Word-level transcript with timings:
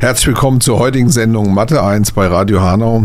Herzlich 0.00 0.26
willkommen 0.26 0.60
zur 0.60 0.78
heutigen 0.80 1.10
Sendung 1.10 1.54
Mathe 1.54 1.82
1 1.82 2.12
bei 2.12 2.26
Radio 2.26 2.60
Hanau. 2.60 3.04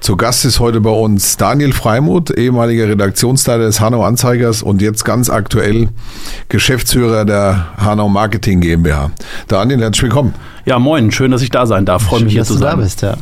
Zu 0.00 0.16
Gast 0.16 0.44
ist 0.46 0.58
heute 0.58 0.80
bei 0.80 0.90
uns 0.90 1.36
Daniel 1.36 1.72
Freimuth, 1.72 2.30
ehemaliger 2.30 2.88
Redaktionsleiter 2.88 3.64
des 3.64 3.80
Hanau 3.80 4.02
Anzeigers 4.02 4.62
und 4.62 4.80
jetzt 4.80 5.04
ganz 5.04 5.28
aktuell 5.28 5.90
Geschäftsführer 6.48 7.24
der 7.26 7.66
Hanau 7.76 8.08
Marketing 8.08 8.60
GmbH. 8.60 9.10
Daniel, 9.48 9.80
herzlich 9.80 10.04
willkommen. 10.04 10.34
Ja, 10.64 10.78
moin, 10.78 11.10
schön, 11.12 11.30
dass 11.30 11.42
ich 11.42 11.50
da 11.50 11.66
sein 11.66 11.84
darf. 11.84 12.02
Freue 12.02 12.24
mich 12.24 12.32
hier 12.32 12.42
dass 12.42 12.48
zu 12.48 12.54
du 12.54 12.60
da 12.60 12.70
sein. 12.72 12.80
bist, 12.80 13.02
ja. 13.02 13.16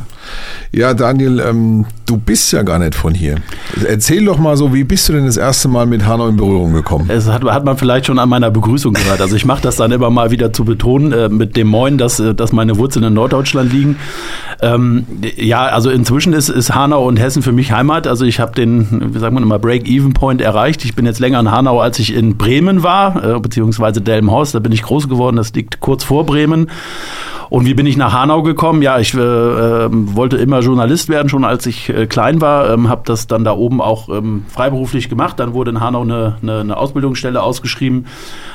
Ja, 0.71 0.93
Daniel, 0.93 1.39
ähm, 1.39 1.85
du 2.05 2.17
bist 2.17 2.51
ja 2.51 2.61
gar 2.61 2.77
nicht 2.77 2.93
von 2.93 3.15
hier. 3.15 3.37
Erzähl 3.87 4.23
doch 4.25 4.37
mal 4.37 4.55
so, 4.55 4.71
wie 4.71 4.83
bist 4.83 5.09
du 5.09 5.13
denn 5.13 5.25
das 5.25 5.37
erste 5.37 5.67
Mal 5.67 5.87
mit 5.87 6.05
Hanau 6.05 6.27
in 6.27 6.35
Berührung 6.35 6.73
gekommen? 6.73 7.09
Es 7.09 7.27
hat, 7.27 7.43
hat 7.43 7.65
man 7.65 7.75
vielleicht 7.75 8.05
schon 8.05 8.19
an 8.19 8.29
meiner 8.29 8.51
Begrüßung 8.51 8.93
gehört. 8.93 9.19
Also 9.19 9.35
ich 9.35 9.45
mache 9.45 9.63
das 9.63 9.77
dann 9.77 9.91
immer 9.91 10.11
mal 10.11 10.29
wieder 10.29 10.53
zu 10.53 10.65
betonen 10.65 11.11
äh, 11.11 11.27
mit 11.27 11.57
dem 11.57 11.67
Moin, 11.67 11.97
dass, 11.97 12.19
äh, 12.19 12.35
dass 12.35 12.51
meine 12.51 12.77
Wurzeln 12.77 13.03
in 13.03 13.13
Norddeutschland 13.15 13.73
liegen. 13.73 13.95
Ähm, 14.61 15.07
ja, 15.37 15.65
also 15.65 15.89
inzwischen 15.89 16.33
ist, 16.33 16.49
ist 16.49 16.75
Hanau 16.75 17.07
und 17.07 17.17
Hessen 17.17 17.41
für 17.41 17.51
mich 17.51 17.71
Heimat. 17.71 18.05
Also 18.05 18.25
ich 18.25 18.39
habe 18.39 18.53
den, 18.53 19.13
wie 19.15 19.19
sagt 19.19 19.33
man 19.33 19.41
immer, 19.41 19.57
Break-Even-Point 19.57 20.39
erreicht. 20.39 20.85
Ich 20.85 20.93
bin 20.93 21.07
jetzt 21.07 21.19
länger 21.19 21.39
in 21.39 21.49
Hanau, 21.49 21.79
als 21.79 21.97
ich 21.97 22.13
in 22.13 22.37
Bremen 22.37 22.83
war, 22.83 23.37
äh, 23.37 23.39
beziehungsweise 23.39 24.01
Delmenhorst. 24.01 24.53
Da 24.53 24.59
bin 24.59 24.71
ich 24.71 24.83
groß 24.83 25.09
geworden. 25.09 25.37
Das 25.37 25.51
liegt 25.53 25.79
kurz 25.79 26.03
vor 26.03 26.27
Bremen. 26.27 26.67
Und 27.49 27.65
wie 27.65 27.73
bin 27.73 27.87
ich 27.87 27.97
nach 27.97 28.13
Hanau 28.13 28.43
gekommen? 28.43 28.81
Ja, 28.83 28.99
ich 28.99 29.13
äh, 29.15 29.19
äh, 29.19 29.89
wollte 29.91 30.37
immer 30.37 30.58
Journalist 30.61 31.09
werden, 31.09 31.29
schon 31.29 31.45
als 31.45 31.65
ich 31.65 31.89
äh, 31.89 32.07
klein 32.07 32.41
war. 32.41 32.71
Ähm, 32.71 32.89
habe 32.89 33.01
das 33.05 33.27
dann 33.27 33.43
da 33.43 33.51
oben 33.53 33.81
auch 33.81 34.09
ähm, 34.09 34.45
freiberuflich 34.49 35.09
gemacht. 35.09 35.39
Dann 35.39 35.53
wurde 35.53 35.71
in 35.71 35.79
Hanau 35.79 36.01
eine, 36.01 36.37
eine, 36.41 36.59
eine 36.59 36.77
Ausbildungsstelle 36.77 37.41
ausgeschrieben. 37.41 38.05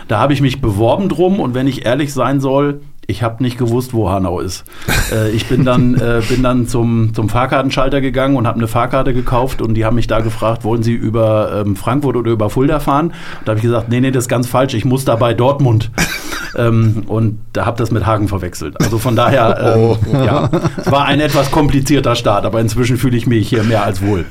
Da 0.09 0.19
habe 0.19 0.33
ich 0.33 0.41
mich 0.41 0.61
beworben 0.61 1.09
drum. 1.09 1.41
Und 1.41 1.55
wenn 1.55 1.67
ich 1.67 1.85
ehrlich 1.87 2.13
sein 2.13 2.41
soll, 2.41 2.81
ich 3.07 3.23
habe 3.23 3.43
nicht 3.43 3.59
gewusst, 3.59 3.93
wo 3.93 4.11
Hanau 4.11 4.41
ist. 4.41 4.65
Äh, 5.13 5.31
ich 5.33 5.47
bin 5.49 5.67
dann, 5.67 5.95
äh, 5.97 6.23
bin 6.31 6.43
dann 6.43 6.67
zum, 6.67 7.13
zum 7.13 7.29
Fahrkartenschalter 7.29 8.01
gegangen 8.01 8.37
und 8.37 8.47
habe 8.47 8.57
eine 8.57 8.69
Fahrkarte 8.69 9.13
gekauft 9.13 9.61
und 9.61 9.75
die 9.75 9.85
haben 9.85 9.97
mich 9.97 10.07
da 10.07 10.21
gefragt, 10.21 10.65
wollen 10.65 10.83
Sie 10.83 10.95
über 10.95 11.61
ähm, 11.61 11.77
Frankfurt 11.77 12.17
oder 12.17 12.31
über 12.31 12.49
Fulda 12.49 12.81
fahren? 12.81 13.09
Und 13.09 13.15
da 13.45 13.51
habe 13.51 13.59
ich 13.59 13.65
gesagt, 13.65 13.91
nee, 13.91 14.01
nee, 14.01 14.11
das 14.11 14.25
ist 14.25 14.29
ganz 14.29 14.47
falsch, 14.47 14.73
ich 14.73 14.87
muss 14.87 15.05
da 15.05 15.17
bei 15.17 15.35
Dortmund. 15.35 15.91
ähm, 16.57 17.05
und 17.07 17.39
da 17.53 17.67
habe 17.67 17.79
das 17.79 17.91
mit 17.91 18.07
Hagen 18.07 18.29
verwechselt. 18.29 18.81
Also 18.81 18.99
von 18.99 19.17
daher, 19.17 19.77
ähm, 20.13 20.25
ja, 20.25 20.51
es 20.77 20.91
war 20.91 21.07
ein 21.07 21.21
etwas 21.21 21.51
komplizierter 21.51 22.15
Start, 22.15 22.45
aber 22.45 22.61
inzwischen 22.61 22.97
fühle 22.97 23.17
ich 23.17 23.27
mich 23.27 23.49
hier 23.49 23.65
mehr 23.65 23.85
als 23.85 24.03
wohl. 24.03 24.25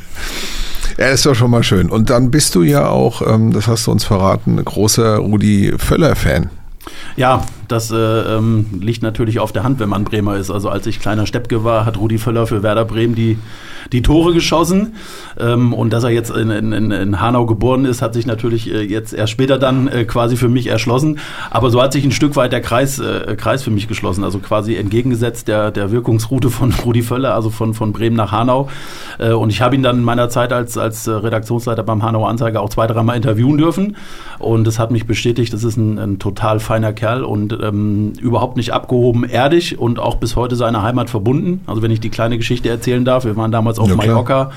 Ja, 0.97 1.07
ist 1.07 1.25
doch 1.25 1.35
schon 1.35 1.51
mal 1.51 1.63
schön. 1.63 1.89
Und 1.89 2.09
dann 2.09 2.29
bist 2.29 2.55
du 2.55 2.63
ja 2.63 2.87
auch, 2.87 3.21
ähm, 3.21 3.51
das 3.51 3.67
hast 3.67 3.87
du 3.87 3.91
uns 3.91 4.03
verraten, 4.03 4.59
ein 4.59 4.65
großer 4.65 5.17
Rudi 5.17 5.73
Völler-Fan. 5.77 6.49
Ja, 7.15 7.43
das 7.67 7.91
äh, 7.91 7.95
ähm, 7.95 8.65
liegt 8.81 9.03
natürlich 9.03 9.39
auf 9.39 9.51
der 9.51 9.63
Hand, 9.63 9.79
wenn 9.79 9.89
man 9.89 10.03
Bremer 10.03 10.35
ist. 10.37 10.51
Also 10.51 10.69
als 10.69 10.85
ich 10.87 10.99
kleiner 10.99 11.25
Steppke 11.25 11.63
war, 11.63 11.85
hat 11.85 11.97
Rudi 11.97 12.17
Völler 12.17 12.47
für 12.47 12.63
Werder 12.63 12.85
Bremen 12.85 13.15
die, 13.15 13.37
die 13.91 14.01
Tore 14.01 14.33
geschossen. 14.33 14.95
Ähm, 15.39 15.73
und 15.73 15.91
dass 15.93 16.03
er 16.03 16.09
jetzt 16.09 16.31
in, 16.31 16.49
in, 16.49 16.91
in 16.91 17.21
Hanau 17.21 17.45
geboren 17.45 17.85
ist, 17.85 18.01
hat 18.01 18.13
sich 18.13 18.25
natürlich 18.25 18.71
äh, 18.71 18.81
jetzt 18.81 19.13
erst 19.13 19.31
später 19.31 19.57
dann 19.57 19.87
äh, 19.87 20.05
quasi 20.05 20.35
für 20.35 20.49
mich 20.49 20.67
erschlossen. 20.67 21.19
Aber 21.49 21.69
so 21.69 21.81
hat 21.81 21.93
sich 21.93 22.03
ein 22.03 22.11
Stück 22.11 22.35
weit 22.35 22.51
der 22.51 22.61
Kreis, 22.61 22.99
äh, 22.99 23.35
Kreis 23.37 23.63
für 23.63 23.71
mich 23.71 23.87
geschlossen. 23.87 24.23
Also 24.23 24.39
quasi 24.39 24.75
entgegengesetzt 24.75 25.47
der, 25.47 25.71
der 25.71 25.91
Wirkungsroute 25.91 26.49
von 26.49 26.73
Rudi 26.85 27.01
Völler, 27.01 27.33
also 27.33 27.49
von, 27.49 27.73
von 27.73 27.93
Bremen 27.93 28.15
nach 28.15 28.31
Hanau. 28.31 28.69
Äh, 29.19 29.31
und 29.31 29.49
ich 29.49 29.61
habe 29.61 29.75
ihn 29.75 29.83
dann 29.83 29.99
in 29.99 30.03
meiner 30.03 30.29
Zeit 30.29 30.51
als, 30.51 30.77
als 30.77 31.07
äh, 31.07 31.11
Redaktionsleiter 31.11 31.83
beim 31.83 32.03
Hanau 32.03 32.25
Anzeiger 32.25 32.61
auch 32.61 32.69
zwei, 32.69 32.87
dreimal 32.87 33.15
interviewen 33.15 33.57
dürfen. 33.57 33.95
Und 34.39 34.67
es 34.67 34.79
hat 34.79 34.91
mich 34.91 35.05
bestätigt, 35.05 35.53
das 35.53 35.63
ist 35.63 35.77
ein, 35.77 35.97
ein 35.97 36.19
total 36.19 36.59
feiner 36.59 36.93
Kerl 36.93 37.23
und 37.23 37.52
ähm, 37.61 38.13
überhaupt 38.21 38.57
nicht 38.57 38.71
abgehoben, 38.73 39.23
erdig 39.23 39.79
und 39.79 39.99
auch 39.99 40.15
bis 40.15 40.35
heute 40.35 40.55
seiner 40.55 40.81
Heimat 40.81 41.09
verbunden. 41.09 41.61
Also 41.67 41.81
wenn 41.81 41.91
ich 41.91 41.99
die 41.99 42.09
kleine 42.09 42.37
Geschichte 42.37 42.69
erzählen 42.69 43.05
darf, 43.05 43.25
wir 43.25 43.35
waren 43.35 43.51
damals 43.51 43.79
auf 43.79 43.89
Ja. 43.89 43.95
Mallorca, 43.95 44.51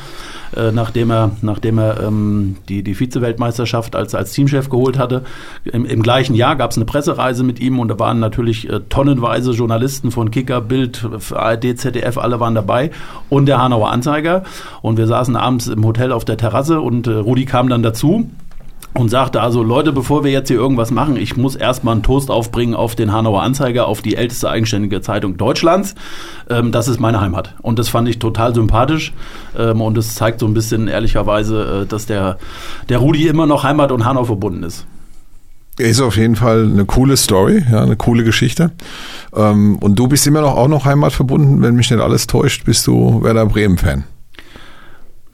äh, 0.57 0.73
nachdem 0.73 1.11
er, 1.11 1.33
nachdem 1.43 1.79
er 1.79 2.03
ähm, 2.03 2.57
die, 2.69 2.83
die 2.83 2.95
Vize-Weltmeisterschaft 2.95 3.97
als, 3.97 4.15
als 4.15 4.33
Teamchef 4.33 4.69
geholt 4.69 4.99
hatte. 4.99 5.23
Im, 5.65 5.85
im 5.85 6.03
gleichen 6.03 6.35
Jahr 6.35 6.57
gab 6.57 6.71
es 6.71 6.77
eine 6.77 6.85
Pressereise 6.85 7.45
mit 7.45 7.61
ihm 7.61 7.79
und 7.79 7.89
da 7.89 7.99
waren 7.99 8.19
natürlich 8.21 8.69
äh, 8.69 8.81
tonnenweise 8.89 9.53
Journalisten 9.53 10.11
von 10.11 10.31
Kicker, 10.31 10.61
Bild, 10.61 11.07
ARD, 11.33 11.79
ZDF, 11.79 12.19
alle 12.19 12.41
waren 12.41 12.55
dabei 12.55 12.91
und 13.29 13.47
der 13.47 13.61
Hanauer 13.61 13.91
Anzeiger. 13.91 14.45
Und 14.83 14.99
wir 14.99 15.07
saßen 15.07 15.37
abends 15.37 15.67
im 15.67 15.85
Hotel 15.85 16.13
auf 16.13 16.25
der 16.25 16.37
Terrasse 16.37 16.81
und 16.81 17.07
äh, 17.07 17.13
Rudi 17.13 17.45
kam 17.45 17.69
dann 17.69 17.83
dazu 17.83 18.31
und 18.97 19.09
sagte 19.09 19.41
also, 19.41 19.63
Leute, 19.63 19.93
bevor 19.93 20.25
wir 20.25 20.31
jetzt 20.31 20.49
hier 20.49 20.57
irgendwas 20.57 20.91
machen, 20.91 21.17
ich 21.17 21.37
muss 21.37 21.55
erstmal 21.55 21.93
einen 21.93 22.03
Toast 22.03 22.31
aufbringen 22.31 22.75
auf 22.75 22.95
den 22.95 23.13
Hanauer 23.13 23.43
Anzeiger, 23.43 23.87
auf 23.87 24.03
die 24.03 24.17
älteste 24.17 24.49
eigenständige 24.49 25.01
Zeitung 25.01 25.37
Deutschlands. 25.37 25.95
Ähm, 26.49 26.73
das 26.73 26.89
ist 26.89 27.01
meine 27.01 27.21
Heimat. 27.21 27.55
Und 27.63 27.79
das 27.79 27.89
fand 27.89 28.09
ich 28.09 28.19
total 28.19 28.55
sympathisch. 28.55 29.13
Ähm, 29.57 29.81
und 29.81 29.99
es 29.99 30.15
zeigt 30.15 30.41
so 30.41 30.47
ein 30.47 30.55
bisschen 30.55 30.89
ehrlicherweise, 30.89 31.83
äh, 31.83 31.87
dass 31.87 32.07
der, 32.07 32.39
der 32.89 32.99
Rudi 32.99 33.27
immer 33.27 33.47
noch 33.47 33.65
Heimat 33.65 33.93
und 33.93 34.05
Hanau 34.05 34.25
verbunden 34.25 34.63
ist. 34.63 34.87
Ist 35.79 36.01
auf 36.01 36.17
jeden 36.17 36.37
Fall 36.37 36.65
eine 36.65 36.87
coole 36.87 37.19
Story, 37.19 37.63
ja, 37.71 37.83
eine 37.83 37.97
coole 37.97 38.25
Geschichte. 38.25 38.71
Ähm, 39.35 39.77
und 39.77 39.99
du 39.99 40.09
bist 40.09 40.27
immer 40.27 40.41
noch 40.41 40.57
auch 40.57 40.69
noch 40.69 40.87
heimatverbunden, 40.87 41.61
wenn 41.61 41.75
mich 41.75 41.91
nicht 41.91 42.01
alles 42.01 42.27
täuscht, 42.27 42.65
bist 42.65 42.87
du 42.87 43.23
Werder 43.23 43.45
Bremen-Fan. 43.45 44.05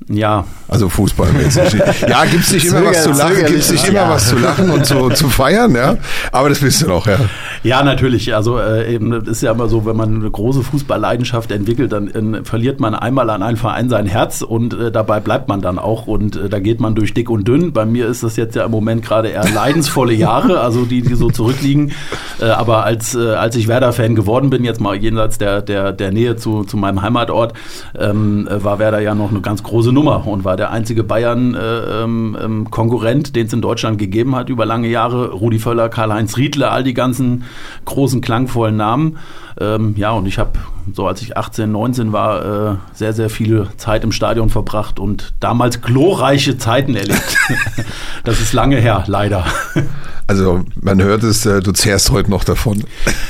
Ja, 0.08 0.44
Also 0.68 0.88
fußballmäßig. 0.88 1.72
ja, 2.08 2.24
gibt's 2.24 2.52
nicht 2.52 2.66
immer 2.66 2.84
was 2.86 3.02
zu 3.02 3.10
lachen, 3.10 3.46
gibt's 3.46 3.70
nicht 3.70 3.88
immer 3.88 4.00
ja. 4.00 4.10
was 4.10 4.28
zu 4.28 4.36
lachen 4.36 4.70
und 4.70 4.86
zu, 4.86 5.10
zu 5.10 5.28
feiern, 5.28 5.74
ja. 5.74 5.96
Aber 6.30 6.48
das 6.48 6.60
bist 6.60 6.82
du 6.82 6.88
noch, 6.88 7.06
ja. 7.06 7.18
Ja, 7.62 7.82
natürlich. 7.82 8.34
Also 8.34 8.58
äh, 8.58 8.94
eben 8.94 9.10
das 9.10 9.28
ist 9.28 9.42
ja 9.42 9.52
immer 9.52 9.68
so, 9.68 9.86
wenn 9.86 9.96
man 9.96 10.16
eine 10.16 10.30
große 10.30 10.62
Fußballleidenschaft 10.62 11.50
entwickelt, 11.52 11.92
dann 11.92 12.08
äh, 12.08 12.44
verliert 12.44 12.80
man 12.80 12.94
einmal 12.94 13.30
an 13.30 13.42
einen 13.42 13.56
Verein 13.56 13.88
sein 13.88 14.06
Herz 14.06 14.42
und 14.42 14.74
äh, 14.74 14.90
dabei 14.90 15.20
bleibt 15.20 15.48
man 15.48 15.60
dann 15.60 15.78
auch 15.78 16.06
und 16.06 16.36
äh, 16.36 16.48
da 16.48 16.58
geht 16.58 16.80
man 16.80 16.94
durch 16.94 17.14
dick 17.14 17.30
und 17.30 17.46
dünn. 17.46 17.72
Bei 17.72 17.84
mir 17.84 18.06
ist 18.08 18.22
das 18.22 18.36
jetzt 18.36 18.56
ja 18.56 18.64
im 18.64 18.70
Moment 18.70 19.04
gerade 19.04 19.28
eher 19.28 19.48
leidensvolle 19.48 20.14
Jahre, 20.14 20.60
also 20.60 20.84
die, 20.84 21.02
die 21.02 21.14
so 21.14 21.30
zurückliegen. 21.30 21.92
Äh, 22.40 22.46
aber 22.46 22.84
als, 22.84 23.14
äh, 23.14 23.34
als 23.34 23.56
ich 23.56 23.68
Werder-Fan 23.68 24.14
geworden 24.14 24.50
bin, 24.50 24.64
jetzt 24.64 24.80
mal 24.80 24.96
jenseits 24.96 25.38
der, 25.38 25.62
der, 25.62 25.92
der 25.92 26.12
Nähe 26.12 26.36
zu, 26.36 26.64
zu 26.64 26.76
meinem 26.76 27.02
Heimatort, 27.02 27.54
ähm, 27.98 28.48
äh, 28.48 28.62
war 28.64 28.78
Werder 28.78 29.00
ja 29.00 29.14
noch 29.14 29.30
eine 29.30 29.40
ganz 29.40 29.62
große 29.62 29.91
Nummer 29.92 30.26
und 30.26 30.44
war 30.44 30.56
der 30.56 30.70
einzige 30.70 31.04
Bayern-Konkurrent, 31.04 33.36
den 33.36 33.46
es 33.46 33.52
in 33.52 33.62
Deutschland 33.62 33.98
gegeben 33.98 34.34
hat 34.34 34.48
über 34.48 34.66
lange 34.66 34.88
Jahre. 34.88 35.30
Rudi 35.30 35.58
Völler, 35.58 35.88
Karl-Heinz 35.88 36.36
Riedle, 36.36 36.70
all 36.70 36.84
die 36.84 36.94
ganzen 36.94 37.44
großen, 37.84 38.20
klangvollen 38.20 38.76
Namen. 38.76 39.18
Ähm, 39.60 39.94
ja, 39.96 40.12
und 40.12 40.26
ich 40.26 40.38
habe, 40.38 40.52
so 40.92 41.06
als 41.06 41.22
ich 41.22 41.36
18, 41.36 41.70
19 41.70 42.12
war, 42.12 42.72
äh, 42.72 42.76
sehr, 42.94 43.12
sehr 43.12 43.30
viel 43.30 43.68
Zeit 43.76 44.04
im 44.04 44.12
Stadion 44.12 44.48
verbracht 44.48 44.98
und 44.98 45.34
damals 45.40 45.82
glorreiche 45.82 46.58
Zeiten 46.58 46.94
erlebt. 46.94 47.36
das 48.24 48.40
ist 48.40 48.52
lange 48.52 48.76
her, 48.76 49.04
leider. 49.06 49.44
Also 50.32 50.64
man 50.80 51.02
hört 51.02 51.24
es, 51.24 51.44
äh, 51.44 51.60
du 51.60 51.72
zehrst 51.72 52.10
heute 52.10 52.30
noch 52.30 52.42
davon. 52.42 52.84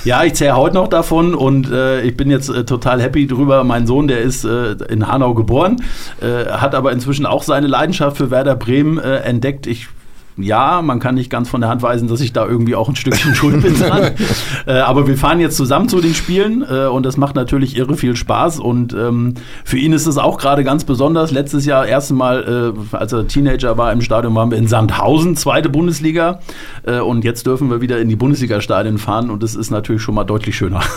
Ja, 0.04 0.22
ich 0.22 0.34
zähle 0.34 0.56
heute 0.56 0.76
noch 0.76 0.86
davon 0.86 1.34
und 1.34 1.68
äh, 1.68 2.02
ich 2.02 2.16
bin 2.16 2.30
jetzt 2.30 2.48
äh, 2.48 2.64
total 2.64 3.02
happy 3.02 3.26
drüber. 3.26 3.64
Mein 3.64 3.88
Sohn, 3.88 4.06
der 4.06 4.20
ist 4.20 4.44
äh, 4.44 4.74
in 4.88 5.08
Hanau 5.08 5.34
geboren, 5.34 5.82
äh, 6.20 6.48
hat 6.48 6.76
aber 6.76 6.92
inzwischen 6.92 7.26
auch 7.26 7.42
seine 7.42 7.66
Leidenschaft 7.66 8.18
für 8.18 8.30
Werder 8.30 8.54
Bremen 8.54 8.98
äh, 8.98 9.16
entdeckt. 9.16 9.66
Ich 9.66 9.88
ja, 10.36 10.80
man 10.82 10.98
kann 10.98 11.14
nicht 11.14 11.30
ganz 11.30 11.48
von 11.48 11.60
der 11.60 11.68
Hand 11.68 11.82
weisen, 11.82 12.08
dass 12.08 12.20
ich 12.20 12.32
da 12.32 12.46
irgendwie 12.46 12.74
auch 12.74 12.88
ein 12.88 12.96
Stückchen 12.96 13.34
schuld 13.34 13.62
bin 13.62 13.78
dran. 13.78 14.12
äh, 14.66 14.72
aber 14.72 15.06
wir 15.06 15.16
fahren 15.16 15.40
jetzt 15.40 15.56
zusammen 15.56 15.88
zu 15.88 16.00
den 16.00 16.14
Spielen 16.14 16.62
äh, 16.62 16.86
und 16.86 17.04
das 17.04 17.16
macht 17.16 17.34
natürlich 17.34 17.76
irre 17.76 17.96
viel 17.96 18.16
Spaß. 18.16 18.58
Und 18.58 18.94
ähm, 18.94 19.34
für 19.64 19.76
ihn 19.78 19.92
ist 19.92 20.06
es 20.06 20.16
auch 20.16 20.38
gerade 20.38 20.64
ganz 20.64 20.84
besonders. 20.84 21.30
Letztes 21.30 21.66
Jahr, 21.66 21.86
erste 21.86 22.14
Mal, 22.14 22.74
äh, 22.92 22.96
als 22.96 23.12
er 23.12 23.26
Teenager 23.28 23.76
war 23.76 23.92
im 23.92 24.00
Stadion, 24.00 24.34
waren 24.34 24.50
wir 24.50 24.58
in 24.58 24.68
Sandhausen, 24.68 25.36
zweite 25.36 25.68
Bundesliga. 25.68 26.40
Äh, 26.84 27.00
und 27.00 27.24
jetzt 27.24 27.46
dürfen 27.46 27.70
wir 27.70 27.80
wieder 27.80 27.98
in 28.00 28.08
die 28.08 28.16
Bundesliga-Stadien 28.16 28.98
fahren 28.98 29.30
und 29.30 29.42
das 29.42 29.54
ist 29.54 29.70
natürlich 29.70 30.02
schon 30.02 30.14
mal 30.14 30.24
deutlich 30.24 30.56
schöner. 30.56 30.80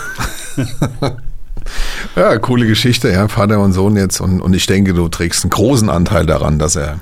Ja, 2.14 2.38
coole 2.38 2.66
Geschichte, 2.66 3.10
ja, 3.10 3.28
Vater 3.28 3.60
und 3.60 3.72
Sohn 3.72 3.96
jetzt. 3.96 4.20
Und, 4.20 4.40
und 4.40 4.54
ich 4.54 4.66
denke, 4.66 4.94
du 4.94 5.08
trägst 5.08 5.44
einen 5.44 5.50
großen 5.50 5.90
Anteil 5.90 6.24
daran, 6.24 6.58
dass 6.58 6.76
er 6.76 7.00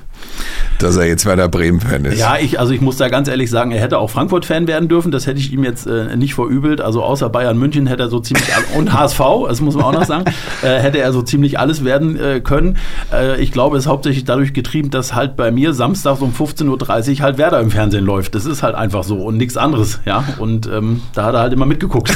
dass 0.79 0.97
er 0.97 1.07
jetzt 1.07 1.27
Werder 1.27 1.49
Bremen-Fan 1.49 2.05
ist. 2.05 2.19
Ja, 2.19 2.37
ich, 2.37 2.59
also 2.59 2.73
ich 2.73 2.81
muss 2.81 2.97
da 2.97 3.09
ganz 3.09 3.29
ehrlich 3.29 3.51
sagen, 3.51 3.71
er 3.71 3.81
hätte 3.81 3.99
auch 3.99 4.11
Frankfurt-Fan 4.11 4.67
werden 4.67 4.89
dürfen. 4.89 5.13
Das 5.13 5.27
hätte 5.27 5.41
ich 5.41 5.53
ihm 5.53 5.65
jetzt 5.65 5.87
äh, 5.87 6.17
nicht 6.17 6.35
verübelt. 6.35 6.81
Also 6.81 7.03
außer 7.03 7.29
Bayern 7.29 7.59
München 7.59 7.87
hätte 7.87 8.05
er 8.05 8.09
so 8.09 8.21
ziemlich 8.21 8.47
und 8.77 8.93
HSV, 8.93 9.21
das 9.49 9.61
muss 9.61 9.75
man 9.75 9.85
auch 9.85 9.93
noch 9.93 10.05
sagen, 10.05 10.25
äh, 10.63 10.79
hätte 10.79 10.99
er 10.99 11.13
so 11.13 11.23
ziemlich 11.23 11.59
alles 11.59 11.85
werden 11.85 12.19
äh, 12.19 12.41
können. 12.41 12.79
Äh, 13.13 13.41
ich 13.41 13.53
glaube, 13.53 13.77
es 13.77 13.85
ist 13.85 13.91
hauptsächlich 13.91 14.25
dadurch 14.25 14.53
getrieben, 14.53 14.91
dass 14.91 15.15
halt 15.15 15.37
bei 15.37 15.51
mir 15.51 15.73
samstags 15.73 16.21
um 16.21 16.33
15.30 16.33 17.19
Uhr 17.19 17.21
halt 17.21 17.39
Werder 17.39 17.61
im 17.61 17.71
Fernsehen 17.71 18.05
läuft. 18.05 18.35
Das 18.35 18.45
ist 18.45 18.63
halt 18.63 18.75
einfach 18.75 19.05
so 19.05 19.19
und 19.19 19.37
nichts 19.37 19.57
anderes, 19.57 20.01
ja. 20.05 20.25
Und 20.39 20.67
ähm, 20.67 21.03
da 21.15 21.27
hat 21.27 21.35
er 21.35 21.41
halt 21.41 21.53
immer 21.53 21.67
mitgeguckt. 21.67 22.15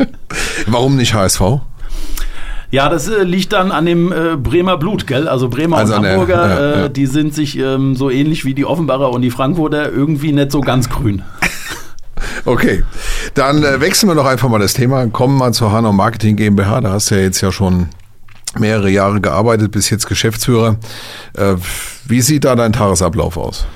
Warum 0.66 0.96
nicht 0.96 1.14
HSV? 1.14 1.40
Ja, 2.70 2.88
das 2.90 3.08
äh, 3.08 3.22
liegt 3.22 3.52
dann 3.54 3.72
an 3.72 3.86
dem 3.86 4.12
äh, 4.12 4.36
Bremer 4.36 4.76
Blut, 4.76 5.06
gell? 5.06 5.26
Also 5.28 5.48
Bremer 5.48 5.78
Also 5.78 5.92
und 5.94 5.98
an 5.98 6.02
der- 6.04 6.12
Hamburger, 6.12 6.48
ja, 6.48 6.58
äh, 6.58 6.80
ja. 6.82 6.88
die 6.88 7.06
sind 7.06 7.34
sich 7.34 7.58
ähm, 7.58 7.94
so 7.96 8.10
ähnlich 8.10 8.44
wie 8.44 8.52
die 8.54 8.64
Offenbarer 8.66 9.10
und 9.10 9.22
die 9.22 9.30
Frankfurter 9.30 9.90
irgendwie 9.90 10.32
nicht 10.32 10.52
so 10.52 10.60
ganz 10.60 10.88
grün. 10.88 11.22
Okay, 12.44 12.82
dann 13.34 13.62
äh, 13.62 13.80
wechseln 13.80 14.08
wir 14.08 14.14
doch 14.14 14.24
einfach 14.26 14.48
mal 14.48 14.58
das 14.58 14.72
Thema. 14.72 15.06
Kommen 15.08 15.38
wir 15.38 15.52
zur 15.52 15.70
Hanau 15.70 15.92
Marketing 15.92 16.34
GmbH. 16.36 16.80
Da 16.80 16.92
hast 16.92 17.10
du 17.10 17.14
ja 17.16 17.20
jetzt 17.22 17.40
ja 17.42 17.52
schon 17.52 17.88
mehrere 18.58 18.90
Jahre 18.90 19.20
gearbeitet, 19.20 19.70
bis 19.70 19.90
jetzt 19.90 20.06
Geschäftsführer. 20.08 20.76
Äh, 21.36 21.54
wie 22.06 22.20
sieht 22.22 22.44
da 22.44 22.56
dein 22.56 22.72
Tagesablauf 22.72 23.36
aus? 23.36 23.66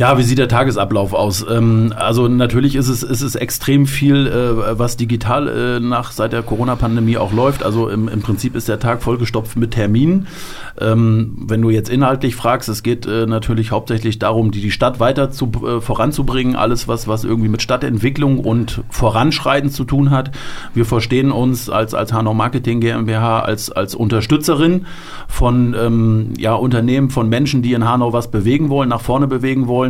Ja, 0.00 0.16
wie 0.16 0.22
sieht 0.22 0.38
der 0.38 0.48
Tagesablauf 0.48 1.12
aus? 1.12 1.44
Ähm, 1.46 1.92
also 1.94 2.26
natürlich 2.26 2.74
ist 2.74 2.88
es, 2.88 3.02
ist 3.02 3.20
es 3.20 3.34
extrem 3.34 3.86
viel, 3.86 4.28
äh, 4.28 4.78
was 4.78 4.96
digital 4.96 5.46
äh, 5.46 5.78
nach 5.78 6.12
seit 6.12 6.32
der 6.32 6.42
Corona-Pandemie 6.42 7.18
auch 7.18 7.34
läuft. 7.34 7.62
Also 7.62 7.90
im, 7.90 8.08
im 8.08 8.22
Prinzip 8.22 8.56
ist 8.56 8.66
der 8.66 8.78
Tag 8.78 9.02
vollgestopft 9.02 9.58
mit 9.58 9.72
Terminen. 9.72 10.26
Ähm, 10.80 11.34
wenn 11.46 11.60
du 11.60 11.68
jetzt 11.68 11.90
inhaltlich 11.90 12.34
fragst, 12.34 12.70
es 12.70 12.82
geht 12.82 13.04
äh, 13.04 13.26
natürlich 13.26 13.72
hauptsächlich 13.72 14.18
darum, 14.18 14.52
die, 14.52 14.62
die 14.62 14.70
Stadt 14.70 15.00
weiter 15.00 15.30
zu, 15.30 15.52
voranzubringen. 15.80 16.56
Alles, 16.56 16.88
was, 16.88 17.06
was 17.06 17.24
irgendwie 17.24 17.50
mit 17.50 17.60
Stadtentwicklung 17.60 18.38
und 18.38 18.82
Voranschreiten 18.88 19.68
zu 19.68 19.84
tun 19.84 20.10
hat. 20.10 20.30
Wir 20.72 20.86
verstehen 20.86 21.30
uns 21.30 21.68
als, 21.68 21.92
als 21.92 22.14
Hanau 22.14 22.32
Marketing 22.32 22.80
GmbH 22.80 23.40
als, 23.40 23.70
als 23.70 23.94
Unterstützerin 23.94 24.86
von 25.28 25.76
ähm, 25.78 26.32
ja, 26.38 26.54
Unternehmen, 26.54 27.10
von 27.10 27.28
Menschen, 27.28 27.60
die 27.60 27.74
in 27.74 27.86
Hanau 27.86 28.14
was 28.14 28.30
bewegen 28.30 28.70
wollen, 28.70 28.88
nach 28.88 29.02
vorne 29.02 29.26
bewegen 29.26 29.68
wollen. 29.68 29.89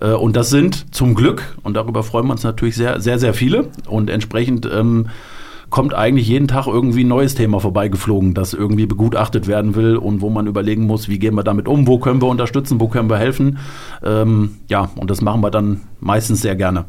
Äh, 0.00 0.12
und 0.12 0.36
das 0.36 0.50
sind 0.50 0.94
zum 0.94 1.14
Glück, 1.14 1.56
und 1.62 1.74
darüber 1.74 2.02
freuen 2.02 2.26
wir 2.26 2.32
uns 2.32 2.42
natürlich 2.42 2.76
sehr, 2.76 3.00
sehr, 3.00 3.18
sehr 3.18 3.34
viele. 3.34 3.68
Und 3.86 4.10
entsprechend 4.10 4.68
ähm, 4.72 5.06
kommt 5.70 5.94
eigentlich 5.94 6.28
jeden 6.28 6.48
Tag 6.48 6.66
irgendwie 6.66 7.04
ein 7.04 7.08
neues 7.08 7.34
Thema 7.34 7.60
vorbeigeflogen, 7.60 8.34
das 8.34 8.54
irgendwie 8.54 8.86
begutachtet 8.86 9.46
werden 9.46 9.74
will 9.74 9.96
und 9.96 10.20
wo 10.20 10.30
man 10.30 10.46
überlegen 10.46 10.86
muss, 10.86 11.08
wie 11.08 11.18
gehen 11.18 11.34
wir 11.34 11.44
damit 11.44 11.68
um, 11.68 11.86
wo 11.86 11.98
können 11.98 12.22
wir 12.22 12.28
unterstützen, 12.28 12.80
wo 12.80 12.88
können 12.88 13.10
wir 13.10 13.18
helfen. 13.18 13.58
Ähm, 14.04 14.58
ja, 14.68 14.90
und 14.96 15.10
das 15.10 15.20
machen 15.20 15.40
wir 15.40 15.50
dann 15.50 15.82
meistens 16.00 16.40
sehr 16.40 16.56
gerne. 16.56 16.84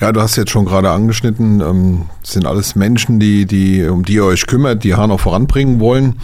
Ja, 0.00 0.12
du 0.12 0.20
hast 0.20 0.36
jetzt 0.36 0.50
schon 0.50 0.64
gerade 0.64 0.90
angeschnitten, 0.90 1.60
ähm, 1.60 2.02
sind 2.22 2.46
alles 2.46 2.74
Menschen, 2.74 3.20
die, 3.20 3.46
die, 3.46 3.86
um 3.86 4.04
die 4.04 4.14
ihr 4.14 4.24
euch 4.24 4.46
kümmert, 4.46 4.84
die 4.84 4.94
Hanau 4.94 5.18
voranbringen 5.18 5.80
wollen. 5.80 6.16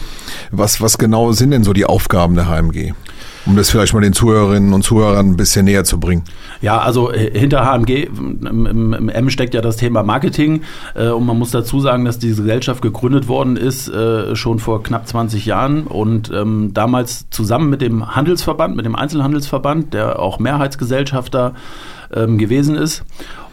Was, 0.51 0.81
was 0.81 0.99
genau 0.99 1.33
sind 1.33 1.51
denn 1.51 1.65
so 1.65 1.73
die 1.73 1.85
Aufgaben 1.85 2.35
der 2.35 2.49
HMG? 2.49 2.93
Um 3.47 3.55
das 3.55 3.71
vielleicht 3.71 3.95
mal 3.95 4.01
den 4.01 4.13
Zuhörerinnen 4.13 4.73
und 4.73 4.83
Zuhörern 4.83 5.31
ein 5.31 5.37
bisschen 5.37 5.67
näher 5.67 5.85
zu 5.85 6.01
bringen. 6.01 6.25
Ja, 6.61 6.79
also 6.79 7.13
äh, 7.13 7.39
hinter 7.39 7.65
HMG 7.65 8.09
im, 8.09 9.09
M 9.09 9.31
steckt 9.31 9.55
ja 9.55 9.61
das 9.61 9.77
Thema 9.77 10.03
Marketing 10.03 10.63
äh, 10.95 11.09
und 11.09 11.25
man 11.25 11.39
muss 11.39 11.53
dazu 11.53 11.81
sagen, 11.81 12.05
dass 12.05 12.19
diese 12.19 12.43
Gesellschaft 12.43 12.83
gegründet 12.83 13.29
worden 13.29 13.57
ist 13.57 13.89
äh, 13.89 14.35
schon 14.35 14.59
vor 14.59 14.83
knapp 14.83 15.07
20 15.07 15.47
Jahren 15.47 15.87
und 15.87 16.31
ähm, 16.35 16.75
damals 16.75 17.31
zusammen 17.31 17.71
mit 17.71 17.81
dem 17.83 18.17
Handelsverband, 18.17 18.75
mit 18.75 18.85
dem 18.85 18.97
Einzelhandelsverband, 18.97 19.95
der 19.95 20.19
auch 20.19 20.39
Mehrheitsgesellschafter 20.41 21.55
ähm, 22.15 22.39
gewesen 22.39 22.77
ist. 22.77 23.05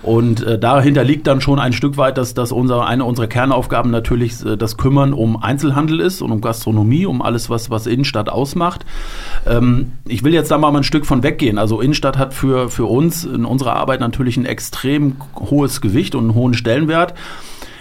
Und 0.04 0.44
äh, 0.44 0.60
dahinter 0.60 1.06
liegt 1.06 1.28
dann 1.28 1.40
schon 1.40 1.60
ein 1.60 1.72
Stück 1.72 1.96
weit, 1.96 2.18
dass, 2.18 2.34
dass 2.34 2.52
unser, 2.52 2.86
eine 2.86 3.06
unserer 3.06 3.28
Kernaufgaben 3.28 3.90
natürlich 3.90 4.46
äh, 4.46 4.58
das 4.58 4.76
Kümmern 4.76 5.14
um 5.14 5.42
Einzelhandel 5.42 6.02
ist 6.02 6.22
und 6.22 6.32
um 6.32 6.42
Gastronomie, 6.42 7.06
um 7.06 7.22
alles, 7.22 7.50
was, 7.50 7.70
was 7.70 7.88
Innenstadt 7.88 8.28
ausmacht. 8.28 8.86
Ähm, 9.48 9.94
ich 10.06 10.24
will 10.24 10.34
jetzt 10.34 10.52
da 10.52 10.58
mal 10.58 10.76
ein 10.76 10.84
Stück 10.84 11.06
von 11.06 11.24
weggehen. 11.24 11.58
Also 11.58 11.80
Innenstadt 11.80 12.18
hat 12.18 12.34
für, 12.34 12.70
für 12.70 12.86
uns 12.86 13.24
in 13.24 13.46
unserer 13.46 13.78
Arbeit 13.78 14.02
natürlich 14.02 14.36
ein 14.36 14.46
extrem 14.46 15.16
hohes 15.38 15.80
Gewicht 15.80 16.16
und 16.16 16.26
einen 16.26 16.36
hohen 16.36 16.54
Stellenwert. 16.54 17.14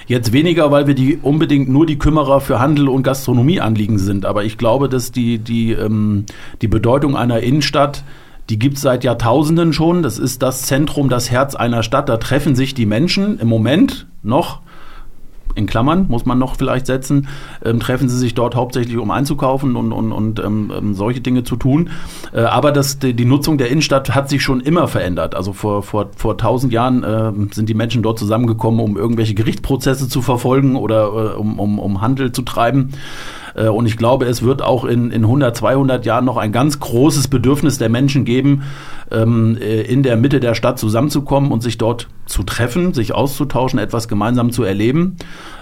Jetzt 0.06 0.32
weniger, 0.32 0.70
weil 0.70 0.86
wir 0.86 0.94
die 0.94 1.16
unbedingt 1.16 1.68
nur 1.68 1.86
die 1.86 1.98
Kümmerer 1.98 2.40
für 2.40 2.60
Handel 2.60 2.88
und 2.88 3.02
Gastronomie 3.02 3.60
anliegen 3.60 3.98
sind. 3.98 4.26
Aber 4.26 4.44
ich 4.44 4.58
glaube, 4.58 4.88
dass 4.88 5.10
die, 5.10 5.38
die, 5.38 5.72
ähm, 5.72 6.26
die 6.60 6.68
Bedeutung 6.68 7.16
einer 7.16 7.40
Innenstadt 7.40 8.04
die 8.50 8.58
gibt 8.58 8.76
es 8.76 8.82
seit 8.82 9.04
Jahrtausenden 9.04 9.72
schon. 9.72 10.02
Das 10.02 10.18
ist 10.18 10.42
das 10.42 10.62
Zentrum, 10.62 11.08
das 11.08 11.30
Herz 11.30 11.54
einer 11.54 11.82
Stadt. 11.82 12.08
Da 12.08 12.16
treffen 12.16 12.54
sich 12.54 12.74
die 12.74 12.86
Menschen 12.86 13.38
im 13.38 13.48
Moment 13.48 14.06
noch. 14.22 14.60
In 15.54 15.66
Klammern 15.66 16.06
muss 16.08 16.24
man 16.24 16.38
noch 16.38 16.56
vielleicht 16.56 16.86
setzen, 16.86 17.28
ähm, 17.64 17.78
treffen 17.78 18.08
sie 18.08 18.16
sich 18.16 18.34
dort 18.34 18.54
hauptsächlich, 18.54 18.96
um 18.96 19.10
einzukaufen 19.10 19.76
und, 19.76 19.92
und, 19.92 20.12
und 20.12 20.40
ähm, 20.40 20.72
ähm, 20.74 20.94
solche 20.94 21.20
Dinge 21.20 21.44
zu 21.44 21.56
tun. 21.56 21.90
Äh, 22.32 22.40
aber 22.40 22.72
das, 22.72 22.98
die, 22.98 23.14
die 23.14 23.24
Nutzung 23.24 23.58
der 23.58 23.68
Innenstadt 23.68 24.14
hat 24.14 24.30
sich 24.30 24.42
schon 24.42 24.60
immer 24.60 24.88
verändert. 24.88 25.34
Also 25.34 25.52
vor, 25.52 25.82
vor, 25.82 26.08
vor 26.16 26.38
tausend 26.38 26.72
Jahren 26.72 27.02
äh, 27.02 27.32
sind 27.54 27.68
die 27.68 27.74
Menschen 27.74 28.02
dort 28.02 28.18
zusammengekommen, 28.18 28.80
um 28.80 28.96
irgendwelche 28.96 29.34
Gerichtsprozesse 29.34 30.08
zu 30.08 30.22
verfolgen 30.22 30.76
oder 30.76 31.34
äh, 31.34 31.36
um, 31.36 31.58
um, 31.58 31.78
um 31.78 32.00
Handel 32.00 32.32
zu 32.32 32.42
treiben. 32.42 32.92
Äh, 33.54 33.68
Und 33.68 33.86
ich 33.86 33.96
glaube, 33.96 34.26
es 34.26 34.42
wird 34.42 34.62
auch 34.62 34.84
in, 34.84 35.10
in 35.10 35.24
100, 35.24 35.56
200 35.56 36.04
Jahren 36.06 36.24
noch 36.24 36.36
ein 36.36 36.52
ganz 36.52 36.80
großes 36.80 37.28
Bedürfnis 37.28 37.78
der 37.78 37.88
Menschen 37.88 38.24
geben, 38.24 38.62
ähm, 39.10 39.56
äh, 39.60 39.82
in 39.82 40.02
der 40.02 40.16
Mitte 40.16 40.40
der 40.40 40.54
Stadt 40.54 40.78
zusammenzukommen 40.78 41.50
und 41.52 41.62
sich 41.62 41.78
dort 41.78 42.08
zu 42.26 42.42
treffen, 42.44 42.94
sich 42.94 43.14
auszutauschen, 43.14 43.78
etwas 43.78 44.08
gemeinsam 44.08 44.52
zu 44.52 44.62
erleben. 44.62 45.16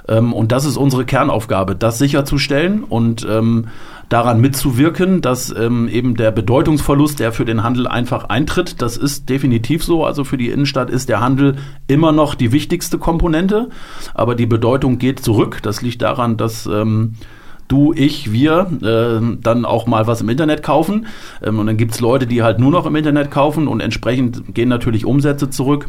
Ähm, 0.08 0.32
Und 0.32 0.52
das 0.52 0.64
ist 0.64 0.76
unsere 0.76 1.04
Kernaufgabe, 1.04 1.74
das 1.74 1.98
sicherzustellen 1.98 2.84
und 2.84 3.26
ähm, 3.28 3.66
daran 4.08 4.40
mitzuwirken, 4.40 5.20
dass 5.20 5.52
eben 5.52 6.16
der 6.16 6.32
Bedeutungsverlust, 6.32 7.20
der 7.20 7.30
für 7.30 7.44
den 7.44 7.62
Handel 7.62 7.86
einfach 7.86 8.24
eintritt, 8.24 8.82
das 8.82 8.96
ist 8.96 9.28
definitiv 9.28 9.84
so. 9.84 10.04
Also 10.04 10.24
für 10.24 10.36
die 10.36 10.48
Innenstadt 10.48 10.90
ist 10.90 11.08
der 11.08 11.20
Handel 11.20 11.58
immer 11.86 12.10
noch 12.10 12.34
die 12.34 12.50
wichtigste 12.50 12.98
Komponente, 12.98 13.68
aber 14.12 14.34
die 14.34 14.46
Bedeutung 14.46 14.98
geht 14.98 15.20
zurück. 15.20 15.60
Das 15.62 15.80
liegt 15.80 16.02
daran, 16.02 16.36
dass 16.36 16.66
du, 17.70 17.92
ich, 17.94 18.32
wir 18.32 18.70
äh, 18.82 19.36
dann 19.42 19.64
auch 19.64 19.86
mal 19.86 20.06
was 20.06 20.20
im 20.20 20.28
Internet 20.28 20.62
kaufen. 20.62 21.06
Ähm, 21.42 21.58
und 21.58 21.66
dann 21.66 21.76
gibt's 21.76 22.00
Leute, 22.00 22.26
die 22.26 22.42
halt 22.42 22.58
nur 22.58 22.70
noch 22.70 22.86
im 22.86 22.96
Internet 22.96 23.30
kaufen 23.30 23.68
und 23.68 23.80
entsprechend 23.80 24.54
gehen 24.54 24.68
natürlich 24.68 25.04
Umsätze 25.04 25.50
zurück. 25.50 25.86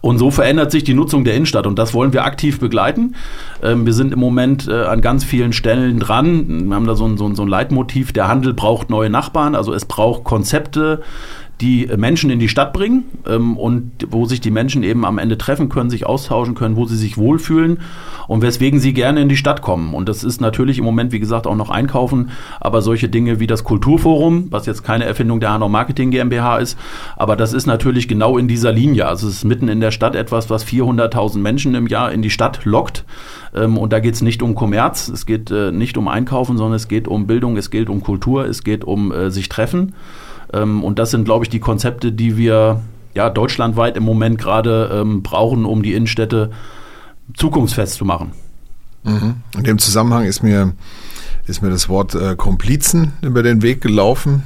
Und 0.00 0.18
so 0.18 0.30
verändert 0.30 0.70
sich 0.70 0.84
die 0.84 0.94
Nutzung 0.94 1.24
der 1.24 1.34
Innenstadt 1.34 1.66
und 1.66 1.78
das 1.78 1.94
wollen 1.94 2.12
wir 2.12 2.24
aktiv 2.24 2.60
begleiten. 2.60 3.14
Ähm, 3.62 3.86
wir 3.86 3.92
sind 3.92 4.12
im 4.12 4.20
Moment 4.20 4.68
äh, 4.68 4.84
an 4.84 5.00
ganz 5.00 5.24
vielen 5.24 5.52
Stellen 5.52 5.98
dran. 5.98 6.68
Wir 6.68 6.74
haben 6.74 6.86
da 6.86 6.94
so 6.94 7.06
ein, 7.06 7.16
so, 7.16 7.26
ein, 7.26 7.34
so 7.34 7.42
ein 7.42 7.48
Leitmotiv, 7.48 8.12
der 8.12 8.28
Handel 8.28 8.52
braucht 8.54 8.90
neue 8.90 9.10
Nachbarn, 9.10 9.54
also 9.54 9.72
es 9.72 9.86
braucht 9.86 10.24
Konzepte, 10.24 11.02
die 11.60 11.88
Menschen 11.96 12.30
in 12.30 12.40
die 12.40 12.48
Stadt 12.48 12.72
bringen 12.72 13.04
ähm, 13.26 13.56
und 13.56 13.92
wo 14.08 14.26
sich 14.26 14.40
die 14.40 14.50
Menschen 14.50 14.82
eben 14.82 15.04
am 15.04 15.18
Ende 15.18 15.38
treffen 15.38 15.68
können, 15.68 15.88
sich 15.88 16.06
austauschen 16.06 16.54
können, 16.54 16.76
wo 16.76 16.86
sie 16.86 16.96
sich 16.96 17.16
wohlfühlen 17.16 17.78
und 18.26 18.42
weswegen 18.42 18.80
sie 18.80 18.92
gerne 18.92 19.20
in 19.20 19.28
die 19.28 19.36
Stadt 19.36 19.62
kommen. 19.62 19.94
Und 19.94 20.08
das 20.08 20.24
ist 20.24 20.40
natürlich 20.40 20.78
im 20.78 20.84
Moment, 20.84 21.12
wie 21.12 21.20
gesagt, 21.20 21.46
auch 21.46 21.54
noch 21.54 21.70
einkaufen, 21.70 22.30
aber 22.60 22.82
solche 22.82 23.08
Dinge 23.08 23.38
wie 23.38 23.46
das 23.46 23.62
Kulturforum, 23.62 24.48
was 24.50 24.66
jetzt 24.66 24.82
keine 24.82 25.04
Erfindung 25.04 25.40
der 25.40 25.52
Hanau 25.52 25.68
Marketing 25.68 26.10
GmbH 26.10 26.58
ist, 26.58 26.78
aber 27.16 27.36
das 27.36 27.52
ist 27.52 27.66
natürlich 27.66 28.08
genau 28.08 28.36
in 28.36 28.48
dieser 28.48 28.72
Linie. 28.72 29.06
Also 29.06 29.28
es 29.28 29.34
ist 29.34 29.44
mitten 29.44 29.68
in 29.68 29.80
der 29.80 29.90
Stadt 29.90 30.16
etwas, 30.16 30.50
was 30.50 30.66
400.000 30.66 31.38
Menschen 31.38 31.74
im 31.74 31.86
Jahr 31.86 32.10
in 32.10 32.22
die 32.22 32.30
Stadt 32.30 32.64
lockt. 32.64 33.04
Ähm, 33.54 33.78
und 33.78 33.92
da 33.92 34.00
geht 34.00 34.14
es 34.14 34.22
nicht 34.22 34.42
um 34.42 34.54
Kommerz, 34.54 35.08
es 35.08 35.24
geht 35.26 35.50
äh, 35.50 35.70
nicht 35.70 35.96
um 35.96 36.08
Einkaufen, 36.08 36.58
sondern 36.58 36.76
es 36.76 36.88
geht 36.88 37.06
um 37.06 37.26
Bildung, 37.26 37.56
es 37.56 37.70
geht 37.70 37.88
um 37.88 38.02
Kultur, 38.02 38.46
es 38.46 38.64
geht 38.64 38.84
um 38.84 39.12
äh, 39.12 39.30
sich 39.30 39.48
treffen. 39.48 39.94
Ähm, 40.52 40.84
und 40.84 40.98
das 40.98 41.10
sind, 41.10 41.24
glaube 41.24 41.44
ich, 41.44 41.48
die 41.48 41.60
Konzepte, 41.60 42.12
die 42.12 42.36
wir 42.36 42.80
ja 43.14 43.30
deutschlandweit 43.30 43.96
im 43.96 44.02
Moment 44.02 44.38
gerade 44.38 44.90
ähm, 44.92 45.22
brauchen, 45.22 45.64
um 45.64 45.82
die 45.82 45.94
Innenstädte 45.94 46.50
zukunftsfest 47.36 47.94
zu 47.94 48.04
machen. 48.04 48.32
In 49.56 49.64
dem 49.64 49.78
Zusammenhang 49.78 50.24
ist 50.24 50.42
mir, 50.42 50.72
ist 51.46 51.62
mir 51.62 51.70
das 51.70 51.88
Wort 51.88 52.14
äh, 52.14 52.36
Komplizen 52.36 53.12
über 53.20 53.42
den 53.42 53.62
Weg 53.62 53.80
gelaufen. 53.80 54.42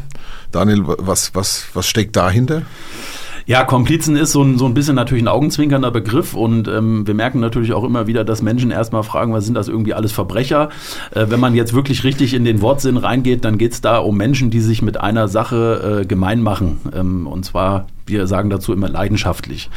Daniel, 0.50 0.82
was, 0.86 1.34
was, 1.34 1.66
was 1.74 1.86
steckt 1.86 2.16
dahinter? 2.16 2.62
Ja, 3.48 3.64
Komplizen 3.64 4.14
ist 4.14 4.32
so 4.32 4.42
ein, 4.42 4.58
so 4.58 4.66
ein 4.66 4.74
bisschen 4.74 4.94
natürlich 4.94 5.24
ein 5.24 5.28
augenzwinkernder 5.28 5.90
Begriff 5.90 6.34
und 6.34 6.68
ähm, 6.68 7.06
wir 7.06 7.14
merken 7.14 7.40
natürlich 7.40 7.72
auch 7.72 7.82
immer 7.82 8.06
wieder, 8.06 8.22
dass 8.22 8.42
Menschen 8.42 8.70
erstmal 8.70 9.04
fragen, 9.04 9.32
was 9.32 9.46
sind 9.46 9.54
das 9.54 9.68
irgendwie 9.68 9.94
alles 9.94 10.12
Verbrecher? 10.12 10.68
Äh, 11.14 11.30
wenn 11.30 11.40
man 11.40 11.54
jetzt 11.54 11.72
wirklich 11.72 12.04
richtig 12.04 12.34
in 12.34 12.44
den 12.44 12.60
Wortsinn 12.60 12.98
reingeht, 12.98 13.46
dann 13.46 13.56
geht 13.56 13.72
es 13.72 13.80
da 13.80 14.00
um 14.00 14.18
Menschen, 14.18 14.50
die 14.50 14.60
sich 14.60 14.82
mit 14.82 15.00
einer 15.00 15.28
Sache 15.28 16.02
äh, 16.02 16.04
gemein 16.04 16.42
machen. 16.42 16.78
Ähm, 16.94 17.26
und 17.26 17.46
zwar 17.46 17.86
wir 18.04 18.26
sagen 18.26 18.50
dazu 18.50 18.74
immer 18.74 18.88
leidenschaftlich. 18.88 19.70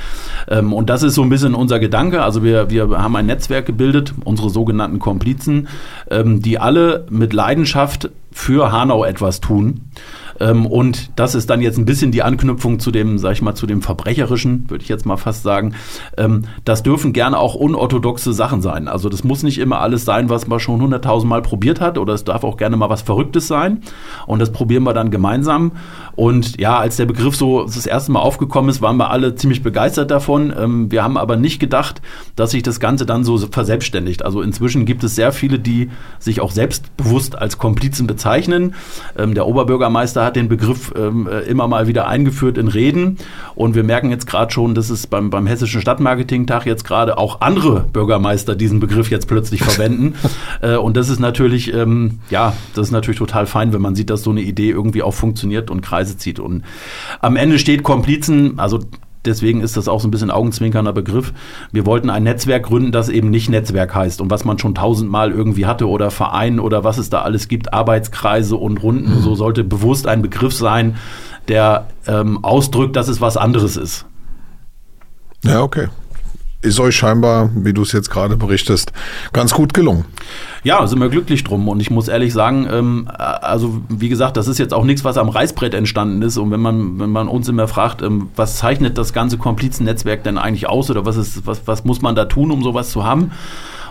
Ähm, 0.49 0.73
und 0.73 0.89
das 0.89 1.01
ist 1.01 1.15
so 1.15 1.21
ein 1.21 1.29
bisschen 1.29 1.55
unser 1.55 1.79
Gedanke. 1.79 2.23
Also 2.23 2.43
wir, 2.43 2.69
wir 2.69 2.89
haben 2.89 3.15
ein 3.15 3.25
Netzwerk 3.25 3.65
gebildet, 3.65 4.13
unsere 4.25 4.49
sogenannten 4.49 4.99
Komplizen, 4.99 5.69
ähm, 6.09 6.41
die 6.41 6.59
alle 6.59 7.05
mit 7.09 7.31
Leidenschaft 7.31 8.09
für 8.33 8.71
Hanau 8.73 9.05
etwas 9.05 9.39
tun. 9.39 9.81
Ähm, 10.41 10.65
und 10.65 11.11
das 11.15 11.35
ist 11.35 11.49
dann 11.49 11.61
jetzt 11.61 11.77
ein 11.77 11.85
bisschen 11.85 12.11
die 12.11 12.23
Anknüpfung 12.23 12.79
zu 12.79 12.91
dem, 12.91 13.17
sag 13.17 13.33
ich 13.33 13.41
mal, 13.41 13.53
zu 13.53 13.67
dem 13.67 13.81
Verbrecherischen, 13.81 14.69
würde 14.69 14.83
ich 14.83 14.89
jetzt 14.89 15.05
mal 15.05 15.17
fast 15.17 15.43
sagen. 15.43 15.75
Ähm, 16.17 16.43
das 16.65 16.83
dürfen 16.83 17.13
gerne 17.13 17.37
auch 17.37 17.55
unorthodoxe 17.55 18.33
Sachen 18.33 18.61
sein. 18.61 18.87
Also 18.87 19.09
das 19.09 19.23
muss 19.23 19.43
nicht 19.43 19.59
immer 19.59 19.79
alles 19.79 20.03
sein, 20.03 20.29
was 20.29 20.47
man 20.47 20.59
schon 20.59 20.81
hunderttausend 20.81 21.29
Mal 21.29 21.41
probiert 21.41 21.79
hat, 21.79 21.97
oder 21.97 22.13
es 22.13 22.23
darf 22.23 22.43
auch 22.43 22.57
gerne 22.57 22.75
mal 22.75 22.89
was 22.89 23.03
Verrücktes 23.03 23.47
sein. 23.47 23.81
Und 24.25 24.39
das 24.39 24.51
probieren 24.51 24.83
wir 24.83 24.93
dann 24.93 25.11
gemeinsam. 25.11 25.73
Und 26.15 26.59
ja, 26.59 26.77
als 26.77 26.97
der 26.97 27.05
Begriff 27.05 27.35
so 27.35 27.63
das 27.63 27.85
erste 27.85 28.11
Mal 28.11 28.19
aufgekommen 28.19 28.69
ist, 28.69 28.81
waren 28.81 28.97
wir 28.97 29.11
alle 29.11 29.35
ziemlich 29.35 29.61
begeistert 29.61 30.11
davon. 30.11 30.53
Ähm, 30.57 30.91
wir 30.91 31.03
haben 31.03 31.17
aber 31.17 31.35
nicht 31.35 31.59
gedacht, 31.59 32.01
dass 32.35 32.51
sich 32.51 32.63
das 32.63 32.79
Ganze 32.79 33.05
dann 33.05 33.23
so 33.23 33.37
verselbstständigt. 33.37 34.25
Also 34.25 34.41
inzwischen 34.41 34.85
gibt 34.85 35.03
es 35.03 35.15
sehr 35.15 35.31
viele, 35.31 35.59
die 35.59 35.89
sich 36.19 36.41
auch 36.41 36.51
selbstbewusst 36.51 37.37
als 37.37 37.57
Komplizen 37.57 38.07
bezeichnen. 38.07 38.73
Ähm, 39.17 39.35
der 39.35 39.45
Oberbürgermeister 39.45 40.25
hat 40.25 40.30
den 40.35 40.47
Begriff 40.47 40.93
ähm, 40.95 41.27
äh, 41.27 41.41
immer 41.41 41.67
mal 41.67 41.87
wieder 41.87 42.07
eingeführt 42.07 42.57
in 42.57 42.67
Reden. 42.67 43.17
Und 43.55 43.75
wir 43.75 43.83
merken 43.83 44.09
jetzt 44.09 44.27
gerade 44.27 44.51
schon, 44.51 44.75
dass 44.75 44.89
es 44.89 45.07
beim, 45.07 45.29
beim 45.29 45.47
Hessischen 45.47 45.81
Stadtmarketing-Tag 45.81 46.65
jetzt 46.65 46.83
gerade 46.83 47.17
auch 47.17 47.41
andere 47.41 47.81
Bürgermeister 47.91 48.55
diesen 48.55 48.79
Begriff 48.79 49.09
jetzt 49.09 49.27
plötzlich 49.27 49.63
verwenden. 49.63 50.15
äh, 50.61 50.75
und 50.75 50.97
das 50.97 51.09
ist 51.09 51.19
natürlich, 51.19 51.73
ähm, 51.73 52.19
ja, 52.29 52.53
das 52.75 52.87
ist 52.87 52.91
natürlich 52.91 53.19
total 53.19 53.45
fein, 53.45 53.73
wenn 53.73 53.81
man 53.81 53.95
sieht, 53.95 54.09
dass 54.09 54.23
so 54.23 54.31
eine 54.31 54.41
Idee 54.41 54.69
irgendwie 54.69 55.03
auch 55.03 55.13
funktioniert 55.13 55.69
und 55.69 55.81
Kreise 55.81 56.17
zieht. 56.17 56.39
Und 56.39 56.63
am 57.19 57.35
Ende 57.35 57.59
steht 57.59 57.83
Komplizen, 57.83 58.59
also 58.59 58.79
deswegen 59.25 59.61
ist 59.61 59.77
das 59.77 59.87
auch 59.87 59.99
so 59.99 60.07
ein 60.07 60.11
bisschen 60.11 60.31
augenzwinkernder 60.31 60.93
Begriff. 60.93 61.33
Wir 61.71 61.85
wollten 61.85 62.09
ein 62.09 62.23
Netzwerk 62.23 62.63
gründen, 62.63 62.91
das 62.91 63.09
eben 63.09 63.29
nicht 63.29 63.49
Netzwerk 63.49 63.93
heißt 63.93 64.21
und 64.21 64.29
was 64.29 64.45
man 64.45 64.59
schon 64.59 64.75
tausendmal 64.75 65.31
irgendwie 65.31 65.65
hatte 65.65 65.87
oder 65.87 66.11
Verein 66.11 66.59
oder 66.59 66.83
was 66.83 66.97
es 66.97 67.09
da 67.09 67.21
alles 67.21 67.47
gibt, 67.47 67.73
Arbeitskreise 67.73 68.55
und 68.55 68.81
Runden, 68.83 69.15
mhm. 69.15 69.21
so 69.21 69.35
sollte 69.35 69.63
bewusst 69.63 70.07
ein 70.07 70.21
Begriff 70.21 70.53
sein, 70.53 70.95
der 71.47 71.87
ähm, 72.07 72.43
ausdrückt, 72.43 72.95
dass 72.95 73.07
es 73.07 73.21
was 73.21 73.37
anderes 73.37 73.77
ist. 73.77 74.05
Ja, 75.43 75.61
okay 75.61 75.87
ist 76.61 76.79
euch 76.79 76.95
scheinbar, 76.95 77.49
wie 77.55 77.73
du 77.73 77.81
es 77.81 77.91
jetzt 77.91 78.09
gerade 78.09 78.37
berichtest, 78.37 78.91
ganz 79.33 79.53
gut 79.53 79.73
gelungen. 79.73 80.05
Ja, 80.63 80.85
sind 80.85 80.99
wir 80.99 81.09
glücklich 81.09 81.43
drum. 81.43 81.67
Und 81.67 81.79
ich 81.79 81.89
muss 81.89 82.07
ehrlich 82.07 82.33
sagen, 82.33 82.67
ähm, 82.71 83.09
also 83.17 83.81
wie 83.89 84.09
gesagt, 84.09 84.37
das 84.37 84.47
ist 84.47 84.59
jetzt 84.59 84.73
auch 84.73 84.83
nichts, 84.83 85.03
was 85.03 85.17
am 85.17 85.29
Reißbrett 85.29 85.73
entstanden 85.73 86.21
ist. 86.21 86.37
Und 86.37 86.51
wenn 86.51 86.59
man, 86.59 86.99
wenn 86.99 87.09
man 87.09 87.27
uns 87.27 87.49
immer 87.49 87.67
fragt, 87.67 88.03
ähm, 88.03 88.29
was 88.35 88.57
zeichnet 88.57 88.97
das 88.97 89.11
ganze 89.11 89.37
Komplizennetzwerk 89.37 90.23
denn 90.23 90.37
eigentlich 90.37 90.69
aus 90.69 90.91
oder 90.91 91.05
was 91.05 91.17
ist, 91.17 91.47
was, 91.47 91.61
was 91.65 91.83
muss 91.83 92.01
man 92.01 92.15
da 92.15 92.25
tun, 92.25 92.51
um 92.51 92.61
sowas 92.61 92.91
zu 92.91 93.03
haben? 93.03 93.31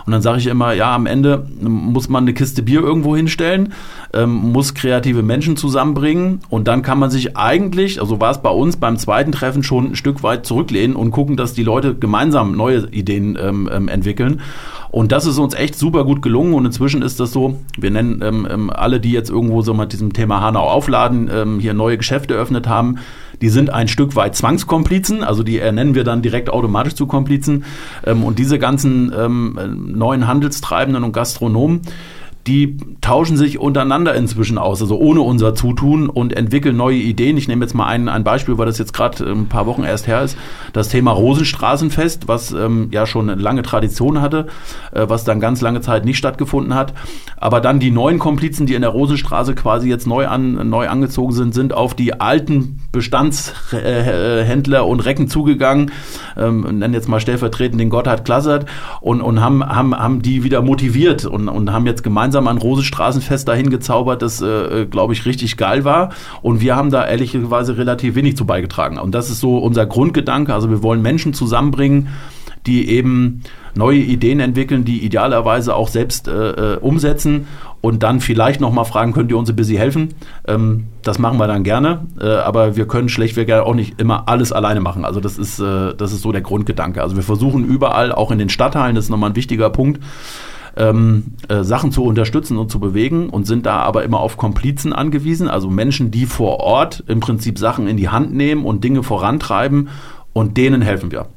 Und 0.05 0.11
dann 0.11 0.21
sage 0.21 0.39
ich 0.39 0.47
immer, 0.47 0.73
ja, 0.73 0.93
am 0.95 1.05
Ende 1.05 1.47
muss 1.59 2.09
man 2.09 2.23
eine 2.23 2.33
Kiste 2.33 2.63
Bier 2.63 2.81
irgendwo 2.81 3.15
hinstellen, 3.15 3.73
ähm, 4.13 4.31
muss 4.51 4.73
kreative 4.73 5.23
Menschen 5.23 5.57
zusammenbringen 5.57 6.41
und 6.49 6.67
dann 6.67 6.81
kann 6.81 6.99
man 6.99 7.09
sich 7.09 7.37
eigentlich, 7.37 8.01
also 8.01 8.19
war 8.19 8.31
es 8.31 8.41
bei 8.41 8.49
uns 8.49 8.77
beim 8.77 8.97
zweiten 8.97 9.31
Treffen 9.31 9.63
schon 9.63 9.91
ein 9.91 9.95
Stück 9.95 10.23
weit 10.23 10.45
zurücklehnen 10.45 10.95
und 10.95 11.11
gucken, 11.11 11.37
dass 11.37 11.53
die 11.53 11.63
Leute 11.63 11.95
gemeinsam 11.95 12.55
neue 12.55 12.87
Ideen 12.91 13.37
ähm, 13.41 13.69
ähm, 13.71 13.87
entwickeln. 13.87 14.41
Und 14.91 15.13
das 15.13 15.25
ist 15.25 15.37
uns 15.37 15.53
echt 15.53 15.75
super 15.75 16.03
gut 16.03 16.21
gelungen 16.21 16.53
und 16.53 16.65
inzwischen 16.65 17.01
ist 17.01 17.21
das 17.21 17.31
so, 17.31 17.57
wir 17.77 17.91
nennen 17.91 18.21
ähm, 18.21 18.45
ähm 18.49 18.69
alle, 18.69 18.99
die 18.99 19.13
jetzt 19.13 19.29
irgendwo 19.29 19.61
so 19.61 19.73
mit 19.73 19.93
diesem 19.93 20.11
Thema 20.11 20.41
Hanau 20.41 20.67
aufladen, 20.67 21.29
ähm, 21.33 21.59
hier 21.61 21.73
neue 21.73 21.97
Geschäfte 21.97 22.33
eröffnet 22.33 22.67
haben, 22.67 22.97
die 23.41 23.47
sind 23.47 23.69
ein 23.69 23.87
Stück 23.87 24.17
weit 24.17 24.35
Zwangskomplizen, 24.35 25.23
also 25.23 25.43
die 25.43 25.59
ernennen 25.59 25.95
wir 25.95 26.03
dann 26.03 26.21
direkt 26.21 26.49
automatisch 26.49 26.95
zu 26.95 27.07
Komplizen. 27.07 27.63
Ähm, 28.05 28.23
und 28.23 28.37
diese 28.37 28.59
ganzen 28.59 29.13
ähm, 29.17 29.57
neuen 29.95 30.27
Handelstreibenden 30.27 31.05
und 31.05 31.13
Gastronomen, 31.13 31.81
die 32.47 32.77
tauschen 33.01 33.37
sich 33.37 33.59
untereinander 33.59 34.15
inzwischen 34.15 34.57
aus, 34.57 34.81
also 34.81 34.97
ohne 34.97 35.21
unser 35.21 35.53
Zutun 35.53 36.09
und 36.09 36.33
entwickeln 36.33 36.75
neue 36.75 36.97
Ideen. 36.97 37.37
Ich 37.37 37.47
nehme 37.47 37.63
jetzt 37.63 37.73
mal 37.73 37.85
ein, 37.85 38.09
ein 38.09 38.23
Beispiel, 38.23 38.57
weil 38.57 38.65
das 38.65 38.79
jetzt 38.79 38.93
gerade 38.93 39.23
ein 39.29 39.47
paar 39.47 39.67
Wochen 39.67 39.83
erst 39.83 40.07
her 40.07 40.23
ist. 40.23 40.37
Das 40.73 40.89
Thema 40.89 41.11
Rosenstraßenfest, 41.11 42.27
was 42.27 42.51
ähm, 42.51 42.89
ja 42.91 43.05
schon 43.05 43.29
eine 43.29 43.41
lange 43.41 43.61
Tradition 43.61 44.21
hatte, 44.21 44.47
äh, 44.91 45.05
was 45.07 45.23
dann 45.23 45.39
ganz 45.39 45.61
lange 45.61 45.81
Zeit 45.81 46.05
nicht 46.05 46.17
stattgefunden 46.17 46.73
hat. 46.73 46.93
Aber 47.37 47.61
dann 47.61 47.79
die 47.79 47.91
neuen 47.91 48.17
Komplizen, 48.17 48.65
die 48.65 48.73
in 48.73 48.81
der 48.81 48.91
Rosenstraße 48.91 49.53
quasi 49.53 49.87
jetzt 49.87 50.07
neu, 50.07 50.27
an, 50.27 50.69
neu 50.69 50.87
angezogen 50.87 51.33
sind, 51.33 51.53
sind 51.53 51.73
auf 51.73 51.93
die 51.93 52.19
alten 52.19 52.79
Bestandshändler 52.91 54.79
äh, 54.79 54.83
und 54.83 54.99
Recken 54.99 55.27
zugegangen, 55.27 55.91
ähm, 56.37 56.61
nennen 56.79 56.93
jetzt 56.93 57.07
mal 57.07 57.19
stellvertretend 57.19 57.79
den 57.79 57.89
Gotthard 57.89 58.25
Klassert 58.25 58.65
und, 58.99 59.21
und 59.21 59.41
haben, 59.41 59.65
haben, 59.65 59.95
haben 59.95 60.21
die 60.21 60.43
wieder 60.43 60.61
motiviert 60.61 61.25
und, 61.25 61.47
und 61.47 61.71
haben 61.71 61.85
jetzt 61.85 62.03
gemeinsam 62.03 62.47
ein 62.47 62.57
Rosenstraßenfest 62.57 63.47
dahin 63.47 63.69
gezaubert, 63.69 64.21
das, 64.21 64.41
äh, 64.41 64.85
glaube 64.85 65.13
ich, 65.13 65.25
richtig 65.25 65.57
geil 65.57 65.85
war. 65.85 66.09
Und 66.41 66.61
wir 66.61 66.75
haben 66.75 66.89
da 66.89 67.07
ehrlicherweise 67.07 67.77
relativ 67.77 68.15
wenig 68.15 68.35
zu 68.35 68.45
beigetragen. 68.45 68.97
Und 68.97 69.15
das 69.15 69.29
ist 69.29 69.39
so 69.39 69.57
unser 69.57 69.85
Grundgedanke. 69.85 70.53
Also 70.53 70.69
wir 70.69 70.83
wollen 70.83 71.01
Menschen 71.01 71.33
zusammenbringen, 71.33 72.09
die 72.65 72.89
eben 72.89 73.43
neue 73.75 73.99
Ideen 73.99 74.39
entwickeln, 74.39 74.85
die 74.85 75.05
idealerweise 75.05 75.75
auch 75.75 75.87
selbst 75.87 76.27
äh, 76.27 76.75
äh 76.75 76.77
umsetzen 76.77 77.47
und 77.81 78.03
dann 78.03 78.19
vielleicht 78.19 78.61
nochmal 78.61 78.85
fragen, 78.85 79.11
könnt 79.11 79.31
ihr 79.31 79.37
uns 79.37 79.49
ein 79.49 79.55
bisschen 79.55 79.77
helfen? 79.77 80.13
Ähm, 80.47 80.87
das 81.01 81.17
machen 81.17 81.39
wir 81.39 81.47
dann 81.47 81.63
gerne, 81.63 82.05
äh, 82.19 82.27
aber 82.27 82.75
wir 82.75 82.87
können 82.87 83.09
schlechtweg 83.09 83.51
auch 83.51 83.73
nicht 83.73 83.99
immer 83.99 84.29
alles 84.29 84.51
alleine 84.51 84.81
machen. 84.81 85.03
Also 85.03 85.19
das 85.19 85.37
ist, 85.37 85.59
äh, 85.59 85.95
das 85.95 86.13
ist 86.13 86.21
so 86.21 86.31
der 86.31 86.41
Grundgedanke. 86.41 87.01
Also 87.01 87.15
wir 87.15 87.23
versuchen 87.23 87.65
überall, 87.65 88.11
auch 88.11 88.29
in 88.29 88.37
den 88.37 88.49
Stadtteilen, 88.49 88.95
das 88.95 89.05
ist 89.05 89.09
nochmal 89.09 89.31
ein 89.31 89.35
wichtiger 89.35 89.71
Punkt, 89.71 89.99
ähm, 90.77 91.33
äh, 91.47 91.63
Sachen 91.63 91.91
zu 91.91 92.03
unterstützen 92.03 92.57
und 92.57 92.71
zu 92.71 92.79
bewegen 92.79 93.29
und 93.29 93.47
sind 93.47 93.65
da 93.65 93.77
aber 93.79 94.03
immer 94.03 94.19
auf 94.19 94.37
Komplizen 94.37 94.93
angewiesen, 94.93 95.47
also 95.47 95.69
Menschen, 95.69 96.11
die 96.11 96.25
vor 96.25 96.59
Ort 96.59 97.03
im 97.07 97.19
Prinzip 97.19 97.57
Sachen 97.57 97.87
in 97.87 97.97
die 97.97 98.09
Hand 98.09 98.33
nehmen 98.33 98.63
und 98.63 98.83
Dinge 98.83 99.03
vorantreiben 99.03 99.89
und 100.33 100.55
denen 100.55 100.81
helfen 100.81 101.11
wir. 101.11 101.27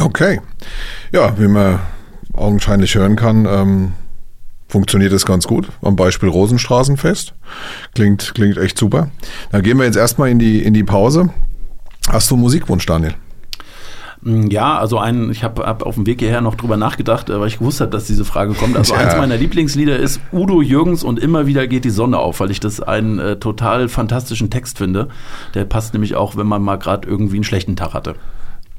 Okay. 0.00 0.40
Ja, 1.12 1.38
wie 1.38 1.48
man 1.48 1.80
augenscheinlich 2.32 2.94
hören 2.94 3.16
kann, 3.16 3.46
ähm, 3.46 3.92
funktioniert 4.68 5.12
es 5.12 5.24
ganz 5.24 5.46
gut. 5.46 5.68
Am 5.82 5.96
Beispiel 5.96 6.28
Rosenstraßenfest. 6.28 7.34
Klingt, 7.94 8.34
klingt 8.34 8.56
echt 8.56 8.76
super. 8.76 9.10
Dann 9.52 9.62
gehen 9.62 9.78
wir 9.78 9.84
jetzt 9.84 9.96
erstmal 9.96 10.30
in 10.30 10.38
die, 10.38 10.62
in 10.62 10.74
die 10.74 10.84
Pause. 10.84 11.30
Hast 12.08 12.30
du 12.30 12.34
einen 12.34 12.42
Musikwunsch, 12.42 12.84
Daniel? 12.84 13.14
Mm, 14.22 14.48
ja, 14.48 14.78
also 14.78 14.98
ein, 14.98 15.30
ich 15.30 15.44
habe 15.44 15.64
hab 15.64 15.84
auf 15.84 15.94
dem 15.94 16.06
Weg 16.06 16.20
hierher 16.20 16.40
noch 16.40 16.54
drüber 16.54 16.76
nachgedacht, 16.76 17.30
äh, 17.30 17.38
weil 17.38 17.48
ich 17.48 17.58
gewusst 17.58 17.80
habe, 17.80 17.90
dass 17.90 18.06
diese 18.06 18.24
Frage 18.24 18.54
kommt. 18.54 18.76
Also 18.76 18.94
ja. 18.94 19.00
eins 19.00 19.16
meiner 19.16 19.36
Lieblingslieder 19.36 19.96
ist 19.96 20.20
Udo 20.32 20.60
Jürgens 20.60 21.04
und 21.04 21.18
immer 21.18 21.46
wieder 21.46 21.66
geht 21.66 21.84
die 21.84 21.90
Sonne 21.90 22.18
auf, 22.18 22.40
weil 22.40 22.50
ich 22.50 22.58
das 22.58 22.80
einen 22.80 23.18
äh, 23.18 23.36
total 23.36 23.88
fantastischen 23.88 24.50
Text 24.50 24.78
finde. 24.78 25.08
Der 25.54 25.64
passt 25.66 25.92
nämlich 25.92 26.16
auch, 26.16 26.36
wenn 26.36 26.46
man 26.46 26.62
mal 26.62 26.76
gerade 26.76 27.08
irgendwie 27.08 27.36
einen 27.36 27.44
schlechten 27.44 27.76
Tag 27.76 27.94
hatte. 27.94 28.16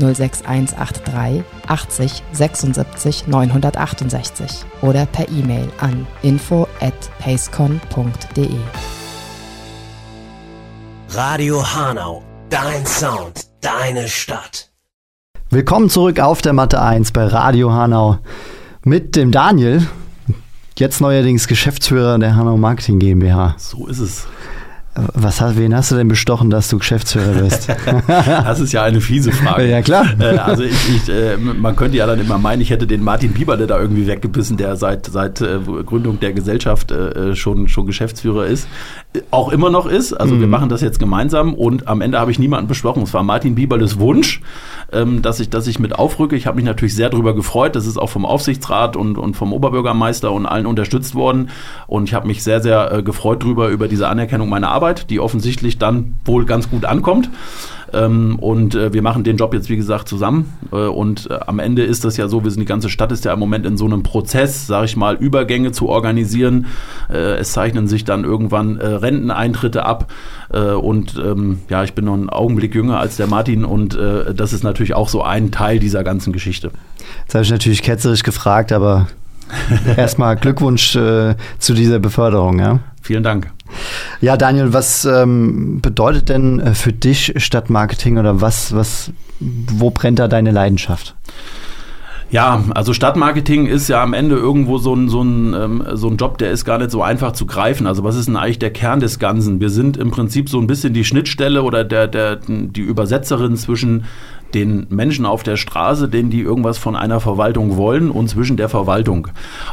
06183 0.00 1.44
80 1.66 2.22
76 2.32 3.26
968 3.28 4.64
oder 4.82 5.06
per 5.06 5.28
E-Mail 5.28 5.68
an 5.80 6.06
info 6.22 6.66
at 6.80 6.94
pacecon.de. 7.18 8.48
Radio 11.10 11.62
Hanau, 11.62 12.22
dein 12.48 12.86
Sound, 12.86 13.46
deine 13.60 14.08
Stadt. 14.08 14.70
Willkommen 15.50 15.90
zurück 15.90 16.20
auf 16.20 16.42
der 16.42 16.52
Matte 16.52 16.80
1 16.80 17.12
bei 17.12 17.26
Radio 17.26 17.72
Hanau 17.72 18.18
mit 18.84 19.16
dem 19.16 19.32
Daniel, 19.32 19.86
jetzt 20.78 21.00
neuerdings 21.00 21.48
Geschäftsführer 21.48 22.18
der 22.18 22.36
Hanau 22.36 22.56
Marketing 22.56 22.98
GmbH. 23.00 23.56
So 23.58 23.86
ist 23.88 23.98
es. 23.98 24.26
Was 25.14 25.40
hast, 25.40 25.56
wen 25.56 25.74
hast 25.74 25.90
du 25.90 25.96
denn 25.96 26.08
bestochen, 26.08 26.50
dass 26.50 26.68
du 26.68 26.78
Geschäftsführer 26.78 27.34
wirst? 27.36 27.68
das 28.06 28.60
ist 28.60 28.72
ja 28.72 28.82
eine 28.82 29.00
fiese 29.00 29.32
Frage. 29.32 29.68
Ja, 29.68 29.82
klar. 29.82 30.06
Äh, 30.18 30.38
also 30.38 30.62
ich, 30.62 30.96
ich, 30.96 31.08
äh, 31.08 31.36
man 31.36 31.76
könnte 31.76 31.96
ja 31.96 32.06
dann 32.06 32.20
immer 32.20 32.38
meinen, 32.38 32.60
ich 32.60 32.70
hätte 32.70 32.86
den 32.86 33.02
Martin 33.02 33.32
Bieberle 33.32 33.66
da 33.66 33.78
irgendwie 33.78 34.06
weggebissen, 34.06 34.56
der 34.56 34.76
seit, 34.76 35.06
seit 35.06 35.40
äh, 35.40 35.58
Gründung 35.84 36.20
der 36.20 36.32
Gesellschaft 36.32 36.92
schon, 37.34 37.68
schon 37.68 37.86
Geschäftsführer 37.86 38.46
ist. 38.46 38.68
Auch 39.30 39.50
immer 39.50 39.70
noch 39.70 39.86
ist. 39.86 40.12
Also 40.12 40.34
mhm. 40.34 40.40
wir 40.40 40.46
machen 40.48 40.68
das 40.68 40.80
jetzt 40.80 40.98
gemeinsam 40.98 41.54
und 41.54 41.88
am 41.88 42.00
Ende 42.00 42.18
habe 42.18 42.30
ich 42.30 42.38
niemanden 42.38 42.68
besprochen. 42.68 43.02
Es 43.02 43.14
war 43.14 43.22
Martin 43.22 43.54
Bieberles 43.54 43.98
Wunsch. 43.98 44.40
ähm, 44.92 45.22
dass, 45.22 45.40
ich, 45.40 45.50
dass 45.50 45.66
ich 45.66 45.78
mit 45.78 45.98
aufrücke. 45.98 46.36
Ich 46.36 46.46
habe 46.46 46.56
mich 46.56 46.64
natürlich 46.64 46.94
sehr 46.94 47.10
darüber 47.10 47.34
gefreut. 47.34 47.76
Das 47.76 47.86
ist 47.86 47.96
auch 47.96 48.08
vom 48.08 48.24
Aufsichtsrat 48.24 48.96
und, 48.96 49.18
und 49.18 49.36
vom 49.36 49.52
Oberbürgermeister 49.52 50.32
und 50.32 50.46
allen 50.46 50.66
unterstützt 50.66 51.14
worden. 51.14 51.50
Und 51.86 52.04
ich 52.04 52.14
habe 52.14 52.26
mich 52.26 52.42
sehr, 52.42 52.60
sehr 52.60 53.02
gefreut 53.02 53.42
darüber, 53.42 53.68
über 53.68 53.88
diese 53.88 54.08
Anerkennung 54.08 54.48
meiner 54.48 54.70
Arbeit, 54.70 54.89
die 54.98 55.20
offensichtlich 55.20 55.78
dann 55.78 56.14
wohl 56.24 56.44
ganz 56.44 56.70
gut 56.70 56.84
ankommt. 56.84 57.30
Ähm, 57.92 58.38
und 58.38 58.74
äh, 58.74 58.92
wir 58.92 59.02
machen 59.02 59.24
den 59.24 59.36
Job 59.36 59.54
jetzt, 59.54 59.68
wie 59.68 59.76
gesagt, 59.76 60.08
zusammen. 60.08 60.52
Äh, 60.72 60.76
und 60.76 61.30
äh, 61.30 61.38
am 61.46 61.58
Ende 61.58 61.82
ist 61.82 62.04
das 62.04 62.16
ja 62.16 62.28
so, 62.28 62.44
wir 62.44 62.50
sind 62.50 62.60
die 62.60 62.66
ganze 62.66 62.88
Stadt 62.88 63.12
ist 63.12 63.24
ja 63.24 63.32
im 63.32 63.38
Moment 63.38 63.66
in 63.66 63.76
so 63.76 63.84
einem 63.84 64.02
Prozess, 64.02 64.66
sage 64.66 64.86
ich 64.86 64.96
mal, 64.96 65.16
Übergänge 65.16 65.72
zu 65.72 65.88
organisieren. 65.88 66.66
Äh, 67.08 67.38
es 67.38 67.52
zeichnen 67.52 67.88
sich 67.88 68.04
dann 68.04 68.24
irgendwann 68.24 68.78
äh, 68.78 68.86
Renteneintritte 68.86 69.84
ab. 69.84 70.12
Äh, 70.52 70.60
und 70.60 71.16
ähm, 71.16 71.60
ja, 71.68 71.84
ich 71.84 71.94
bin 71.94 72.04
noch 72.04 72.14
einen 72.14 72.30
Augenblick 72.30 72.74
jünger 72.74 72.98
als 72.98 73.16
der 73.16 73.26
Martin 73.26 73.64
und 73.64 73.90
das 73.90 74.52
ist 74.52 74.62
natürlich 74.62 74.94
auch 74.94 75.08
so 75.08 75.22
ein 75.22 75.50
Teil 75.50 75.78
dieser 75.78 76.04
ganzen 76.04 76.32
Geschichte. 76.32 76.70
Jetzt 77.22 77.34
habe 77.34 77.44
ich 77.44 77.50
natürlich 77.50 77.82
ketzerisch 77.82 78.22
gefragt, 78.22 78.72
aber 78.72 79.08
erstmal 79.96 80.36
Glückwunsch 80.36 80.92
zu 80.92 81.74
dieser 81.74 81.98
Beförderung, 81.98 82.58
ja. 82.58 82.78
Vielen 83.00 83.22
Dank. 83.22 83.52
Ja, 84.20 84.36
Daniel, 84.36 84.72
was 84.72 85.04
ähm, 85.04 85.80
bedeutet 85.80 86.28
denn 86.28 86.60
äh, 86.60 86.74
für 86.74 86.92
dich 86.92 87.34
Stadtmarketing 87.36 88.18
oder 88.18 88.40
was, 88.40 88.74
was, 88.74 89.12
wo 89.38 89.90
brennt 89.90 90.18
da 90.18 90.28
deine 90.28 90.50
Leidenschaft? 90.50 91.14
Ja, 92.30 92.62
also 92.74 92.92
Stadtmarketing 92.92 93.66
ist 93.66 93.88
ja 93.88 94.02
am 94.02 94.12
Ende 94.12 94.36
irgendwo 94.36 94.78
so 94.78 94.94
ein, 94.94 95.08
so, 95.08 95.22
ein, 95.22 95.52
ähm, 95.52 95.84
so 95.94 96.08
ein 96.08 96.16
Job, 96.16 96.38
der 96.38 96.52
ist 96.52 96.64
gar 96.64 96.78
nicht 96.78 96.92
so 96.92 97.02
einfach 97.02 97.32
zu 97.32 97.44
greifen. 97.44 97.88
Also 97.88 98.04
was 98.04 98.14
ist 98.14 98.28
denn 98.28 98.36
eigentlich 98.36 98.60
der 98.60 98.72
Kern 98.72 99.00
des 99.00 99.18
Ganzen? 99.18 99.60
Wir 99.60 99.70
sind 99.70 99.96
im 99.96 100.12
Prinzip 100.12 100.48
so 100.48 100.60
ein 100.60 100.68
bisschen 100.68 100.94
die 100.94 101.04
Schnittstelle 101.04 101.62
oder 101.64 101.82
der, 101.82 102.06
der, 102.06 102.36
die 102.36 102.82
Übersetzerin 102.82 103.56
zwischen 103.56 104.04
den 104.54 104.86
Menschen 104.90 105.26
auf 105.26 105.42
der 105.42 105.56
Straße, 105.56 106.08
denen 106.08 106.30
die 106.30 106.40
irgendwas 106.40 106.78
von 106.78 106.96
einer 106.96 107.20
Verwaltung 107.20 107.76
wollen 107.76 108.10
und 108.10 108.28
zwischen 108.28 108.56
der 108.56 108.68
Verwaltung. 108.68 109.28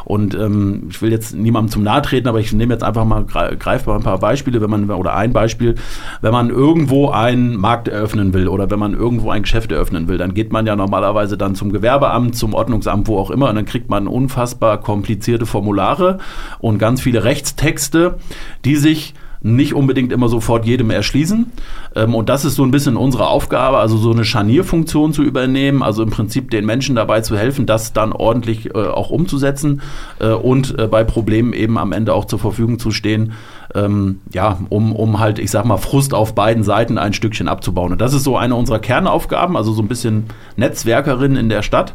Und 0.05 0.35
ähm, 0.35 0.87
ich 0.89 1.01
will 1.01 1.11
jetzt 1.11 1.35
niemandem 1.35 1.71
zum 1.71 1.83
nahe 1.83 2.01
treten, 2.01 2.27
aber 2.27 2.39
ich 2.39 2.53
nehme 2.53 2.73
jetzt 2.73 2.83
einfach 2.83 3.05
mal 3.05 3.25
greifbar 3.25 3.95
ein 3.95 4.03
paar 4.03 4.19
Beispiele, 4.19 4.61
wenn 4.61 4.69
man 4.69 4.89
oder 4.89 5.15
ein 5.15 5.33
Beispiel, 5.33 5.75
wenn 6.21 6.31
man 6.31 6.49
irgendwo 6.49 7.09
einen 7.09 7.55
Markt 7.55 7.87
eröffnen 7.87 8.33
will 8.33 8.47
oder 8.47 8.69
wenn 8.69 8.79
man 8.79 8.93
irgendwo 8.93 9.29
ein 9.29 9.43
Geschäft 9.43 9.71
eröffnen 9.71 10.07
will, 10.07 10.17
dann 10.17 10.33
geht 10.33 10.51
man 10.51 10.65
ja 10.65 10.75
normalerweise 10.75 11.37
dann 11.37 11.55
zum 11.55 11.71
Gewerbeamt, 11.71 12.35
zum 12.35 12.53
Ordnungsamt, 12.53 13.07
wo 13.07 13.17
auch 13.17 13.31
immer, 13.31 13.49
und 13.49 13.55
dann 13.55 13.65
kriegt 13.65 13.89
man 13.89 14.07
unfassbar 14.07 14.79
komplizierte 14.79 15.45
Formulare 15.45 16.19
und 16.59 16.77
ganz 16.77 17.01
viele 17.01 17.23
Rechtstexte, 17.23 18.17
die 18.65 18.75
sich 18.75 19.13
nicht 19.41 19.73
unbedingt 19.73 20.11
immer 20.11 20.29
sofort 20.29 20.65
jedem 20.65 20.89
erschließen. 20.89 21.51
Ähm, 21.95 22.15
und 22.15 22.29
das 22.29 22.45
ist 22.45 22.55
so 22.55 22.63
ein 22.63 22.71
bisschen 22.71 22.97
unsere 22.97 23.27
Aufgabe, 23.27 23.77
also 23.77 23.97
so 23.97 24.11
eine 24.11 24.25
Scharnierfunktion 24.25 25.13
zu 25.13 25.23
übernehmen, 25.23 25.83
also 25.83 26.03
im 26.03 26.09
Prinzip 26.09 26.51
den 26.51 26.65
Menschen 26.65 26.95
dabei 26.95 27.21
zu 27.21 27.37
helfen, 27.37 27.65
das 27.65 27.93
dann 27.93 28.11
ordentlich 28.11 28.73
äh, 28.73 28.77
auch 28.77 29.09
umzusetzen 29.09 29.81
äh, 30.19 30.29
und 30.29 30.77
äh, 30.79 30.87
bei 30.87 31.03
Problemen 31.03 31.53
eben 31.53 31.77
am 31.77 31.91
Ende 31.91 32.13
auch 32.13 32.25
zur 32.25 32.39
Verfügung 32.39 32.79
zu 32.79 32.91
stehen, 32.91 33.33
ähm, 33.75 34.21
ja, 34.33 34.59
um, 34.69 34.95
um 34.95 35.19
halt, 35.19 35.39
ich 35.39 35.51
sag 35.51 35.65
mal, 35.65 35.77
Frust 35.77 36.13
auf 36.13 36.35
beiden 36.35 36.63
Seiten 36.63 36.97
ein 36.97 37.13
Stückchen 37.13 37.47
abzubauen. 37.47 37.91
Und 37.91 38.01
das 38.01 38.13
ist 38.13 38.23
so 38.23 38.37
eine 38.37 38.55
unserer 38.55 38.79
Kernaufgaben, 38.79 39.57
also 39.57 39.73
so 39.73 39.81
ein 39.81 39.87
bisschen 39.87 40.25
Netzwerkerin 40.55 41.35
in 41.35 41.49
der 41.49 41.61
Stadt. 41.61 41.93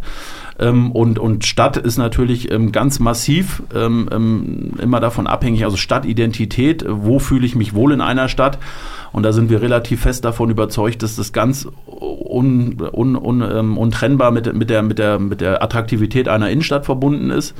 Ähm, 0.63 0.93
und, 0.93 1.19
und 1.19 1.45
Stadt 1.45 1.77
ist 1.77 1.99
natürlich 1.99 2.51
ähm, 2.51 2.71
ganz 2.71 3.01
massiv 3.01 3.65
ähm, 3.75 4.09
ähm, 4.13 4.73
immer 4.81 5.01
davon 5.01 5.27
abhängig, 5.27 5.65
also 5.65 5.77
Stadtidentität, 5.77 6.85
wo 6.89 7.19
fühle 7.19 7.45
ich 7.45 7.57
mich 7.57 7.75
wohl 7.75 7.93
in 7.93 8.01
einer 8.01 8.29
Stadt. 8.29 8.59
Und 9.11 9.25
da 9.25 9.33
sind 9.33 9.51
wir 9.51 9.61
relativ 9.61 10.03
fest 10.03 10.25
davon 10.25 10.51
überzeugt, 10.51 11.03
dass 11.03 11.17
das 11.17 11.33
ganz 11.33 11.69
un, 11.87 12.77
un, 12.93 13.17
un, 13.17 13.43
ähm, 13.43 13.77
untrennbar 13.77 14.31
mit, 14.31 14.55
mit, 14.55 14.71
der, 14.71 14.83
mit, 14.83 14.99
der, 14.99 15.19
mit 15.19 15.41
der 15.41 15.63
Attraktivität 15.63 16.29
einer 16.29 16.49
Innenstadt 16.49 16.85
verbunden 16.87 17.31
ist. 17.31 17.55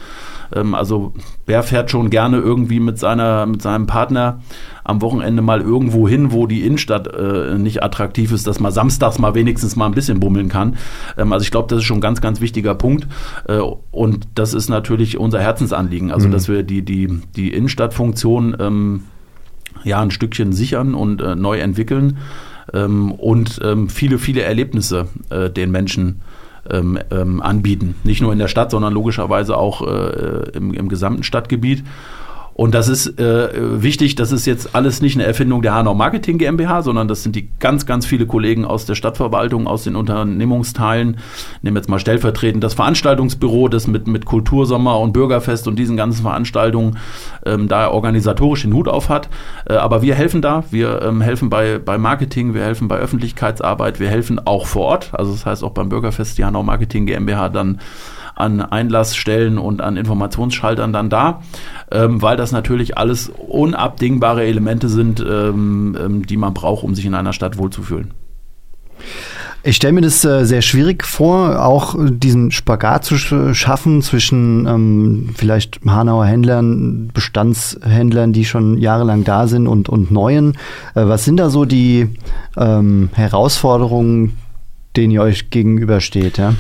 Ähm, 0.55 0.75
also 0.75 1.13
wer 1.45 1.63
fährt 1.65 1.91
schon 1.91 2.09
gerne 2.09 2.39
irgendwie 2.39 2.81
mit, 2.81 2.99
seiner, 2.99 3.47
mit 3.47 3.63
seinem 3.63 3.87
Partner 3.87 4.41
am 4.85 5.01
Wochenende 5.01 5.43
mal 5.43 5.61
irgendwo 5.61 6.09
hin, 6.09 6.33
wo 6.33 6.47
die 6.47 6.67
Innenstadt 6.67 7.09
äh, 7.15 7.59
nicht 7.59 7.83
attraktiv 7.83 8.33
ist, 8.33 8.47
dass 8.47 8.61
man 8.61 8.73
samstags 8.73 9.19
mal 9.19 9.35
wenigstens 9.35 9.77
mal 9.77 9.87
ein 9.87 9.95
bisschen 9.95 10.21
bummeln 10.21 10.49
kann. 10.49 10.77
Ähm, 11.17 11.33
also 11.33 11.45
ich 11.45 11.51
glaube, 11.51 11.69
das 11.69 11.79
ist 11.79 11.85
schon 11.85 11.99
ein 11.99 12.03
ganz, 12.03 12.21
ganz 12.21 12.41
wichtiger 12.41 12.75
Punkt. 12.75 13.07
Äh, 13.49 13.59
und 13.91 14.29
das 14.35 14.55
ist 14.55 14.69
natürlich 14.69 15.19
unser 15.19 15.41
Herzensanliegen. 15.41 16.11
Also 16.11 16.29
mhm. 16.29 16.33
dass 16.33 16.49
wir 16.49 16.63
die, 16.63 16.83
die, 16.83 17.21
die 17.37 17.53
Innenstadtfunktion 17.53 18.57
ähm, 18.59 19.03
ja 19.85 20.01
ein 20.01 20.11
Stückchen 20.11 20.53
sichern 20.53 20.95
und 20.95 21.21
äh, 21.23 21.35
neu 21.35 21.59
entwickeln 21.59 22.19
ähm, 22.73 23.13
und 23.13 23.61
ähm, 23.65 23.89
viele, 23.89 24.19
viele 24.19 24.43
Erlebnisse 24.43 25.09
äh, 25.31 25.51
den 25.51 25.71
Menschen 25.71 26.23
ähm, 26.71 26.99
ähm, 27.11 27.43
anbieten. 27.43 27.97
Nicht 28.05 28.21
nur 28.23 28.33
in 28.33 28.39
der 28.39 28.49
Stadt, 28.49 28.71
sondern 28.71 28.93
logischerweise 28.93 29.57
auch 29.57 29.87
äh, 29.87 30.51
im, 30.55 30.73
im 30.75 30.89
gesamten 30.89 31.23
Stadtgebiet. 31.23 31.85
Und 32.63 32.77
das 32.77 32.87
ist 32.87 33.19
äh, 33.19 33.83
wichtig, 33.83 34.15
das 34.15 34.31
ist 34.31 34.47
jetzt 34.47 34.77
alles 34.77 35.03
nicht 35.03 35.17
eine 35.17 35.25
Erfindung 35.25 35.63
der 35.63 35.75
Hanau 35.75 35.95
Marketing 35.95 36.39
GmbH, 36.39 36.83
sondern 36.83 37.09
das 37.09 37.25
sind 37.25 37.35
die 37.35 37.49
ganz, 37.59 37.87
ganz 37.87 38.07
viele 38.07 38.25
Kollegen 38.25 38.65
aus 38.65 38.87
der 38.87 38.95
Stadtverwaltung, 38.95 39.67
aus 39.67 39.83
den 39.83 39.97
Unternehmungsteilen. 39.97 41.17
Nehmen 41.63 41.77
jetzt 41.77 41.89
mal 41.89 41.99
stellvertretend 41.99 42.63
das 42.63 42.75
Veranstaltungsbüro, 42.75 43.67
das 43.67 43.89
mit, 43.89 44.07
mit 44.07 44.27
Kultursommer 44.27 45.01
und 45.01 45.13
Bürgerfest 45.13 45.67
und 45.67 45.77
diesen 45.77 45.97
ganzen 45.97 46.23
Veranstaltungen 46.23 46.99
ähm, 47.45 47.67
da 47.67 47.91
organisatorisch 47.91 48.63
den 48.63 48.75
Hut 48.75 48.87
auf 48.87 49.09
hat. 49.09 49.29
Äh, 49.69 49.75
aber 49.75 50.03
wir 50.03 50.15
helfen 50.15 50.41
da, 50.41 50.63
wir 50.71 51.03
ähm, 51.03 51.21
helfen 51.21 51.51
bei, 51.51 51.81
bei 51.81 51.99
Marketing, 51.99 52.55
wir 52.55 52.63
helfen 52.63 52.87
bei 52.87 52.99
Öffentlichkeitsarbeit, 52.99 53.99
wir 53.99 54.09
helfen 54.09 54.39
auch 54.39 54.69
vor 54.69 54.87
Ort. 54.87 55.11
Also 55.15 55.33
das 55.33 55.45
heißt 55.45 55.65
auch 55.65 55.73
beim 55.73 55.89
Bürgerfest 55.89 56.39
die 56.39 56.45
Hanau 56.45 56.63
Marketing 56.63 57.07
GmbH 57.07 57.49
dann 57.49 57.81
an 58.35 58.61
Einlassstellen 58.61 59.59
und 59.59 59.81
an 59.81 59.97
Informationsschaltern 59.97 60.93
dann 60.93 61.11
da, 61.11 61.43
ähm, 61.91 62.23
weil 62.23 62.37
das 62.37 62.53
natürlich 62.53 62.99
alles 62.99 63.31
unabdingbare 63.49 64.45
Elemente 64.45 64.89
sind, 64.89 65.21
ähm, 65.21 65.97
ähm, 66.01 66.27
die 66.27 66.37
man 66.37 66.55
braucht, 66.55 66.85
um 66.85 66.95
sich 66.95 67.07
in 67.07 67.15
einer 67.15 67.33
Stadt 67.33 67.59
wohlzufühlen. 67.59 68.13
Ich 69.65 69.77
stelle 69.77 69.93
mir 69.93 70.01
das 70.01 70.25
äh, 70.25 70.45
sehr 70.45 70.61
schwierig 70.61 71.07
vor, 71.07 71.65
auch 71.65 71.95
diesen 71.97 72.51
Spagat 72.51 73.05
zu 73.05 73.17
sch 73.17 73.33
schaffen 73.53 74.03
zwischen 74.03 74.67
ähm, 74.67 75.35
vielleicht 75.37 75.81
Hanauer 75.87 76.27
Händlern, 76.27 77.11
Bestandshändlern, 77.15 78.33
die 78.33 78.45
schon 78.45 78.79
jahrelang 78.79 79.23
da 79.23 79.47
sind 79.47 79.69
und, 79.69 79.89
und 79.89 80.11
neuen. 80.11 80.55
Äh, 80.97 81.07
was 81.07 81.25
sind 81.25 81.37
da 81.37 81.49
so 81.49 81.65
die 81.65 82.09
ähm, 82.57 83.11
Herausforderungen, 83.13 84.37
denen 84.97 85.13
ihr 85.13 85.23
euch 85.23 85.51
gegenübersteht? 85.51 86.39
Ja? 86.39 86.55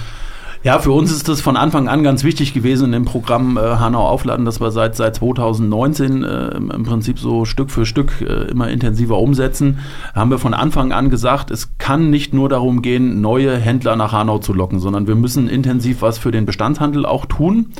Ja, 0.65 0.79
für 0.79 0.93
uns 0.93 1.11
ist 1.11 1.29
das 1.29 1.41
von 1.41 1.57
Anfang 1.57 1.89
an 1.89 2.05
ganz 2.05 2.23
wichtig 2.23 2.55
gewesen 2.55 2.93
im 2.93 3.05
Programm 3.05 3.57
äh, 3.57 3.61
Hanau 3.61 4.07
Aufladen, 4.07 4.45
dass 4.45 4.61
wir 4.61 4.71
seit, 4.71 4.95
seit 4.95 5.17
2019 5.17 6.23
äh, 6.23 6.49
im 6.55 6.85
Prinzip 6.85 7.19
so 7.19 7.45
Stück 7.45 7.73
für 7.73 7.85
Stück 7.85 8.21
äh, 8.21 8.49
immer 8.49 8.69
intensiver 8.69 9.19
umsetzen. 9.19 9.81
Haben 10.15 10.31
wir 10.31 10.39
von 10.39 10.55
Anfang 10.55 10.93
an 10.93 11.11
gesagt, 11.11 11.51
es 11.51 11.77
kann 11.79 12.11
nicht 12.11 12.33
nur 12.33 12.49
darum 12.49 12.81
gehen, 12.81 13.21
neue 13.21 13.59
Händler 13.59 13.97
nach 13.97 14.13
Hanau 14.13 14.39
zu 14.39 14.53
locken, 14.53 14.79
sondern 14.79 15.09
wir 15.09 15.17
müssen 15.17 15.49
intensiv 15.49 16.01
was 16.01 16.19
für 16.19 16.31
den 16.31 16.47
Bestandshandel 16.47 17.07
auch 17.07 17.27
tun. 17.27 17.73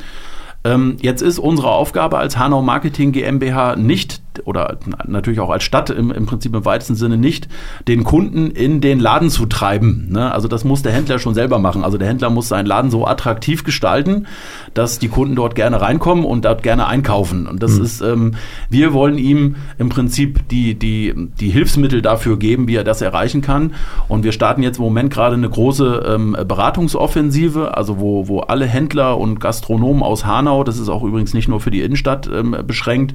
Ähm, 0.65 0.97
jetzt 0.99 1.21
ist 1.21 1.39
unsere 1.39 1.69
Aufgabe 1.69 2.17
als 2.17 2.37
Hanau 2.37 2.61
Marketing 2.61 3.13
GmbH 3.13 3.77
nicht 3.77 4.22
oder 4.45 4.77
natürlich 5.07 5.39
auch 5.39 5.49
als 5.49 5.63
Stadt 5.63 5.89
im, 5.89 6.11
im 6.11 6.25
Prinzip 6.25 6.55
im 6.55 6.65
weitesten 6.65 6.95
Sinne 6.95 7.17
nicht, 7.17 7.47
den 7.87 8.03
Kunden 8.03 8.51
in 8.51 8.81
den 8.81 8.99
Laden 8.99 9.29
zu 9.29 9.45
treiben. 9.45 10.07
Ne? 10.11 10.31
Also 10.31 10.47
das 10.47 10.63
muss 10.63 10.81
der 10.81 10.91
Händler 10.91 11.19
schon 11.19 11.33
selber 11.33 11.59
machen. 11.59 11.83
Also 11.83 11.97
der 11.97 12.07
Händler 12.07 12.29
muss 12.29 12.47
seinen 12.47 12.65
Laden 12.65 12.91
so 12.91 13.05
attraktiv 13.05 13.63
gestalten, 13.63 14.27
dass 14.73 14.99
die 14.99 15.07
Kunden 15.07 15.35
dort 15.35 15.55
gerne 15.55 15.81
reinkommen 15.81 16.25
und 16.25 16.45
dort 16.45 16.63
gerne 16.63 16.87
einkaufen. 16.87 17.47
Und 17.47 17.61
das 17.61 17.73
mhm. 17.73 17.83
ist, 17.83 18.01
ähm, 18.01 18.35
wir 18.69 18.93
wollen 18.93 19.17
ihm 19.17 19.55
im 19.77 19.89
Prinzip 19.89 20.47
die, 20.49 20.75
die, 20.75 21.13
die 21.39 21.49
Hilfsmittel 21.49 22.01
dafür 22.01 22.37
geben, 22.37 22.67
wie 22.67 22.75
er 22.75 22.83
das 22.83 23.01
erreichen 23.01 23.41
kann. 23.41 23.73
Und 24.07 24.23
wir 24.23 24.31
starten 24.31 24.63
jetzt 24.63 24.77
im 24.77 24.83
Moment 24.83 25.13
gerade 25.13 25.35
eine 25.35 25.49
große 25.49 26.03
ähm, 26.07 26.35
Beratungsoffensive, 26.47 27.75
also 27.75 27.99
wo, 27.99 28.27
wo 28.27 28.39
alle 28.39 28.65
Händler 28.65 29.17
und 29.17 29.39
Gastronomen 29.39 30.03
aus 30.03 30.25
Hanau, 30.25 30.63
das 30.63 30.79
ist 30.79 30.89
auch 30.89 31.03
übrigens 31.03 31.33
nicht 31.33 31.47
nur 31.47 31.59
für 31.59 31.71
die 31.71 31.81
Innenstadt 31.81 32.29
ähm, 32.33 32.55
beschränkt, 32.65 33.13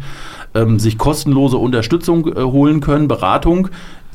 ähm, 0.55 0.79
sich 0.79 0.99
kostenlose 1.09 1.57
Unterstützung 1.57 2.27
äh, 2.27 2.43
holen 2.43 2.81
können, 2.81 3.09
Beratung 3.09 3.69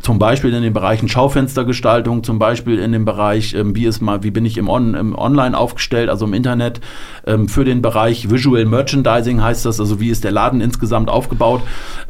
zum 0.03 0.19
Beispiel 0.19 0.53
in 0.53 0.61
den 0.61 0.73
Bereichen 0.73 1.07
Schaufenstergestaltung, 1.07 2.23
zum 2.23 2.37
Beispiel 2.37 2.77
in 2.77 2.91
dem 2.91 3.05
Bereich, 3.05 3.55
ähm, 3.55 3.75
wie 3.75 3.85
ist 3.85 4.01
mal, 4.01 4.21
wie 4.21 4.31
bin 4.31 4.45
ich 4.45 4.57
im, 4.57 4.69
On, 4.69 4.93
im 4.93 5.15
Online 5.15 5.57
aufgestellt, 5.57 6.09
also 6.09 6.25
im 6.25 6.33
Internet, 6.33 6.81
ähm, 7.25 7.47
für 7.47 7.63
den 7.63 7.81
Bereich 7.81 8.29
Visual 8.29 8.65
Merchandising 8.65 9.41
heißt 9.41 9.65
das, 9.65 9.79
also 9.79 10.01
wie 10.01 10.09
ist 10.09 10.25
der 10.25 10.31
Laden 10.31 10.59
insgesamt 10.59 11.09
aufgebaut. 11.09 11.61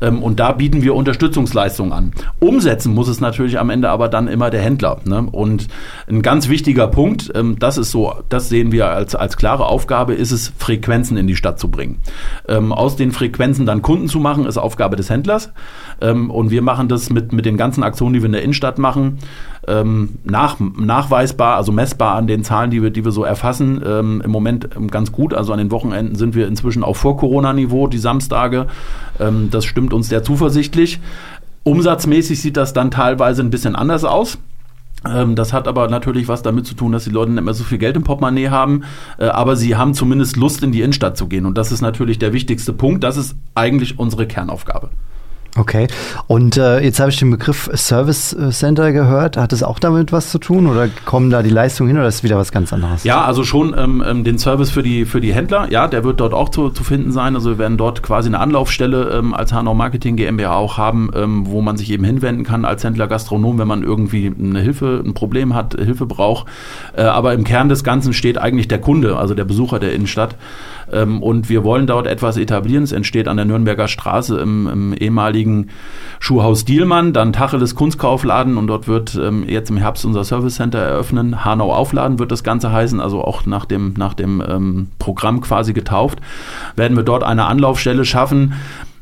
Ähm, 0.01 0.23
und 0.23 0.39
da 0.39 0.53
bieten 0.53 0.81
wir 0.81 0.95
Unterstützungsleistungen 0.95 1.93
an. 1.93 2.11
Umsetzen 2.39 2.95
muss 2.95 3.07
es 3.07 3.21
natürlich 3.21 3.59
am 3.59 3.69
Ende 3.69 3.89
aber 3.91 4.09
dann 4.09 4.27
immer 4.27 4.49
der 4.49 4.61
Händler. 4.61 4.97
Ne? 5.05 5.27
Und 5.31 5.67
ein 6.09 6.23
ganz 6.23 6.49
wichtiger 6.49 6.87
Punkt, 6.87 7.31
ähm, 7.35 7.57
das 7.59 7.77
ist 7.77 7.91
so, 7.91 8.15
das 8.27 8.49
sehen 8.49 8.71
wir 8.71 8.89
als, 8.89 9.13
als 9.13 9.37
klare 9.37 9.67
Aufgabe, 9.67 10.15
ist 10.15 10.31
es, 10.31 10.51
Frequenzen 10.57 11.15
in 11.15 11.27
die 11.27 11.35
Stadt 11.35 11.59
zu 11.59 11.69
bringen. 11.69 11.99
Ähm, 12.47 12.71
aus 12.71 12.95
den 12.95 13.11
Frequenzen 13.11 13.67
dann 13.67 13.83
Kunden 13.83 14.07
zu 14.07 14.19
machen, 14.19 14.47
ist 14.47 14.57
Aufgabe 14.57 14.95
des 14.95 15.11
Händlers. 15.11 15.51
Ähm, 16.01 16.31
und 16.31 16.49
wir 16.49 16.63
machen 16.63 16.87
das 16.87 17.11
mit, 17.11 17.33
mit 17.33 17.45
den 17.45 17.55
ganzen 17.55 17.82
Aktionen, 17.83 18.13
die 18.13 18.21
wir 18.21 18.27
in 18.27 18.33
der 18.33 18.43
Innenstadt 18.43 18.77
machen, 18.77 19.19
ähm, 19.67 20.15
nach, 20.23 20.57
nachweisbar, 20.59 21.55
also 21.55 21.71
messbar 21.71 22.15
an 22.15 22.27
den 22.27 22.43
Zahlen, 22.43 22.71
die 22.71 22.81
wir, 22.81 22.89
die 22.89 23.05
wir 23.05 23.11
so 23.11 23.23
erfassen, 23.23 23.81
ähm, 23.85 24.21
im 24.23 24.31
Moment 24.31 24.69
ähm, 24.75 24.89
ganz 24.89 25.11
gut. 25.11 25.33
Also 25.33 25.53
an 25.53 25.59
den 25.59 25.71
Wochenenden 25.71 26.15
sind 26.15 26.35
wir 26.35 26.47
inzwischen 26.47 26.83
auf 26.83 26.97
Vor-Corona-Niveau, 26.97 27.87
die 27.87 27.97
Samstage. 27.97 28.67
Ähm, 29.19 29.49
das 29.51 29.65
stimmt 29.65 29.93
uns 29.93 30.09
sehr 30.09 30.23
zuversichtlich. 30.23 30.99
Umsatzmäßig 31.63 32.41
sieht 32.41 32.57
das 32.57 32.73
dann 32.73 32.91
teilweise 32.91 33.41
ein 33.41 33.49
bisschen 33.49 33.75
anders 33.75 34.03
aus. 34.03 34.37
Ähm, 35.05 35.35
das 35.35 35.53
hat 35.53 35.67
aber 35.67 35.87
natürlich 35.87 36.27
was 36.27 36.41
damit 36.41 36.65
zu 36.65 36.75
tun, 36.75 36.91
dass 36.91 37.03
die 37.05 37.09
Leute 37.09 37.31
nicht 37.31 37.43
mehr 37.43 37.53
so 37.53 37.63
viel 37.63 37.77
Geld 37.77 37.95
im 37.95 38.03
Portemonnaie 38.03 38.49
haben, 38.49 38.83
äh, 39.17 39.25
aber 39.25 39.55
sie 39.55 39.75
haben 39.75 39.93
zumindest 39.93 40.37
Lust, 40.37 40.63
in 40.63 40.71
die 40.71 40.81
Innenstadt 40.81 41.17
zu 41.17 41.27
gehen. 41.27 41.45
Und 41.45 41.57
das 41.57 41.71
ist 41.71 41.81
natürlich 41.81 42.19
der 42.19 42.33
wichtigste 42.33 42.73
Punkt. 42.73 43.03
Das 43.03 43.17
ist 43.17 43.35
eigentlich 43.55 43.99
unsere 43.99 44.27
Kernaufgabe. 44.27 44.89
Okay. 45.55 45.87
Und 46.25 46.57
äh, 46.57 46.79
jetzt 46.79 46.99
habe 46.99 47.11
ich 47.11 47.17
den 47.17 47.29
Begriff 47.29 47.69
Service 47.75 48.35
Center 48.49 48.91
gehört. 48.91 49.37
Hat 49.37 49.51
das 49.51 49.61
auch 49.61 49.77
damit 49.77 50.11
was 50.11 50.31
zu 50.31 50.39
tun 50.39 50.65
oder 50.65 50.89
kommen 51.05 51.29
da 51.29 51.43
die 51.43 51.51
Leistungen 51.51 51.89
hin 51.89 51.97
oder 51.97 52.07
ist 52.07 52.23
wieder 52.23 52.37
was 52.37 52.51
ganz 52.51 52.73
anderes? 52.73 53.03
Ja, 53.03 53.23
also 53.23 53.43
schon 53.43 53.75
ähm, 53.77 54.03
ähm, 54.05 54.23
den 54.23 54.39
Service 54.39 54.71
für 54.71 54.81
die 54.81 55.05
für 55.05 55.21
die 55.21 55.33
Händler. 55.33 55.67
Ja, 55.69 55.87
der 55.87 56.03
wird 56.03 56.19
dort 56.21 56.33
auch 56.33 56.49
zu, 56.49 56.69
zu 56.69 56.83
finden 56.83 57.11
sein. 57.11 57.35
Also 57.35 57.51
wir 57.51 57.57
werden 57.59 57.77
dort 57.77 58.01
quasi 58.01 58.29
eine 58.29 58.39
Anlaufstelle 58.39 59.11
ähm, 59.11 59.35
als 59.35 59.53
Hanau 59.53 59.75
Marketing 59.75 60.15
GmbH 60.15 60.55
auch 60.55 60.77
haben, 60.79 61.11
ähm, 61.15 61.45
wo 61.45 61.61
man 61.61 61.77
sich 61.77 61.91
eben 61.91 62.03
hinwenden 62.03 62.43
kann 62.43 62.65
als 62.65 62.83
Händler 62.83 63.07
Gastronom, 63.07 63.59
wenn 63.59 63.67
man 63.67 63.83
irgendwie 63.83 64.33
eine 64.37 64.59
Hilfe, 64.59 65.03
ein 65.05 65.13
Problem 65.13 65.53
hat, 65.53 65.75
Hilfe 65.75 66.07
braucht. 66.07 66.47
Äh, 66.97 67.03
aber 67.03 67.33
im 67.33 67.43
Kern 67.43 67.69
des 67.69 67.83
Ganzen 67.83 68.13
steht 68.13 68.39
eigentlich 68.39 68.67
der 68.67 68.81
Kunde, 68.81 69.17
also 69.17 69.35
der 69.35 69.45
Besucher 69.45 69.79
der 69.79 69.93
Innenstadt. 69.93 70.35
Ähm, 70.91 71.21
und 71.21 71.49
wir 71.49 71.63
wollen 71.63 71.87
dort 71.87 72.07
etwas 72.07 72.37
etablieren. 72.37 72.83
Es 72.83 72.91
entsteht 72.91 73.27
an 73.27 73.37
der 73.37 73.45
Nürnberger 73.45 73.87
Straße 73.87 74.39
im, 74.39 74.67
im 74.67 74.93
ehemaligen 74.93 75.69
Schuhhaus 76.19 76.65
Dielmann, 76.65 77.13
dann 77.13 77.33
Tacheles 77.33 77.75
Kunstkaufladen 77.75 78.57
und 78.57 78.67
dort 78.67 78.87
wird 78.87 79.15
ähm, 79.15 79.43
jetzt 79.47 79.69
im 79.69 79.77
Herbst 79.77 80.05
unser 80.05 80.23
Service 80.23 80.55
Center 80.55 80.79
eröffnen. 80.79 81.45
Hanau 81.45 81.73
Aufladen 81.73 82.19
wird 82.19 82.31
das 82.31 82.43
Ganze 82.43 82.71
heißen, 82.71 82.99
also 82.99 83.23
auch 83.23 83.45
nach 83.45 83.65
dem, 83.65 83.93
nach 83.97 84.13
dem 84.13 84.43
ähm, 84.47 84.87
Programm 84.99 85.41
quasi 85.41 85.73
getauft. 85.73 86.19
Werden 86.75 86.97
wir 86.97 87.03
dort 87.03 87.23
eine 87.23 87.45
Anlaufstelle 87.45 88.05
schaffen, 88.05 88.53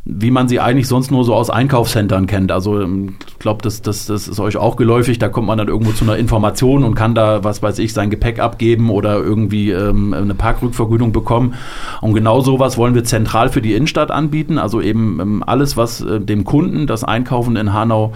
wie 0.04 0.32
man 0.32 0.48
sie 0.48 0.60
eigentlich 0.60 0.88
sonst 0.88 1.12
nur 1.12 1.24
so 1.24 1.36
aus 1.36 1.52
Einkaufscentern 1.52 2.26
kennt. 2.26 2.52
Also 2.52 2.82
ähm, 2.82 3.18
ich 3.28 3.38
glaube, 3.38 3.62
das, 3.62 3.84
das, 3.84 4.08
das 4.08 4.28
ist 4.28 4.40
euch 4.40 4.58
auch 4.58 4.76
geläufig. 4.76 5.20
Da 5.20 5.30
kommt 5.30 5.48
man 5.48 5.60
dann 5.60 5.68
irgendwo 5.68 5.92
zu 5.92 6.04
einer 6.06 6.18
Information 6.18 6.84
und 6.84 6.96
kann 6.96 7.14
da, 7.14 7.44
was 7.44 7.62
weiß 7.62 7.78
ich, 7.78 7.94
sein 7.94 8.10
Gepäck 8.10 8.40
abgeben 8.40 8.90
oder 8.90 9.18
irgendwie 9.18 9.70
ähm, 9.70 10.14
eine 10.14 10.34
Parkrückvergütung 10.34 11.12
bekommen. 11.12 11.54
Und 12.02 12.16
genau 12.16 12.42
sowas 12.42 12.78
wollen 12.78 12.96
wir 12.96 13.04
zentral 13.04 13.50
für 13.50 13.62
die 13.62 13.74
Innenstadt 13.74 14.10
anbieten. 14.10 14.58
Also 14.58 14.82
eben 14.82 15.20
ähm, 15.20 15.44
alles, 15.46 15.78
was 15.78 16.02
äh, 16.02 16.20
dem 16.20 16.46
Kunden 16.46 16.88
das 16.88 17.04
Einkaufen 17.04 17.56
in 17.56 17.72
Hanau 17.72 18.14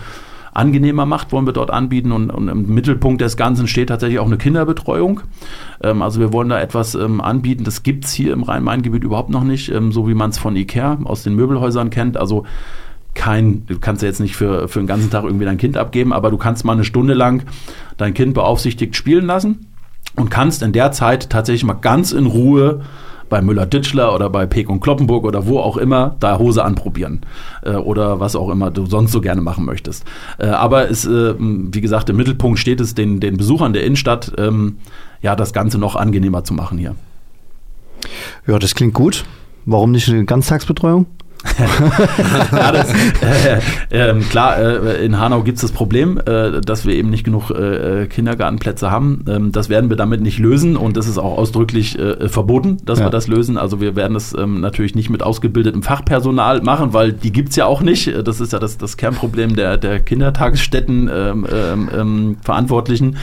angenehmer 0.56 1.06
macht, 1.06 1.32
wollen 1.32 1.46
wir 1.46 1.54
dort 1.54 1.70
anbieten. 1.70 2.12
Und, 2.12 2.32
und 2.32 2.48
im 2.48 2.74
Mittelpunkt 2.74 3.22
des 3.22 3.38
Ganzen 3.38 3.68
steht 3.68 3.90
tatsächlich 3.90 4.20
auch 4.20 4.26
eine 4.26 4.38
Kinderbetreuung. 4.38 5.22
Ähm, 5.84 6.02
also 6.02 6.20
wir 6.20 6.34
wollen 6.34 6.50
da 6.50 6.60
etwas 6.60 6.96
ähm, 6.96 7.22
anbieten. 7.22 7.64
Das 7.64 7.84
gibt's 7.84 8.12
hier 8.12 8.34
im 8.34 8.44
Rhein-Main-Gebiet 8.44 9.04
überhaupt 9.04 9.30
noch 9.30 9.44
nicht, 9.44 9.72
ähm, 9.72 9.92
so 9.92 10.08
wie 10.08 10.14
man 10.14 10.32
es 10.32 10.38
von 10.38 10.56
Ikea 10.56 11.00
aus 11.04 11.24
den 11.24 11.36
Möbelhäusern 11.36 11.90
kennt. 11.90 12.18
Also 12.18 12.46
kein, 13.14 13.66
du 13.66 13.80
kannst 13.80 14.02
ja 14.02 14.08
jetzt 14.08 14.20
nicht 14.20 14.36
für, 14.36 14.68
für 14.68 14.80
den 14.80 14.88
ganzen 14.88 15.10
Tag 15.10 15.24
irgendwie 15.24 15.46
dein 15.46 15.58
Kind 15.58 15.78
abgeben, 15.78 16.14
aber 16.14 16.32
du 16.32 16.38
kannst 16.38 16.66
mal 16.66 16.74
eine 16.74 16.84
Stunde 16.84 17.14
lang 17.14 17.44
dein 17.98 18.14
Kind 18.14 18.34
beaufsichtigt 18.34 18.96
spielen 18.96 19.26
lassen 19.26 19.68
und 20.16 20.30
kannst 20.30 20.62
in 20.64 20.74
der 20.74 20.92
Zeit 20.92 21.30
tatsächlich 21.30 21.64
mal 21.64 21.74
ganz 21.74 22.12
in 22.12 22.26
Ruhe 22.26 22.82
bei 23.30 23.42
Müller-Ditschler 23.42 24.14
oder 24.14 24.30
bei 24.30 24.46
Peek 24.46 24.70
und 24.70 24.80
Kloppenburg 24.80 25.26
oder 25.26 25.48
wo 25.48 25.60
auch 25.60 25.78
immer 25.78 26.16
da 26.20 26.38
Hose 26.38 26.64
anprobieren 26.64 27.22
äh, 27.64 27.76
oder 27.76 28.20
was 28.20 28.36
auch 28.36 28.50
immer 28.50 28.72
du 28.72 28.86
sonst 28.86 29.12
so 29.12 29.22
gerne 29.22 29.42
machen 29.42 29.66
möchtest. 29.66 30.06
Äh, 30.38 30.48
aber 30.48 30.90
es, 30.90 31.06
äh, 31.06 31.36
wie 31.40 31.82
gesagt, 31.82 32.10
im 32.10 32.18
Mittelpunkt 32.18 32.60
steht 32.60 32.80
es 32.80 32.96
den, 32.96 33.20
den 33.20 33.38
Besuchern 33.38 33.74
der 33.74 33.84
Innenstadt, 33.84 34.34
ähm, 34.38 34.78
ja, 35.22 35.36
das 35.36 35.54
Ganze 35.54 35.78
noch 35.78 35.96
angenehmer 35.96 36.44
zu 36.44 36.54
machen 36.54 36.78
hier. 36.78 36.96
Ja, 38.48 38.60
das 38.60 38.76
klingt 38.76 38.94
gut. 38.94 39.26
Warum 39.66 39.92
nicht 39.92 40.08
eine 40.10 40.26
Ganztagsbetreuung? 40.26 41.08
ja, 42.52 42.72
das, 42.72 42.94
äh, 43.92 44.10
äh, 44.10 44.20
klar, 44.22 44.58
äh, 44.58 45.06
in 45.06 45.20
Hanau 45.20 45.44
gibt 45.44 45.58
es 45.58 45.62
das 45.62 45.72
Problem, 45.72 46.20
äh, 46.26 46.62
dass 46.62 46.86
wir 46.86 46.96
eben 46.96 47.10
nicht 47.10 47.24
genug 47.24 47.52
äh, 47.52 48.04
äh, 48.04 48.08
Kindergartenplätze 48.08 48.92
haben. 48.92 49.24
Ähm, 49.28 49.52
das 49.52 49.70
werden 49.70 49.90
wir 49.90 49.98
damit 49.98 50.22
nicht 50.22 50.40
lösen 50.40 50.76
und 50.76 50.98
das 50.98 51.08
ist 51.08 51.18
auch 51.18 51.38
ausdrücklich 51.38 51.98
verboten, 52.28 52.78
dass 52.86 53.00
ja. 53.00 53.06
wir 53.06 53.10
das 53.10 53.28
lösen. 53.28 53.58
Also 53.58 53.80
wir 53.80 53.96
werden 53.96 54.16
es 54.16 54.36
ähm, 54.38 54.60
natürlich 54.62 54.96
nicht 54.96 55.10
mit 55.10 55.24
ausgebildetem 55.24 55.84
Fachpersonal 55.84 56.62
machen, 56.62 56.94
weil 56.94 57.14
die 57.14 57.32
gibt 57.32 57.50
es 57.50 57.56
ja 57.56 57.66
auch 57.66 57.82
nicht. 57.82 58.14
Das 58.26 58.40
ist 58.40 58.54
ja 58.54 58.60
das, 58.60 58.78
das 58.78 58.98
Kernproblem 58.98 59.56
der, 59.56 59.78
der 59.78 60.00
Kindertagesstätten 60.00 61.10
ähm, 61.14 61.48
ähm, 61.52 61.90
ähm 61.94 62.38
Verantwortlichen. 62.44 63.18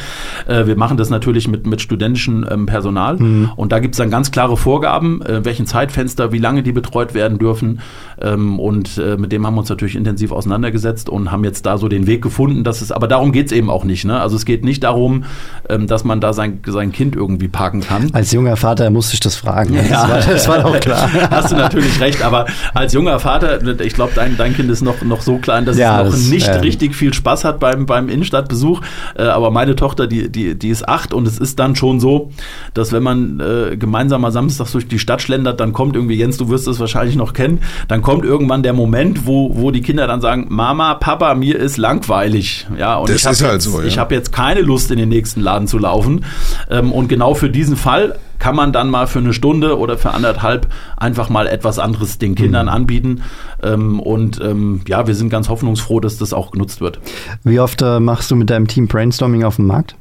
wir 0.47 0.77
machen 0.77 0.97
das 0.97 1.11
natürlich 1.11 1.49
mit, 1.49 1.67
mit 1.67 1.81
studentischem 1.81 2.47
ähm, 2.51 2.67
Personal 2.67 3.17
mhm. 3.17 3.53
und 3.57 3.73
da 3.73 3.79
gibt 3.79 3.95
es 3.95 3.99
dann 3.99 4.11
ganz 4.11 4.31
klare 4.31 4.57
Vorgaben, 4.57 5.21
welchen 5.27 5.67
Zeitfenster, 5.67 6.33
wie 6.33 6.39
lange 6.39 6.63
die 6.63 6.73
betreut 6.73 7.15
werden 7.15 7.39
dürfen. 7.39 7.81
Ähm, 8.23 8.59
und 8.59 8.99
äh, 8.99 9.17
mit 9.17 9.33
dem 9.33 9.47
haben 9.47 9.55
wir 9.55 9.61
uns 9.61 9.69
natürlich 9.69 9.97
intensiv 9.97 10.33
auseinandergesetzt 10.33 11.09
und 11.09 11.33
haben 11.33 11.45
jetzt 11.45 11.67
da 11.67 11.79
so 11.79 11.89
den 11.89 12.07
Weg 12.07 12.23
gefunden, 12.23 12.65
dass 12.65 12.81
es, 12.81 12.93
aber 12.93 13.09
darum 13.09 13.33
geht 13.33 13.47
es 13.47 13.53
eben 13.53 13.69
auch 13.69 13.85
nicht. 13.85 14.05
Ne? 14.05 14.21
Also 14.21 14.37
es 14.37 14.45
geht 14.45 14.65
nicht 14.65 14.85
darum, 14.85 15.25
ähm, 15.69 15.87
dass 15.87 16.05
man 16.05 16.21
da 16.21 16.33
sein, 16.33 16.61
sein 16.67 16.93
Kind 16.93 17.17
irgendwie 17.17 17.49
parken 17.49 17.81
kann. 17.81 18.11
Als 18.13 18.33
junger 18.33 18.57
Vater 18.57 18.91
musste 18.91 19.15
ich 19.15 19.21
das 19.21 19.35
fragen. 19.35 19.75
Ja. 19.75 19.83
Das, 19.83 20.09
war, 20.09 20.33
das 20.33 20.49
war 20.49 20.67
auch 20.67 20.81
klar. 20.81 21.11
Hast 21.31 21.51
du 21.51 21.57
natürlich 21.57 22.01
recht, 22.01 22.23
aber 22.23 22.47
als 22.75 22.93
junger 22.93 23.19
Vater, 23.19 23.81
ich 23.81 23.95
glaube, 23.95 24.13
dein, 24.15 24.37
dein 24.37 24.55
Kind 24.55 24.71
ist 24.71 24.83
noch, 24.83 25.03
noch 25.03 25.21
so 25.21 25.39
klein, 25.39 25.65
dass 25.65 25.77
ja, 25.77 26.03
es 26.03 26.05
noch 26.05 26.13
das, 26.13 26.29
nicht 26.29 26.49
ähm, 26.49 26.61
richtig 26.61 26.95
viel 26.95 27.13
Spaß 27.13 27.45
hat 27.45 27.59
beim, 27.61 27.87
beim 27.87 28.09
Innenstadtbesuch. 28.09 28.81
Äh, 29.17 29.25
aber 29.25 29.51
meine 29.51 29.75
Tochter, 29.75 30.07
die, 30.07 30.31
die, 30.31 30.55
die 30.57 30.69
ist 30.69 30.89
acht 30.89 31.13
und 31.13 31.27
es 31.27 31.39
ist 31.39 31.59
dann 31.59 31.75
schon 31.75 32.01
so, 32.01 32.31
dass 32.75 32.93
wenn 32.93 33.03
man 33.03 33.41
äh, 33.41 33.77
gemeinsam 33.77 34.21
mal 34.21 34.31
samstags 34.33 34.73
durch 34.73 34.87
die 34.87 34.99
Stadt 34.99 35.23
schlendert, 35.23 35.61
dann 35.61 35.73
kommt 35.73 35.97
irgendwie, 35.97 36.15
Jens, 36.15 36.37
du 36.37 36.49
wirst 36.49 36.69
es 36.69 36.79
wahrscheinlich 36.79 37.17
noch 37.17 37.33
kennen, 37.33 37.61
dann 37.89 38.03
kommt 38.03 38.12
kommt 38.13 38.25
irgendwann 38.25 38.63
der 38.63 38.73
Moment, 38.73 39.27
wo, 39.27 39.51
wo 39.55 39.71
die 39.71 39.81
Kinder 39.81 40.07
dann 40.07 40.21
sagen, 40.21 40.47
Mama, 40.49 40.95
Papa, 40.95 41.35
mir 41.35 41.59
ist 41.59 41.77
langweilig. 41.77 42.67
Ja, 42.79 42.97
und 42.97 43.09
das 43.09 43.25
ich 43.25 43.31
ist 43.31 43.43
halt 43.43 43.63
so. 43.63 43.81
Ja. 43.81 43.87
Ich 43.87 43.99
habe 43.99 44.15
jetzt 44.15 44.33
keine 44.33 44.61
Lust, 44.61 44.91
in 44.91 44.99
den 44.99 45.09
nächsten 45.09 45.41
Laden 45.41 45.67
zu 45.67 45.79
laufen. 45.79 46.25
Ähm, 46.71 46.93
und 46.93 47.09
genau 47.09 47.35
für 47.35 47.51
diesen 47.51 47.77
Fall 47.77 48.19
kann 48.39 48.57
man 48.57 48.73
dann 48.73 48.91
mal 48.91 49.07
für 49.07 49.21
eine 49.21 49.33
Stunde 49.33 49.79
oder 49.79 49.97
für 49.97 50.11
anderthalb 50.11 50.67
einfach 50.97 51.29
mal 51.29 51.47
etwas 51.47 51.79
anderes 51.79 52.19
den 52.19 52.35
Kindern 52.35 52.67
mhm. 52.67 52.73
anbieten. 52.73 53.23
Ähm, 53.63 54.01
und 54.01 54.41
ähm, 54.43 54.81
ja, 54.89 55.07
wir 55.07 55.15
sind 55.15 55.31
ganz 55.31 55.49
hoffnungsfroh, 55.49 56.01
dass 56.01 56.19
das 56.19 56.33
auch 56.33 56.51
genutzt 56.51 56.81
wird. 56.81 56.99
Wie 57.45 57.61
oft 57.61 57.83
äh, 57.83 58.01
machst 58.01 58.31
du 58.31 58.37
mit 58.37 58.51
deinem 58.51 58.67
Team 58.67 58.89
Brainstorming 58.89 59.45
auf 59.45 59.57
dem 59.57 59.67
Markt? 59.67 59.95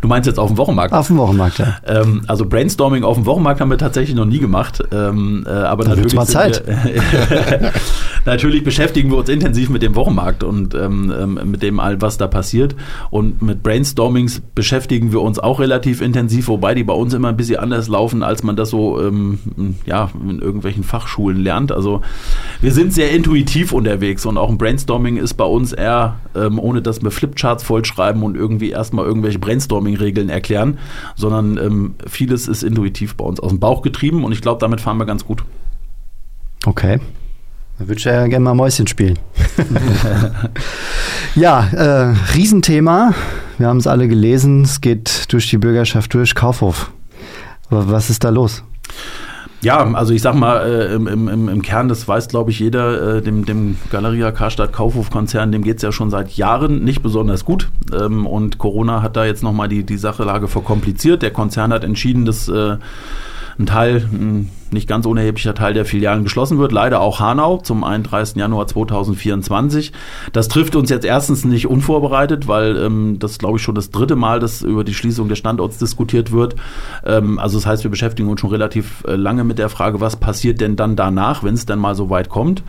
Du 0.00 0.08
meinst 0.08 0.26
jetzt 0.26 0.38
auf 0.38 0.48
dem 0.48 0.58
Wochenmarkt? 0.58 0.92
Auf 0.92 1.08
dem 1.08 1.18
Wochenmarkt, 1.18 1.58
ja. 1.58 1.76
Ähm, 1.86 2.22
also 2.26 2.46
Brainstorming 2.46 3.04
auf 3.04 3.16
dem 3.16 3.26
Wochenmarkt 3.26 3.60
haben 3.60 3.70
wir 3.70 3.78
tatsächlich 3.78 4.16
noch 4.16 4.24
nie 4.26 4.38
gemacht. 4.38 4.82
Ähm, 4.92 5.44
äh, 5.46 5.50
aber 5.50 5.84
da 5.84 5.90
natürlich, 5.90 6.14
mal 6.14 6.26
Zeit. 6.26 6.62
Wir, 6.66 7.72
natürlich 8.24 8.64
beschäftigen 8.64 9.10
wir 9.10 9.18
uns 9.18 9.28
intensiv 9.28 9.70
mit 9.70 9.82
dem 9.82 9.94
Wochenmarkt 9.94 10.44
und 10.44 10.74
ähm, 10.74 11.12
ähm, 11.16 11.40
mit 11.50 11.62
dem 11.62 11.80
all, 11.80 12.00
was 12.00 12.18
da 12.18 12.26
passiert. 12.26 12.76
Und 13.10 13.42
mit 13.42 13.62
Brainstormings 13.62 14.40
beschäftigen 14.54 15.12
wir 15.12 15.20
uns 15.20 15.38
auch 15.38 15.60
relativ 15.60 16.00
intensiv, 16.00 16.48
wobei 16.48 16.74
die 16.74 16.84
bei 16.84 16.94
uns 16.94 17.14
immer 17.14 17.28
ein 17.28 17.36
bisschen 17.36 17.58
anders 17.58 17.88
laufen, 17.88 18.22
als 18.22 18.42
man 18.42 18.56
das 18.56 18.70
so 18.70 19.00
ähm, 19.00 19.38
ja, 19.86 20.10
in 20.28 20.40
irgendwelchen 20.40 20.84
Fachschulen 20.84 21.42
lernt. 21.42 21.72
Also 21.72 22.02
wir 22.60 22.72
sind 22.72 22.92
sehr 22.92 23.10
intuitiv 23.10 23.72
unterwegs 23.72 24.26
und 24.26 24.38
auch 24.38 24.50
ein 24.50 24.58
Brainstorming 24.58 25.16
ist 25.16 25.34
bei 25.34 25.44
uns 25.44 25.72
eher, 25.72 26.16
ähm, 26.34 26.58
ohne 26.58 26.82
dass 26.82 27.02
wir 27.02 27.10
Flipcharts 27.10 27.62
vollschreiben 27.62 28.22
und 28.22 28.36
irgendwie 28.36 28.70
erstmal 28.70 29.04
irgendwelche 29.04 29.29
irgendwelche 29.30 29.38
Brainstorming-Regeln 29.38 30.28
erklären, 30.28 30.78
sondern 31.16 31.56
ähm, 31.58 31.94
vieles 32.06 32.48
ist 32.48 32.62
intuitiv 32.62 33.14
bei 33.16 33.24
uns 33.24 33.40
aus 33.40 33.50
dem 33.50 33.60
Bauch 33.60 33.82
getrieben 33.82 34.24
und 34.24 34.32
ich 34.32 34.42
glaube, 34.42 34.60
damit 34.60 34.80
fahren 34.80 34.98
wir 34.98 35.06
ganz 35.06 35.24
gut. 35.24 35.44
Okay. 36.66 37.00
Da 37.78 37.88
würde 37.88 37.98
ich 37.98 38.04
ja 38.04 38.26
gerne 38.26 38.44
mal 38.44 38.54
Mäuschen 38.54 38.86
spielen. 38.86 39.18
ja, 41.34 41.66
äh, 41.68 42.14
Riesenthema. 42.34 43.14
Wir 43.56 43.68
haben 43.68 43.78
es 43.78 43.86
alle 43.86 44.06
gelesen. 44.06 44.62
Es 44.62 44.82
geht 44.82 45.32
durch 45.32 45.48
die 45.48 45.56
Bürgerschaft 45.56 46.12
durch. 46.12 46.34
Kaufhof. 46.34 46.92
Aber 47.70 47.90
was 47.90 48.10
ist 48.10 48.22
da 48.22 48.28
los? 48.28 48.62
Ja, 49.62 49.92
also 49.92 50.14
ich 50.14 50.22
sag 50.22 50.34
mal, 50.34 50.66
äh, 50.66 50.94
im, 50.94 51.06
im, 51.06 51.48
im 51.48 51.62
Kern, 51.62 51.88
das 51.88 52.08
weiß, 52.08 52.28
glaube 52.28 52.50
ich, 52.50 52.58
jeder, 52.60 53.16
äh, 53.16 53.22
dem, 53.22 53.44
dem 53.44 53.76
Galeria 53.90 54.32
Karstadt 54.32 54.72
Kaufhof-Konzern, 54.72 55.52
dem 55.52 55.62
geht's 55.62 55.82
ja 55.82 55.92
schon 55.92 56.10
seit 56.10 56.30
Jahren 56.30 56.82
nicht 56.82 57.02
besonders 57.02 57.44
gut. 57.44 57.68
Ähm, 57.92 58.26
und 58.26 58.56
Corona 58.56 59.02
hat 59.02 59.16
da 59.16 59.26
jetzt 59.26 59.42
nochmal 59.42 59.68
die, 59.68 59.84
die 59.84 59.98
Sachelage 59.98 60.48
verkompliziert. 60.48 61.20
Der 61.20 61.30
Konzern 61.30 61.74
hat 61.74 61.84
entschieden, 61.84 62.24
dass 62.24 62.48
äh, 62.48 62.78
ein 63.58 63.66
Teil, 63.66 64.08
ein 64.10 64.50
nicht 64.72 64.88
ganz 64.88 65.06
unerheblicher 65.06 65.54
Teil 65.54 65.74
der 65.74 65.84
Filialen 65.84 66.24
geschlossen 66.24 66.58
wird. 66.58 66.72
Leider 66.72 67.00
auch 67.00 67.20
Hanau 67.20 67.58
zum 67.58 67.84
31. 67.84 68.36
Januar 68.36 68.66
2024. 68.66 69.92
Das 70.32 70.48
trifft 70.48 70.76
uns 70.76 70.90
jetzt 70.90 71.04
erstens 71.04 71.44
nicht 71.44 71.66
unvorbereitet, 71.66 72.48
weil 72.48 72.76
ähm, 72.76 73.18
das 73.18 73.38
glaube 73.38 73.58
ich 73.58 73.62
schon 73.62 73.74
das 73.74 73.90
dritte 73.90 74.16
Mal, 74.16 74.40
dass 74.40 74.62
über 74.62 74.84
die 74.84 74.94
Schließung 74.94 75.28
des 75.28 75.38
Standorts 75.38 75.78
diskutiert 75.78 76.32
wird. 76.32 76.56
Ähm, 77.04 77.38
also 77.38 77.58
das 77.58 77.66
heißt, 77.66 77.84
wir 77.84 77.90
beschäftigen 77.90 78.28
uns 78.28 78.40
schon 78.40 78.50
relativ 78.50 79.04
äh, 79.06 79.16
lange 79.16 79.44
mit 79.44 79.58
der 79.58 79.68
Frage, 79.68 80.00
was 80.00 80.16
passiert 80.16 80.60
denn 80.60 80.76
dann 80.76 80.96
danach, 80.96 81.42
wenn 81.42 81.54
es 81.54 81.66
denn 81.66 81.78
mal 81.78 81.94
so 81.94 82.10
weit 82.10 82.28
kommt. 82.28 82.62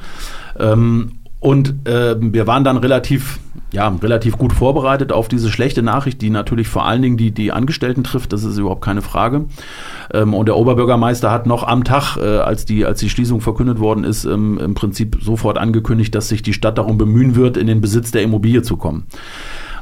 Ähm, 0.59 1.20
Und 1.41 1.88
äh, 1.88 2.15
wir 2.19 2.45
waren 2.45 2.63
dann 2.63 2.77
relativ, 2.77 3.39
ja, 3.73 3.88
relativ 3.89 4.38
gut 4.38 4.54
vorbereitet 4.54 5.12
auf 5.12 5.27
diese 5.27 5.49
schlechte 5.49 5.82
Nachricht, 5.82 6.21
die 6.21 6.30
natürlich 6.30 6.67
vor 6.67 6.86
allen 6.86 7.01
Dingen 7.01 7.17
die, 7.17 7.32
die 7.32 7.51
Angestellten 7.51 8.04
trifft, 8.04 8.32
das 8.32 8.43
ist 8.43 8.60
überhaupt 8.60 8.84
keine 8.84 9.01
Frage. 9.01 9.45
Ähm, 10.13 10.36
und 10.36 10.45
der 10.45 10.56
Oberbürgermeister 10.56 11.32
hat 11.32 11.47
noch 11.47 11.63
am 11.63 11.84
Tag, 11.84 12.15
äh, 12.17 12.38
als, 12.38 12.65
die, 12.65 12.86
als 12.86 12.99
die 12.99 13.10
Schließung 13.10 13.41
verkündet 13.41 13.80
worden 13.80 14.04
ist, 14.04 14.23
ähm, 14.23 14.60
im 14.60 14.75
Prinzip 14.75 15.17
sofort 15.19 15.58
angekündigt, 15.58 16.13
dass 16.13 16.30
sich 16.30 16.43
die 16.43 16.54
Stadt 16.54 16.77
darum 16.77 16.99
bemühen 16.99 17.36
wird, 17.36 17.58
in 17.58 17.65
den 17.65 17.82
Besitz 17.82 18.12
der 18.12 18.21
Immobilie 18.21 18.62
zu 18.62 18.77
kommen. 18.77 19.08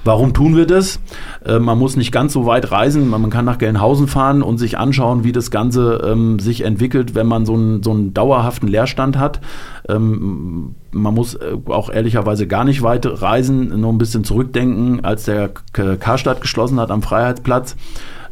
Warum 0.04 0.34
tun 0.34 0.56
wir 0.56 0.66
das? 0.66 1.00
Äh, 1.46 1.60
man 1.60 1.78
muss 1.78 1.96
nicht 1.96 2.12
ganz 2.12 2.34
so 2.34 2.46
weit 2.46 2.72
reisen. 2.72 3.10
Man, 3.10 3.30
kann 3.30 3.46
nach 3.46 3.58
Gelnhausen 3.58 4.08
fahren 4.08 4.42
und 4.42 4.58
sich 4.58 4.78
anschauen, 4.78 5.24
wie 5.24 5.32
das 5.32 5.52
Ganze 5.52 6.02
ähm, 6.06 6.40
sich 6.40 6.62
entwickelt, 6.62 7.16
wenn 7.16 7.28
man 7.28 7.46
so 7.46 7.54
einen, 7.54 7.84
so 7.84 7.92
einen 7.92 8.14
dauerhaften 8.14 8.68
Leerstand 8.68 9.18
hat. 9.18 9.42
Ähm, 9.88 10.76
man 10.92 11.14
muss 11.14 11.36
äh, 11.36 11.58
auch 11.66 11.90
ehrlicherweise 11.90 12.48
gar 12.48 12.64
nicht 12.64 12.82
weit 12.82 13.06
reisen, 13.22 13.80
nur 13.80 13.92
ein 13.92 13.98
bisschen 13.98 14.24
zurückdenken, 14.24 15.04
als 15.04 15.26
der 15.26 15.50
Karstadt 15.74 16.42
geschlossen 16.42 16.80
hat 16.80 16.92
am 16.92 17.02
Freiheitsplatz 17.02 17.76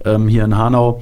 ähm, 0.06 0.28
hier 0.28 0.46
in 0.46 0.58
Hanau. 0.58 1.02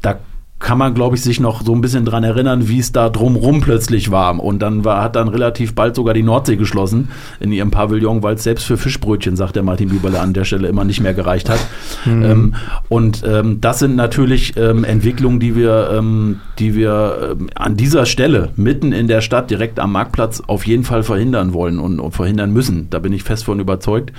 Da 0.00 0.18
kann 0.62 0.78
man, 0.78 0.94
glaube 0.94 1.16
ich, 1.16 1.22
sich 1.22 1.40
noch 1.40 1.62
so 1.62 1.74
ein 1.74 1.80
bisschen 1.80 2.04
dran 2.04 2.24
erinnern, 2.24 2.68
wie 2.68 2.78
es 2.78 2.92
da 2.92 3.10
drumrum 3.10 3.60
plötzlich 3.60 4.10
war. 4.10 4.22
Und 4.42 4.60
dann 4.60 4.84
war, 4.84 5.02
hat 5.02 5.16
dann 5.16 5.28
relativ 5.28 5.74
bald 5.74 5.96
sogar 5.96 6.14
die 6.14 6.22
Nordsee 6.22 6.56
geschlossen 6.56 7.08
in 7.40 7.52
ihrem 7.52 7.70
Pavillon, 7.70 8.22
weil 8.22 8.36
es 8.36 8.44
selbst 8.44 8.64
für 8.64 8.76
Fischbrötchen, 8.76 9.36
sagt 9.36 9.56
der 9.56 9.64
Martin 9.64 9.88
Bieberle 9.88 10.20
an 10.20 10.32
der 10.32 10.44
Stelle, 10.44 10.68
immer 10.68 10.84
nicht 10.84 11.00
mehr 11.00 11.14
gereicht 11.14 11.50
hat. 11.50 11.58
Mhm. 12.04 12.22
Ähm, 12.22 12.54
und 12.88 13.22
ähm, 13.26 13.60
das 13.60 13.80
sind 13.80 13.96
natürlich 13.96 14.56
ähm, 14.56 14.84
Entwicklungen, 14.84 15.40
die 15.40 15.56
wir, 15.56 15.90
ähm, 15.92 16.40
die 16.58 16.74
wir 16.74 17.36
ähm, 17.38 17.50
an 17.54 17.76
dieser 17.76 18.06
Stelle 18.06 18.50
mitten 18.56 18.92
in 18.92 19.08
der 19.08 19.20
Stadt, 19.20 19.50
direkt 19.50 19.80
am 19.80 19.92
Marktplatz, 19.92 20.42
auf 20.46 20.66
jeden 20.66 20.84
Fall 20.84 21.02
verhindern 21.02 21.52
wollen 21.52 21.80
und, 21.80 21.98
und 21.98 22.12
verhindern 22.12 22.52
müssen. 22.52 22.88
Da 22.88 23.00
bin 23.00 23.12
ich 23.12 23.24
fest 23.24 23.44
von 23.44 23.58
überzeugt. 23.58 24.12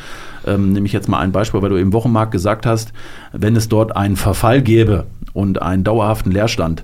Ähm, 0.46 0.74
nehme 0.74 0.86
ich 0.86 0.94
jetzt 0.94 1.08
mal 1.08 1.20
ein 1.20 1.32
Beispiel, 1.32 1.62
weil 1.62 1.70
du 1.70 1.78
im 1.78 1.94
Wochenmarkt 1.94 2.32
gesagt 2.32 2.66
hast, 2.66 2.94
wenn 3.32 3.56
es 3.56 3.70
dort 3.70 3.96
einen 3.96 4.16
Verfall 4.16 4.62
gäbe 4.62 5.06
und 5.34 5.62
einen 5.62 5.84
dauerhaften 5.84 6.32
Leerstand, 6.32 6.84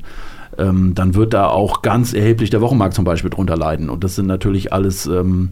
ähm, 0.57 0.93
dann 0.95 1.15
wird 1.15 1.33
da 1.33 1.47
auch 1.47 1.81
ganz 1.81 2.13
erheblich 2.13 2.49
der 2.49 2.61
Wochenmarkt 2.61 2.93
zum 2.93 3.05
Beispiel 3.05 3.29
drunter 3.29 3.57
leiden. 3.57 3.89
Und 3.89 4.03
das 4.03 4.15
sind 4.15 4.27
natürlich 4.27 4.73
alles, 4.73 5.05
ähm, 5.05 5.51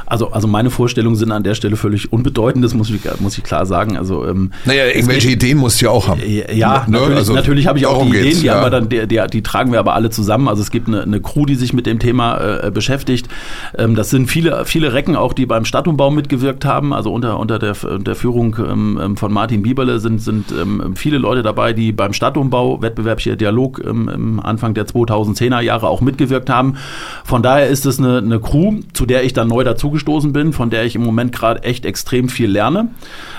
Also, 0.07 0.33
also 0.33 0.49
meine 0.49 0.71
Vorstellungen 0.71 1.17
sind 1.17 1.33
an 1.33 1.43
der 1.43 1.55
Stelle 1.55 1.77
völlig 1.77 2.13
unbedeutend, 2.13 2.65
das 2.65 2.75
muss 2.75 2.91
ich, 2.91 3.01
muss 3.21 3.39
ich 3.39 3.45
klar 3.45 3.67
sagen. 3.67 3.97
Also, 3.97 4.27
ähm, 4.27 4.53
naja, 4.65 4.87
irgendwelche 4.87 5.29
geht, 5.29 5.43
Ideen 5.43 5.59
musst 5.59 5.81
du 5.81 5.87
ja 5.87 5.91
auch 5.91 6.09
haben. 6.09 6.21
Ja, 6.53 6.85
ne? 6.87 6.93
natürlich, 6.93 7.17
also, 7.17 7.33
natürlich 7.35 7.67
habe 7.67 7.79
ich 7.79 7.87
auch 7.87 8.05
die 8.05 8.11
Ideen, 8.11 8.41
die, 8.41 8.47
ja. 8.47 8.55
haben 8.55 8.63
wir 8.63 8.71
dann, 8.71 8.89
die, 8.89 9.07
die, 9.07 9.21
die, 9.33 9.43
tragen 9.43 9.73
wir 9.73 9.79
aber 9.79 9.95
alle 9.95 10.11
zusammen. 10.11 10.49
Also 10.49 10.63
es 10.63 10.71
gibt 10.71 10.89
eine, 10.89 11.03
eine 11.03 11.21
Crew, 11.21 11.47
die 11.47 11.55
sich 11.55 11.73
mit 11.73 11.87
dem 11.87 11.99
Thema 11.99 12.65
äh, 12.65 12.71
beschäftigt. 12.71 13.29
Ähm, 13.77 13.95
das 13.95 14.11
sind 14.11 14.29
viele, 14.29 14.65
viele 14.67 14.93
Recken 14.93 15.17
auch, 15.17 15.33
die 15.33 15.47
beim 15.47 15.65
Stadtumbau 15.65 16.11
mitgewirkt 16.11 16.65
haben. 16.65 16.93
Also 16.93 17.13
unter, 17.13 17.39
unter 17.39 17.59
der, 17.59 17.75
der 17.99 18.15
Führung 18.15 18.57
ähm, 18.59 19.01
ähm 19.03 19.17
von 19.17 19.33
Martin 19.33 19.63
Bieberle 19.63 20.01
sind, 20.01 20.21
sind 20.21 20.53
ähm, 20.53 20.95
viele 20.97 21.19
Leute 21.19 21.43
dabei, 21.43 21.73
die 21.73 21.93
beim 21.93 22.13
Stadtumbau, 22.13 22.83
wettbewerblicher 22.83 23.37
Dialog 23.37 23.81
ähm, 23.85 24.11
im 24.13 24.41
Anfang 24.55 24.75
der 24.75 24.87
2010er 24.87 25.61
Jahre 25.61 25.89
auch 25.89 26.01
mitgewirkt 26.01 26.49
haben. 26.49 26.77
Von 27.25 27.43
daher 27.43 27.69
ist 27.69 27.87
es 27.87 27.99
eine, 27.99 28.19
eine 28.19 28.41
Crew, 28.41 28.81
zu 28.93 29.05
der 29.05 29.25
ich 29.25 29.33
dann 29.33 29.49
neu 29.49 29.65
dazu 29.65 29.91
gestoßen 29.91 30.33
bin, 30.33 30.53
von 30.53 30.71
der 30.71 30.85
ich 30.85 30.95
im 30.95 31.03
Moment 31.03 31.33
gerade 31.33 31.65
echt 31.65 31.85
extrem 31.85 32.29
viel 32.29 32.51
lerne. 32.51 32.89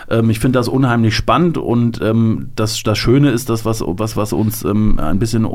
Ähm, 0.09 0.29
ich 0.29 0.39
finde 0.39 0.59
das 0.59 0.67
unheimlich 0.67 1.15
spannend 1.15 1.57
und 1.57 2.01
ähm, 2.01 2.49
das, 2.55 2.83
das 2.83 2.97
Schöne 2.97 3.31
ist, 3.31 3.49
das, 3.49 3.65
was, 3.65 3.83
was, 3.85 4.17
was 4.17 4.33
uns 4.33 4.63
ähm, 4.63 4.99
ein 4.99 5.19
bisschen 5.19 5.47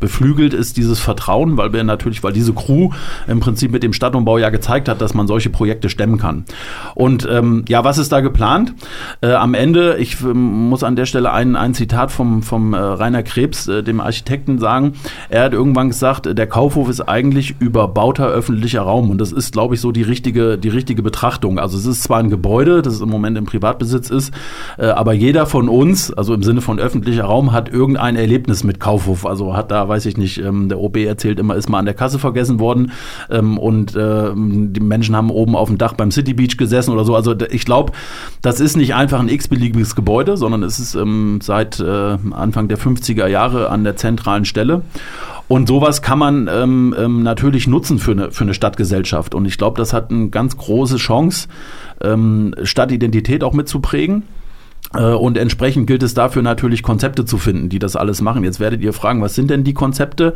beflügelt, 0.00 0.54
ist 0.54 0.76
dieses 0.76 1.00
Vertrauen, 1.00 1.56
weil 1.56 1.72
wir 1.72 1.84
natürlich, 1.84 2.22
weil 2.22 2.32
diese 2.32 2.52
Crew 2.52 2.90
im 3.26 3.40
Prinzip 3.40 3.72
mit 3.72 3.82
dem 3.82 3.92
Stadtumbau 3.92 4.38
ja 4.38 4.50
gezeigt 4.50 4.88
hat, 4.88 5.00
dass 5.00 5.14
man 5.14 5.26
solche 5.26 5.50
Projekte 5.50 5.88
stemmen 5.88 6.18
kann. 6.18 6.44
Und 6.94 7.26
ähm, 7.30 7.64
ja, 7.68 7.84
was 7.84 7.98
ist 7.98 8.12
da 8.12 8.20
geplant? 8.20 8.74
Äh, 9.20 9.32
am 9.32 9.54
Ende, 9.54 9.96
ich 9.98 10.20
ähm, 10.20 10.68
muss 10.68 10.82
an 10.82 10.96
der 10.96 11.06
Stelle 11.06 11.32
ein, 11.32 11.56
ein 11.56 11.74
Zitat 11.74 12.10
vom, 12.10 12.42
vom 12.42 12.74
äh, 12.74 12.78
Rainer 12.78 13.22
Krebs, 13.22 13.68
äh, 13.68 13.82
dem 13.82 14.00
Architekten, 14.00 14.58
sagen. 14.58 14.94
Er 15.28 15.44
hat 15.44 15.52
irgendwann 15.52 15.88
gesagt, 15.88 16.26
der 16.26 16.46
Kaufhof 16.46 16.88
ist 16.88 17.00
eigentlich 17.00 17.56
überbauter 17.58 18.26
öffentlicher 18.26 18.82
Raum 18.82 19.10
und 19.10 19.18
das 19.18 19.32
ist, 19.32 19.52
glaube 19.52 19.74
ich, 19.74 19.80
so 19.80 19.92
die 19.92 20.02
richtige, 20.02 20.58
die 20.58 20.68
richtige 20.68 21.02
Betrachtung. 21.02 21.58
Also 21.58 21.76
es 21.76 21.86
ist 21.86 22.02
zwar 22.02 22.18
ein 22.18 22.30
Gebäude, 22.30 22.82
das 22.82 22.94
ist 22.94 23.00
im 23.00 23.08
Moment 23.08 23.36
im 23.38 23.44
Privatbesitz 23.44 23.85
Privatbesitz 23.86 24.10
ist. 24.10 24.32
Äh, 24.78 24.86
aber 24.86 25.12
jeder 25.12 25.46
von 25.46 25.68
uns, 25.68 26.12
also 26.12 26.34
im 26.34 26.42
Sinne 26.42 26.60
von 26.60 26.78
öffentlicher 26.78 27.24
Raum, 27.24 27.52
hat 27.52 27.68
irgendein 27.68 28.16
Erlebnis 28.16 28.64
mit 28.64 28.80
Kaufhof. 28.80 29.24
Also 29.24 29.56
hat 29.56 29.70
da, 29.70 29.88
weiß 29.88 30.06
ich 30.06 30.16
nicht, 30.16 30.38
ähm, 30.38 30.68
der 30.68 30.80
OB 30.80 30.96
erzählt 30.98 31.38
immer, 31.38 31.54
ist 31.54 31.68
mal 31.68 31.78
an 31.78 31.84
der 31.84 31.94
Kasse 31.94 32.18
vergessen 32.18 32.58
worden 32.60 32.92
ähm, 33.30 33.58
und 33.58 33.94
äh, 33.94 34.30
die 34.34 34.80
Menschen 34.80 35.16
haben 35.16 35.30
oben 35.30 35.56
auf 35.56 35.68
dem 35.68 35.78
Dach 35.78 35.94
beim 35.94 36.10
City 36.10 36.34
Beach 36.34 36.56
gesessen 36.56 36.90
oder 36.90 37.04
so. 37.04 37.14
Also 37.14 37.34
ich 37.50 37.64
glaube, 37.64 37.92
das 38.42 38.60
ist 38.60 38.76
nicht 38.76 38.94
einfach 38.94 39.20
ein 39.20 39.28
x-beliebiges 39.28 39.94
Gebäude, 39.94 40.36
sondern 40.36 40.62
es 40.62 40.78
ist 40.78 40.94
ähm, 40.94 41.38
seit 41.42 41.80
äh, 41.80 42.16
Anfang 42.30 42.68
der 42.68 42.78
50er 42.78 43.26
Jahre 43.26 43.70
an 43.70 43.84
der 43.84 43.96
zentralen 43.96 44.44
Stelle. 44.44 44.82
Und 45.48 45.68
sowas 45.68 46.02
kann 46.02 46.18
man 46.18 46.48
ähm, 46.52 46.94
ähm, 46.98 47.22
natürlich 47.22 47.68
nutzen 47.68 47.98
für 47.98 48.12
eine, 48.12 48.32
für 48.32 48.44
eine 48.44 48.54
Stadtgesellschaft. 48.54 49.34
Und 49.34 49.44
ich 49.46 49.58
glaube, 49.58 49.78
das 49.78 49.92
hat 49.92 50.10
eine 50.10 50.28
ganz 50.28 50.56
große 50.56 50.96
Chance, 50.96 51.48
ähm, 52.00 52.54
Stadtidentität 52.62 53.44
auch 53.44 53.52
mitzuprägen. 53.52 54.24
Äh, 54.96 55.14
und 55.14 55.36
entsprechend 55.36 55.86
gilt 55.86 56.02
es 56.02 56.14
dafür 56.14 56.42
natürlich 56.42 56.82
Konzepte 56.82 57.24
zu 57.24 57.38
finden, 57.38 57.68
die 57.68 57.78
das 57.78 57.96
alles 57.96 58.20
machen. 58.20 58.44
Jetzt 58.44 58.60
werdet 58.60 58.80
ihr 58.82 58.92
fragen, 58.92 59.22
was 59.22 59.34
sind 59.34 59.50
denn 59.50 59.64
die 59.64 59.74
Konzepte? 59.74 60.34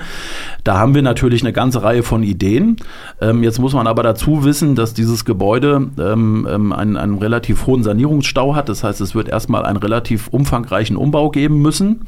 Da 0.64 0.79
haben 0.79 0.94
wir 0.94 1.03
natürlich 1.03 1.42
eine 1.42 1.53
ganze 1.53 1.83
Reihe 1.83 2.03
von 2.03 2.23
Ideen. 2.23 2.77
Ähm, 3.20 3.42
jetzt 3.42 3.59
muss 3.59 3.73
man 3.73 3.87
aber 3.87 4.03
dazu 4.03 4.44
wissen, 4.44 4.75
dass 4.75 4.94
dieses 4.94 5.25
Gebäude 5.25 5.88
ähm, 5.99 6.46
ähm, 6.51 6.73
einen, 6.73 6.96
einen 6.96 7.18
relativ 7.18 7.66
hohen 7.66 7.83
Sanierungsstau 7.83 8.55
hat. 8.55 8.68
Das 8.68 8.85
heißt, 8.85 9.01
es 9.01 9.14
wird 9.14 9.29
erstmal 9.29 9.64
einen 9.64 9.79
relativ 9.79 10.29
umfangreichen 10.29 10.96
Umbau 10.96 11.31
geben 11.31 11.61
müssen. 11.62 12.03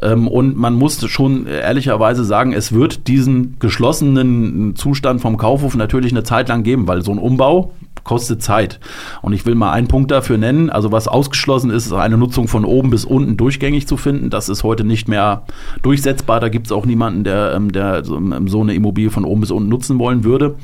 Und 0.00 0.56
man 0.56 0.74
muss 0.74 1.04
schon 1.08 1.46
ehrlicherweise 1.46 2.24
sagen, 2.24 2.52
es 2.52 2.72
wird 2.72 3.08
diesen 3.08 3.58
geschlossenen 3.58 4.76
Zustand 4.76 5.20
vom 5.20 5.36
Kaufhof 5.36 5.74
natürlich 5.76 6.12
eine 6.12 6.22
Zeit 6.22 6.48
lang 6.48 6.62
geben, 6.62 6.86
weil 6.86 7.02
so 7.02 7.10
ein 7.10 7.18
Umbau, 7.18 7.72
kostet 8.08 8.42
Zeit. 8.42 8.80
Und 9.20 9.34
ich 9.34 9.44
will 9.44 9.54
mal 9.54 9.70
einen 9.70 9.86
Punkt 9.86 10.10
dafür 10.10 10.38
nennen. 10.38 10.70
Also 10.70 10.90
was 10.92 11.08
ausgeschlossen 11.08 11.70
ist, 11.70 11.84
ist 11.84 11.92
eine 11.92 12.16
Nutzung 12.16 12.48
von 12.48 12.64
oben 12.64 12.88
bis 12.88 13.04
unten 13.04 13.36
durchgängig 13.36 13.86
zu 13.86 13.98
finden. 13.98 14.30
Das 14.30 14.48
ist 14.48 14.64
heute 14.64 14.82
nicht 14.82 15.08
mehr 15.08 15.42
durchsetzbar. 15.82 16.40
Da 16.40 16.48
gibt 16.48 16.68
es 16.68 16.72
auch 16.72 16.86
niemanden, 16.86 17.22
der, 17.22 17.52
ähm, 17.54 17.70
der 17.70 18.02
ähm, 18.06 18.48
so 18.48 18.62
eine 18.62 18.72
Immobilie 18.72 19.10
von 19.10 19.26
oben 19.26 19.42
bis 19.42 19.50
unten 19.50 19.68
nutzen 19.68 19.98
wollen 19.98 20.24
würde. 20.24 20.56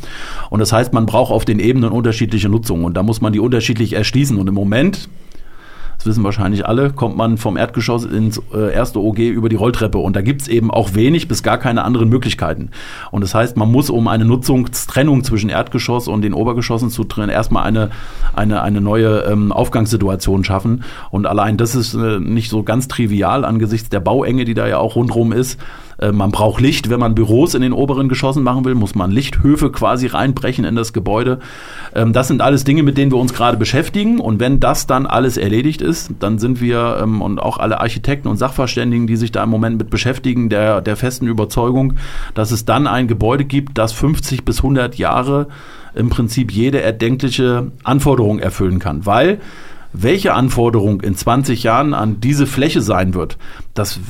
Und 0.49 0.61
das 0.61 0.73
heißt, 0.73 0.95
man 0.95 1.05
braucht 1.05 1.31
auf 1.31 1.45
den 1.45 1.59
Ebenen 1.59 1.91
unterschiedliche 1.91 2.49
Nutzungen. 2.49 2.87
Und 2.87 2.97
da 2.97 3.03
muss 3.03 3.21
man 3.21 3.35
die 3.35 3.41
unterschiedlich 3.41 3.93
erschließen. 3.93 4.39
Und 4.39 4.49
im 4.49 4.55
Moment 4.55 5.11
wissen 6.07 6.25
wahrscheinlich 6.25 6.67
alle, 6.67 6.91
kommt 6.91 7.17
man 7.17 7.39
vom 7.39 7.57
Erdgeschoss 7.57 8.05
ins 8.05 8.41
äh, 8.53 8.73
erste 8.73 9.01
OG 9.01 9.19
über 9.19 9.49
die 9.49 9.57
Rolltreppe. 9.57 9.99
Und 9.99 10.17
da 10.17 10.23
gibt's 10.23 10.49
eben 10.49 10.71
auch 10.71 10.95
wenig 10.95 11.29
bis 11.29 11.43
gar 11.43 11.59
keine 11.59 11.85
anderen 11.85 12.09
Möglichkeiten. 12.09 12.71
Und 13.11 13.23
das 13.23 13.35
heißt, 13.35 13.57
man 13.57 13.71
muss, 13.71 13.91
um 13.91 14.09
eine 14.09 14.25
Nutzungstrennung 14.25 15.25
zwischen 15.25 15.51
Erdgeschoss 15.51 16.09
und 16.09 16.23
den 16.23 16.35
Obergeschossen 16.35 16.91
zu 16.91 17.05
trennen, 17.05 17.31
erstmal 17.31 17.65
eine, 17.65 17.91
eine, 18.35 18.63
eine 18.63 18.81
neue 18.81 19.21
ähm, 19.21 19.53
Aufgangssituation 19.53 20.45
schaffen. 20.45 20.85
Und 21.11 21.27
allein 21.27 21.57
das 21.57 21.75
ist 21.75 21.95
äh, 21.95 22.21
nicht 22.21 22.51
so 22.51 22.63
ganz 22.63 22.89
trivial 22.89 23.45
angesichts 23.45 23.89
der 23.89 24.01
Bauenge, 24.01 24.45
die 24.45 24.55
da 24.55 24.67
ja 24.67 24.79
auch 24.79 24.97
rundherum 24.97 25.33
ist. 25.33 25.59
Äh, 26.05 26.13
man 26.13 26.31
braucht 26.31 26.61
Licht, 26.61 26.91
wenn 26.91 27.01
man 27.01 27.15
Büros 27.15 27.55
in 27.55 27.63
den 27.63 27.73
oberen 27.73 28.09
Geschossen 28.09 28.43
machen 28.43 28.65
will, 28.65 28.75
muss 28.75 28.95
man 28.95 29.11
Lichthöfe 29.11 29.71
quasi 29.71 30.07
reinbrechen 30.07 30.65
in 30.65 30.77
das 30.77 30.93
Gebäude. 30.93 31.39
Ähm, 31.95 32.13
das 32.13 32.29
sind 32.29 32.41
alles 32.41 32.65
Dinge, 32.65 32.83
mit 32.83 32.99
denen 32.99 33.13
wir 33.13 33.19
uns 33.19 33.35
gerade 33.35 33.57
beschäftigen. 33.57 34.21
Und 34.21 34.41
wenn 34.41 34.61
das 34.61 34.87
dann 34.87 35.07
alles 35.07 35.37
erledigt 35.37 35.83
ist, 35.83 36.11
dann 36.21 36.39
sind 36.39 36.61
wir 36.61 36.99
ähm, 37.03 37.23
und 37.23 37.39
auch 37.39 37.59
alle 37.59 37.81
Architekten 37.81 38.29
und 38.29 38.37
Sachverständigen, 38.37 39.07
die 39.07 39.17
sich 39.17 39.33
da 39.33 39.43
im 39.43 39.51
Moment 39.51 39.79
mit 39.79 39.91
beschäftigen, 39.91 40.49
der, 40.49 40.81
der 40.81 40.97
festen 40.97 41.27
Überzeugung, 41.27 41.95
dass 42.35 42.51
es 42.51 42.65
dann 42.65 42.87
ein 42.87 43.09
Gebäude 43.09 43.45
gibt, 43.45 43.79
das 43.79 43.93
50 43.93 44.45
bis 44.45 44.59
100 44.59 44.97
Jahre 44.97 45.49
im 45.95 46.11
Prinzip 46.11 46.51
jede 46.51 46.81
erdenkliche 46.81 47.71
Anforderung 47.85 48.41
erfüllen 48.41 48.81
kann. 48.81 49.07
Weil 49.07 49.41
welche 49.95 50.35
Anforderung 50.35 51.01
in 51.01 51.15
20 51.15 51.63
Jahren 51.63 51.95
an 51.95 52.21
diese 52.21 52.47
Fläche 52.47 52.83
sein 52.83 53.15
wird, 53.15 53.39
das 53.75 54.01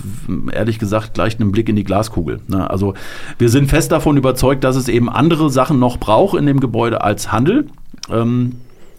ehrlich 0.51 0.79
gesagt 0.79 1.15
gleicht 1.15 1.41
einem 1.41 1.53
Blick 1.53 1.69
in 1.69 1.77
die 1.77 1.85
Glaskugel. 1.85 2.41
Ne? 2.49 2.69
Also 2.69 2.95
wir 3.39 3.51
sind 3.51 3.69
fest 3.69 3.93
davon 3.93 4.17
überzeugt, 4.17 4.65
dass 4.65 4.77
es 4.77 4.89
eben 4.89 5.11
andere 5.11 5.51
Sachen 5.51 5.79
noch 5.79 5.99
braucht 5.99 6.39
in 6.39 6.47
dem 6.47 6.59
Gebäude 6.59 7.03
als 7.03 7.31
Handel. 7.31 7.67
Ähm, 8.11 8.57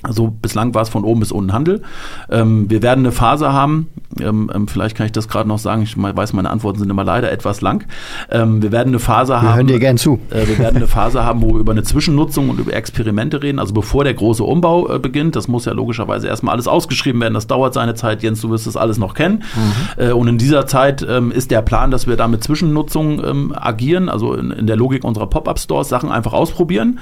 also 0.07 0.27
bislang 0.29 0.73
war 0.73 0.81
es 0.81 0.89
von 0.89 1.03
oben 1.03 1.19
bis 1.19 1.31
unten 1.31 1.53
Handel. 1.53 1.81
Ähm, 2.29 2.69
wir 2.69 2.81
werden 2.81 3.01
eine 3.01 3.11
Phase 3.11 3.51
haben, 3.51 3.87
ähm, 4.19 4.49
ähm 4.53 4.67
vielleicht 4.67 4.95
kann 4.95 5.05
ich 5.05 5.11
das 5.11 5.27
gerade 5.27 5.47
noch 5.47 5.59
sagen, 5.59 5.81
ich 5.81 5.95
weiß, 5.97 6.33
meine 6.33 6.49
Antworten 6.49 6.79
sind 6.79 6.89
immer 6.89 7.03
leider 7.03 7.31
etwas 7.31 7.61
lang. 7.61 7.85
Ähm, 8.29 8.61
wir 8.61 8.71
werden 8.71 8.89
eine 8.89 8.99
Phase 8.99 9.33
wir 9.33 9.41
haben. 9.41 9.47
Wir 9.47 9.55
hören 9.55 9.67
dir 9.67 9.79
gern 9.79 9.97
zu. 9.97 10.19
Äh, 10.29 10.47
wir 10.47 10.57
werden 10.59 10.77
eine 10.77 10.87
Phase 10.87 11.23
haben, 11.23 11.41
wo 11.41 11.53
wir 11.53 11.59
über 11.59 11.71
eine 11.71 11.83
Zwischennutzung 11.83 12.49
und 12.49 12.59
über 12.59 12.73
Experimente 12.73 13.41
reden, 13.41 13.59
also 13.59 13.73
bevor 13.73 14.03
der 14.03 14.13
große 14.13 14.43
Umbau 14.43 14.89
äh, 14.89 14.99
beginnt. 14.99 15.35
Das 15.35 15.47
muss 15.47 15.65
ja 15.65 15.73
logischerweise 15.73 16.27
erstmal 16.27 16.53
alles 16.53 16.67
ausgeschrieben 16.67 17.21
werden. 17.21 17.33
Das 17.33 17.47
dauert 17.47 17.73
seine 17.73 17.95
Zeit. 17.95 18.23
Jens, 18.23 18.41
du 18.41 18.49
wirst 18.49 18.67
das 18.67 18.77
alles 18.77 18.97
noch 18.97 19.13
kennen. 19.13 19.43
Mhm. 19.55 20.03
Äh, 20.03 20.11
und 20.11 20.27
in 20.27 20.37
dieser 20.37 20.67
Zeit 20.67 21.05
ähm, 21.07 21.31
ist 21.31 21.51
der 21.51 21.61
Plan, 21.61 21.91
dass 21.91 22.07
wir 22.07 22.15
da 22.15 22.27
mit 22.27 22.43
Zwischennutzung 22.43 23.23
ähm, 23.23 23.53
agieren, 23.55 24.09
also 24.09 24.33
in, 24.33 24.51
in, 24.51 24.67
der 24.67 24.75
Logik 24.75 25.03
unserer 25.03 25.27
Pop-Up-Stores 25.27 25.89
Sachen 25.89 26.11
einfach 26.11 26.33
ausprobieren. 26.33 26.99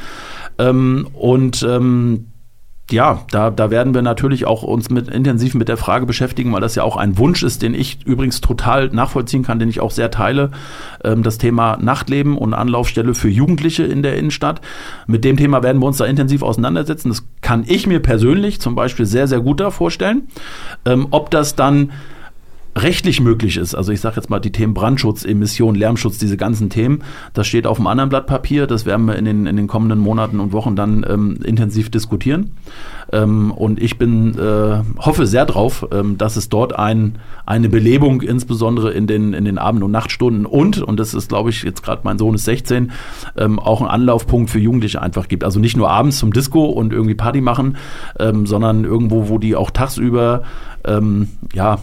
und 0.57 1.65
ja, 2.91 3.25
da, 3.31 3.49
da 3.49 3.71
werden 3.71 3.93
wir 3.93 4.01
natürlich 4.01 4.45
auch 4.45 4.61
uns 4.61 4.89
mit, 4.89 5.07
intensiv 5.07 5.55
mit 5.55 5.69
der 5.69 5.77
Frage 5.77 6.05
beschäftigen, 6.05 6.51
weil 6.51 6.61
das 6.61 6.75
ja 6.75 6.83
auch 6.83 6.97
ein 6.97 7.17
Wunsch 7.17 7.41
ist, 7.41 7.61
den 7.61 7.73
ich 7.73 8.05
übrigens 8.05 8.41
total 8.41 8.89
nachvollziehen 8.89 9.43
kann, 9.43 9.57
den 9.57 9.69
ich 9.69 9.79
auch 9.79 9.91
sehr 9.91 10.11
teile. 10.11 10.51
Ähm, 11.03 11.23
das 11.23 11.37
Thema 11.37 11.77
Nachtleben 11.77 12.37
und 12.37 12.53
Anlaufstelle 12.53 13.13
für 13.13 13.29
Jugendliche 13.29 13.83
in 13.83 14.03
der 14.03 14.17
Innenstadt. 14.17 14.59
Mit 15.07 15.23
dem 15.23 15.37
Thema 15.37 15.63
werden 15.63 15.81
wir 15.81 15.87
uns 15.87 15.97
da 15.97 16.05
intensiv 16.05 16.43
auseinandersetzen. 16.43 17.09
Das 17.09 17.25
kann 17.41 17.63
ich 17.65 17.87
mir 17.87 18.01
persönlich 18.01 18.59
zum 18.59 18.75
Beispiel 18.75 19.05
sehr, 19.05 19.27
sehr 19.27 19.39
gut 19.39 19.61
da 19.61 19.71
vorstellen. 19.71 20.27
Ähm, 20.85 21.07
ob 21.11 21.31
das 21.31 21.55
dann 21.55 21.91
rechtlich 22.75 23.21
möglich 23.21 23.57
ist, 23.57 23.75
also 23.75 23.91
ich 23.91 24.01
sage 24.01 24.15
jetzt 24.15 24.29
mal 24.29 24.39
die 24.39 24.51
Themen 24.51 24.73
Brandschutz, 24.73 25.25
Emission, 25.25 25.75
Lärmschutz, 25.75 26.17
diese 26.17 26.38
ganzen 26.38 26.69
Themen, 26.69 27.03
das 27.33 27.47
steht 27.47 27.67
auf 27.67 27.77
einem 27.77 27.88
anderen 27.88 28.09
Blatt 28.09 28.25
Papier, 28.25 28.65
das 28.65 28.86
werden 28.86 29.05
wir 29.05 29.15
in 29.15 29.25
den, 29.25 29.45
in 29.45 29.55
den 29.55 29.67
kommenden 29.67 29.99
Monaten 29.99 30.39
und 30.39 30.53
Wochen 30.53 30.75
dann 30.75 31.05
ähm, 31.07 31.38
intensiv 31.43 31.91
diskutieren. 31.91 32.51
Ähm, 33.12 33.51
und 33.51 33.81
ich 33.81 33.97
bin, 33.97 34.38
äh, 34.39 34.81
hoffe 34.97 35.27
sehr 35.27 35.45
drauf, 35.45 35.88
ähm, 35.91 36.17
dass 36.17 36.36
es 36.36 36.49
dort 36.49 36.77
ein, 36.77 37.19
eine 37.45 37.69
Belebung, 37.69 38.21
insbesondere 38.21 38.91
in 38.91 39.05
den, 39.05 39.33
in 39.33 39.45
den 39.45 39.57
Abend- 39.59 39.83
und 39.83 39.91
Nachtstunden 39.91 40.45
und, 40.45 40.81
und 40.81 40.99
das 40.99 41.13
ist, 41.13 41.29
glaube 41.29 41.51
ich, 41.51 41.63
jetzt 41.63 41.83
gerade 41.83 42.01
mein 42.03 42.17
Sohn 42.17 42.33
ist 42.33 42.45
16, 42.45 42.91
ähm, 43.38 43.59
auch 43.59 43.81
ein 43.81 43.88
Anlaufpunkt 43.88 44.49
für 44.49 44.59
Jugendliche 44.59 45.01
einfach 45.01 45.27
gibt. 45.27 45.43
Also 45.43 45.59
nicht 45.59 45.77
nur 45.77 45.89
abends 45.91 46.17
zum 46.17 46.33
Disco 46.33 46.65
und 46.65 46.91
irgendwie 46.91 47.15
Party 47.15 47.41
machen, 47.41 47.77
ähm, 48.19 48.47
sondern 48.47 48.83
irgendwo, 48.83 49.29
wo 49.29 49.38
die 49.38 49.55
auch 49.55 49.69
tagsüber 49.69 50.43
ähm, 50.86 51.29
ja, 51.53 51.79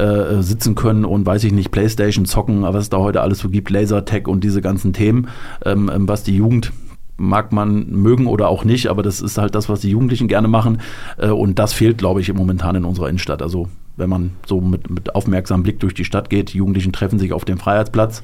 äh, 0.00 0.42
sitzen 0.42 0.74
können 0.74 1.04
und 1.04 1.26
weiß 1.26 1.44
ich 1.44 1.52
nicht, 1.52 1.70
Playstation 1.70 2.24
zocken, 2.24 2.62
was 2.62 2.84
es 2.84 2.88
da 2.90 2.98
heute 2.98 3.20
alles 3.20 3.40
so 3.40 3.50
gibt, 3.50 3.70
Lasertag 3.70 4.28
und 4.28 4.42
diese 4.42 4.62
ganzen 4.62 4.92
Themen, 4.92 5.28
ähm, 5.64 5.90
ähm, 5.92 6.08
was 6.08 6.22
die 6.22 6.34
Jugend 6.34 6.72
mag 7.18 7.52
man 7.52 7.90
mögen 7.90 8.26
oder 8.26 8.48
auch 8.48 8.64
nicht, 8.64 8.86
aber 8.86 9.02
das 9.02 9.20
ist 9.20 9.36
halt 9.36 9.54
das, 9.54 9.68
was 9.68 9.80
die 9.80 9.90
Jugendlichen 9.90 10.26
gerne 10.26 10.48
machen. 10.48 10.80
Äh, 11.18 11.28
und 11.28 11.58
das 11.58 11.74
fehlt, 11.74 11.98
glaube 11.98 12.22
ich, 12.22 12.32
momentan 12.32 12.76
in 12.76 12.86
unserer 12.86 13.08
Innenstadt. 13.08 13.42
Also 13.42 13.68
wenn 13.96 14.08
man 14.08 14.30
so 14.46 14.62
mit, 14.62 14.88
mit 14.88 15.14
aufmerksamem 15.14 15.62
Blick 15.64 15.80
durch 15.80 15.92
die 15.92 16.06
Stadt 16.06 16.30
geht, 16.30 16.54
die 16.54 16.58
Jugendlichen 16.58 16.92
treffen 16.92 17.18
sich 17.18 17.34
auf 17.34 17.44
dem 17.44 17.58
Freiheitsplatz 17.58 18.22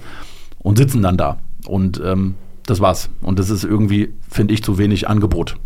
und 0.59 0.79
sitzen 0.79 1.03
dann 1.03 1.19
da. 1.19 1.37
Und 1.67 2.01
ähm, 2.03 2.37
das 2.65 2.81
war's. 2.81 3.11
Und 3.21 3.39
das 3.39 3.51
ist 3.51 3.65
irgendwie, 3.65 4.15
finde 4.31 4.55
ich, 4.55 4.63
zu 4.63 4.79
wenig 4.79 5.09
Angebot. 5.09 5.57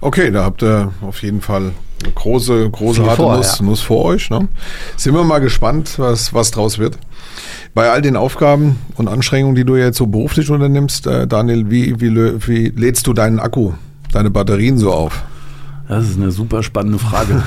Okay, 0.00 0.30
da 0.30 0.44
habt 0.44 0.62
ihr 0.62 0.92
auf 1.00 1.22
jeden 1.22 1.40
Fall 1.40 1.72
eine 2.02 2.12
große, 2.12 2.70
große 2.70 3.04
harte 3.04 3.16
vor, 3.16 3.36
Nuss, 3.36 3.58
ja. 3.58 3.64
Nuss 3.64 3.80
vor 3.80 4.04
euch. 4.04 4.30
Ne? 4.30 4.48
Sind 4.96 5.14
wir 5.14 5.24
mal 5.24 5.38
gespannt, 5.38 5.98
was, 5.98 6.34
was 6.34 6.50
draus 6.50 6.78
wird. 6.78 6.98
Bei 7.74 7.90
all 7.90 8.02
den 8.02 8.16
Aufgaben 8.16 8.78
und 8.96 9.08
Anstrengungen, 9.08 9.54
die 9.54 9.64
du 9.64 9.76
jetzt 9.76 9.98
so 9.98 10.06
beruflich 10.06 10.50
unternimmst, 10.50 11.06
äh, 11.06 11.26
Daniel, 11.26 11.70
wie, 11.70 12.00
wie, 12.00 12.46
wie 12.46 12.68
lädst 12.68 13.06
du 13.06 13.12
deinen 13.12 13.38
Akku, 13.40 13.72
deine 14.12 14.30
Batterien 14.30 14.78
so 14.78 14.92
auf? 14.92 15.24
Das 15.88 16.08
ist 16.08 16.16
eine 16.16 16.32
super 16.32 16.62
spannende 16.62 16.98
Frage. 16.98 17.42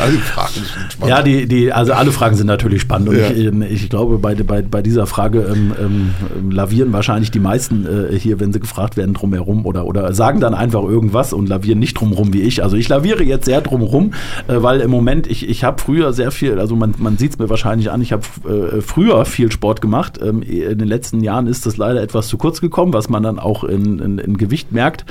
alle 0.00 0.12
Fragen 0.18 0.54
sind 0.54 0.92
spannend. 0.92 1.08
Ja, 1.08 1.22
die, 1.22 1.46
die, 1.46 1.72
also 1.72 1.92
alle 1.92 2.10
Fragen 2.10 2.36
sind 2.36 2.46
natürlich 2.48 2.82
spannend. 2.82 3.08
Und 3.10 3.16
ja. 3.16 3.30
ich, 3.30 3.46
ähm, 3.46 3.62
ich 3.62 3.88
glaube, 3.88 4.18
bei, 4.18 4.34
bei, 4.34 4.62
bei 4.62 4.82
dieser 4.82 5.06
Frage 5.06 5.46
ähm, 5.52 5.72
ähm, 5.80 6.50
lavieren 6.50 6.92
wahrscheinlich 6.92 7.30
die 7.30 7.38
meisten 7.38 7.86
äh, 7.86 8.18
hier, 8.18 8.40
wenn 8.40 8.52
sie 8.52 8.60
gefragt 8.60 8.96
werden, 8.96 9.14
drumherum 9.14 9.66
oder, 9.66 9.86
oder 9.86 10.12
sagen 10.14 10.40
dann 10.40 10.54
einfach 10.54 10.82
irgendwas 10.82 11.32
und 11.32 11.48
lavieren 11.48 11.78
nicht 11.78 11.94
drumherum 11.94 12.32
wie 12.32 12.42
ich. 12.42 12.62
Also 12.62 12.76
ich 12.76 12.88
laviere 12.88 13.22
jetzt 13.22 13.44
sehr 13.44 13.60
drumherum, 13.60 14.14
äh, 14.48 14.54
weil 14.56 14.80
im 14.80 14.90
Moment, 14.90 15.28
ich, 15.28 15.48
ich 15.48 15.62
habe 15.64 15.80
früher 15.80 16.12
sehr 16.12 16.32
viel, 16.32 16.58
also 16.58 16.74
man, 16.74 16.94
man 16.98 17.18
sieht 17.18 17.32
es 17.32 17.38
mir 17.38 17.48
wahrscheinlich 17.48 17.90
an, 17.90 18.02
ich 18.02 18.12
habe 18.12 18.22
äh, 18.48 18.80
früher 18.80 19.24
viel 19.24 19.52
Sport 19.52 19.80
gemacht. 19.80 20.18
Ähm, 20.22 20.42
in 20.42 20.78
den 20.78 20.88
letzten 20.88 21.20
Jahren 21.20 21.46
ist 21.46 21.66
das 21.66 21.76
leider 21.76 22.02
etwas 22.02 22.28
zu 22.28 22.36
kurz 22.36 22.60
gekommen, 22.60 22.92
was 22.92 23.08
man 23.08 23.22
dann 23.22 23.38
auch 23.38 23.62
in, 23.62 24.00
in, 24.00 24.18
in 24.18 24.36
Gewicht 24.36 24.72
merkt. 24.72 25.04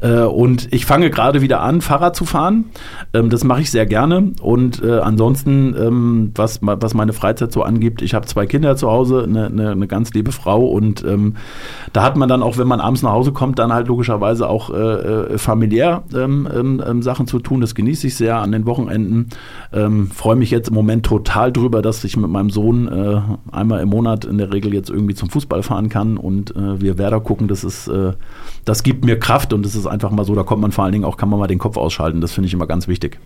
Äh, 0.00 0.20
und 0.20 0.72
ich 0.72 0.84
fange 0.84 1.10
gerade 1.10 1.40
wieder 1.40 1.53
wieder 1.54 1.62
an, 1.62 1.80
Fahrrad 1.80 2.16
zu 2.16 2.24
fahren. 2.24 2.66
Ähm, 3.12 3.30
das 3.30 3.44
mache 3.44 3.60
ich 3.60 3.70
sehr 3.70 3.86
gerne. 3.86 4.32
Und 4.40 4.82
äh, 4.82 4.98
ansonsten, 4.98 5.74
ähm, 5.78 6.32
was, 6.34 6.58
was 6.62 6.94
meine 6.94 7.12
Freizeit 7.12 7.52
so 7.52 7.62
angibt, 7.62 8.02
ich 8.02 8.14
habe 8.14 8.26
zwei 8.26 8.46
Kinder 8.46 8.76
zu 8.76 8.90
Hause, 8.90 9.24
eine, 9.24 9.46
eine, 9.46 9.70
eine 9.70 9.86
ganz 9.86 10.12
liebe 10.12 10.32
Frau. 10.32 10.66
Und 10.66 11.04
ähm, 11.04 11.36
da 11.92 12.02
hat 12.02 12.16
man 12.16 12.28
dann 12.28 12.42
auch, 12.42 12.58
wenn 12.58 12.66
man 12.66 12.80
abends 12.80 13.02
nach 13.02 13.12
Hause 13.12 13.32
kommt, 13.32 13.58
dann 13.58 13.72
halt 13.72 13.86
logischerweise 13.86 14.48
auch 14.48 14.70
äh, 14.70 14.74
äh 14.74 15.38
familiär 15.38 16.02
ähm, 16.14 16.48
ähm, 16.52 16.82
ähm, 16.84 17.02
Sachen 17.02 17.26
zu 17.26 17.38
tun. 17.38 17.60
Das 17.60 17.74
genieße 17.74 18.08
ich 18.08 18.16
sehr 18.16 18.38
an 18.38 18.52
den 18.52 18.66
Wochenenden. 18.66 19.28
Freue 20.14 20.36
mich 20.36 20.50
jetzt 20.50 20.68
im 20.68 20.74
Moment 20.74 21.04
total 21.06 21.52
drüber, 21.52 21.82
dass 21.82 22.02
ich 22.04 22.16
mit 22.16 22.30
meinem 22.30 22.50
Sohn 22.50 22.88
äh, 22.88 23.20
einmal 23.52 23.80
im 23.80 23.88
Monat 23.88 24.24
in 24.24 24.38
der 24.38 24.52
Regel 24.52 24.72
jetzt 24.72 24.88
irgendwie 24.88 25.14
zum 25.14 25.30
Fußball 25.30 25.62
fahren 25.62 25.88
kann 25.88 26.16
und 26.16 26.54
äh, 26.56 26.80
wir 26.80 26.98
Werder 26.98 27.20
gucken. 27.20 27.48
Das 27.48 27.64
ist, 27.64 27.88
äh, 27.88 28.12
das 28.64 28.82
gibt 28.82 29.04
mir 29.04 29.18
Kraft 29.18 29.52
und 29.52 29.64
das 29.64 29.74
ist 29.74 29.86
einfach 29.86 30.10
mal 30.10 30.24
so, 30.24 30.34
da 30.34 30.42
kommt 30.42 30.62
man 30.62 30.72
vor 30.72 30.84
allen 30.84 30.92
Dingen 30.92 31.04
auch, 31.04 31.16
kann 31.16 31.28
man 31.28 31.38
mal 31.38 31.43
den 31.46 31.58
Kopf 31.58 31.76
ausschalten. 31.76 32.20
Das 32.20 32.32
finde 32.32 32.46
ich 32.48 32.54
immer 32.54 32.66
ganz 32.66 32.88
wichtig. 32.88 33.18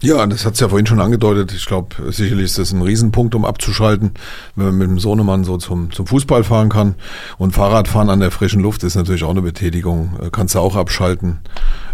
Ja, 0.00 0.24
das 0.26 0.46
hat 0.46 0.54
es 0.54 0.60
ja 0.60 0.68
vorhin 0.68 0.86
schon 0.86 1.00
angedeutet. 1.00 1.52
Ich 1.52 1.66
glaube, 1.66 1.96
sicherlich 2.12 2.44
ist 2.44 2.58
das 2.58 2.72
ein 2.72 2.82
Riesenpunkt, 2.82 3.34
um 3.34 3.44
abzuschalten, 3.44 4.12
wenn 4.54 4.66
man 4.66 4.78
mit 4.78 4.88
dem 4.88 4.98
Sohnemann 5.00 5.42
so 5.42 5.56
zum, 5.56 5.90
zum 5.90 6.06
Fußball 6.06 6.44
fahren 6.44 6.68
kann. 6.68 6.94
Und 7.36 7.52
Fahrradfahren 7.52 8.08
an 8.08 8.20
der 8.20 8.30
frischen 8.30 8.62
Luft 8.62 8.84
ist 8.84 8.94
natürlich 8.94 9.24
auch 9.24 9.30
eine 9.30 9.42
Betätigung. 9.42 10.16
Äh, 10.22 10.28
kannst 10.30 10.54
du 10.54 10.60
auch 10.60 10.76
abschalten. 10.76 11.40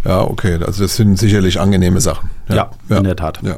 Ja, 0.05 0.21
okay. 0.21 0.59
Also 0.63 0.83
das 0.83 0.97
sind 0.97 1.19
sicherlich 1.19 1.59
angenehme 1.59 2.03
Sachen. 2.03 2.31
Ja, 2.49 2.57
ja, 2.57 2.71
ja. 2.91 2.97
in 2.99 3.05
der 3.05 3.17
Tat. 3.17 3.41
Ja. 3.43 3.57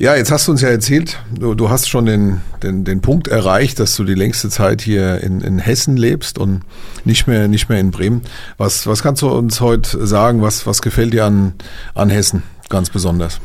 Ja, 0.00 0.16
jetzt 0.16 0.32
hast 0.32 0.48
du 0.48 0.52
uns 0.52 0.62
ja 0.62 0.70
erzählt, 0.70 1.18
du, 1.30 1.52
du 1.52 1.68
hast 1.68 1.90
schon 1.90 2.06
den, 2.06 2.40
den, 2.62 2.84
den 2.84 3.02
Punkt 3.02 3.28
erreicht, 3.28 3.78
dass 3.78 3.94
du 3.96 4.04
die 4.04 4.14
längste 4.14 4.48
Zeit 4.48 4.80
hier 4.80 5.22
in, 5.22 5.42
in 5.42 5.58
Hessen 5.58 5.98
lebst 5.98 6.38
und 6.38 6.62
nicht 7.04 7.26
mehr, 7.26 7.48
nicht 7.48 7.68
mehr 7.68 7.78
in 7.78 7.90
Bremen. 7.90 8.22
Was, 8.56 8.86
was 8.86 9.02
kannst 9.02 9.20
du 9.20 9.28
uns 9.28 9.60
heute 9.60 10.06
sagen? 10.06 10.40
Was, 10.40 10.66
was 10.66 10.80
gefällt 10.80 11.12
dir 11.12 11.26
an, 11.26 11.52
an 11.94 12.08
Hessen 12.08 12.44
ganz 12.70 12.88
besonders? 12.88 13.42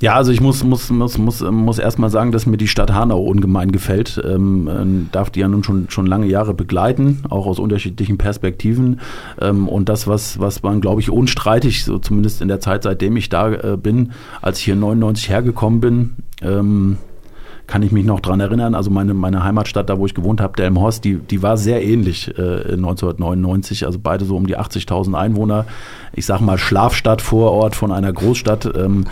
Ja, 0.00 0.14
also 0.14 0.30
ich 0.30 0.40
muss, 0.40 0.62
muss, 0.62 0.90
muss, 0.90 1.18
muss, 1.18 1.40
muss 1.40 1.78
erstmal 1.80 2.10
sagen, 2.10 2.30
dass 2.30 2.46
mir 2.46 2.56
die 2.56 2.68
Stadt 2.68 2.92
Hanau 2.92 3.20
ungemein 3.20 3.72
gefällt. 3.72 4.22
Ähm, 4.24 4.68
ähm, 4.70 5.08
darf 5.10 5.30
die 5.30 5.40
ja 5.40 5.48
nun 5.48 5.64
schon, 5.64 5.90
schon 5.90 6.06
lange 6.06 6.26
Jahre 6.26 6.54
begleiten, 6.54 7.22
auch 7.28 7.46
aus 7.46 7.58
unterschiedlichen 7.58 8.16
Perspektiven. 8.16 9.00
Ähm, 9.40 9.68
und 9.68 9.88
das, 9.88 10.06
was, 10.06 10.38
was 10.38 10.62
man, 10.62 10.80
glaube 10.80 11.00
ich, 11.00 11.10
unstreitig, 11.10 11.84
so 11.84 11.98
zumindest 11.98 12.40
in 12.42 12.48
der 12.48 12.60
Zeit, 12.60 12.84
seitdem 12.84 13.16
ich 13.16 13.28
da 13.28 13.52
äh, 13.52 13.76
bin, 13.76 14.12
als 14.40 14.60
ich 14.60 14.66
hier 14.66 14.76
99 14.76 15.30
hergekommen 15.30 15.80
bin, 15.80 16.16
ähm, 16.42 16.98
kann 17.68 17.82
ich 17.82 17.92
mich 17.92 18.06
noch 18.06 18.20
dran 18.20 18.40
erinnern. 18.40 18.74
Also 18.74 18.90
meine, 18.90 19.12
meine 19.12 19.44
Heimatstadt, 19.44 19.88
da 19.90 19.98
wo 19.98 20.06
ich 20.06 20.14
gewohnt 20.14 20.40
habe, 20.40 20.56
Delmhorst, 20.56 21.04
die, 21.04 21.16
die 21.16 21.42
war 21.42 21.58
sehr 21.58 21.84
ähnlich 21.84 22.28
äh, 22.38 22.72
1999. 22.72 23.84
Also 23.84 23.98
beide 24.02 24.24
so 24.24 24.36
um 24.36 24.46
die 24.46 24.58
80.000 24.58 25.14
Einwohner. 25.14 25.66
Ich 26.14 26.24
sag 26.24 26.40
mal 26.40 26.56
Schlafstadt, 26.56 27.20
Vorort 27.20 27.76
von 27.76 27.92
einer 27.92 28.12
Großstadt. 28.12 28.74
Ähm, 28.74 29.04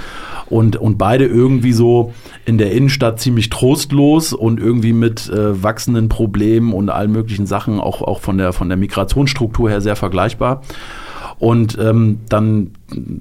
und, 0.49 0.77
und 0.77 0.97
beide 0.97 1.27
irgendwie 1.27 1.73
so 1.73 2.15
in 2.47 2.57
der 2.57 2.73
Innenstadt 2.73 3.21
ziemlich 3.21 3.51
trostlos 3.51 4.33
und 4.33 4.59
irgendwie 4.59 4.95
mit 4.95 5.29
äh, 5.29 5.63
wachsenden 5.63 6.09
Problemen 6.09 6.73
und 6.73 6.89
allen 6.89 7.13
möglichen 7.13 7.47
Sachen, 7.47 7.79
auch, 7.79 8.01
auch 8.01 8.21
von, 8.21 8.39
der, 8.39 8.55
von 8.55 8.69
der 8.69 8.79
Migrationsstruktur 8.79 9.69
her 9.69 9.83
sehr 9.83 9.97
vergleichbar. 9.97 10.63
Und 11.39 11.77
ähm, 11.79 12.21
dann, 12.31 12.71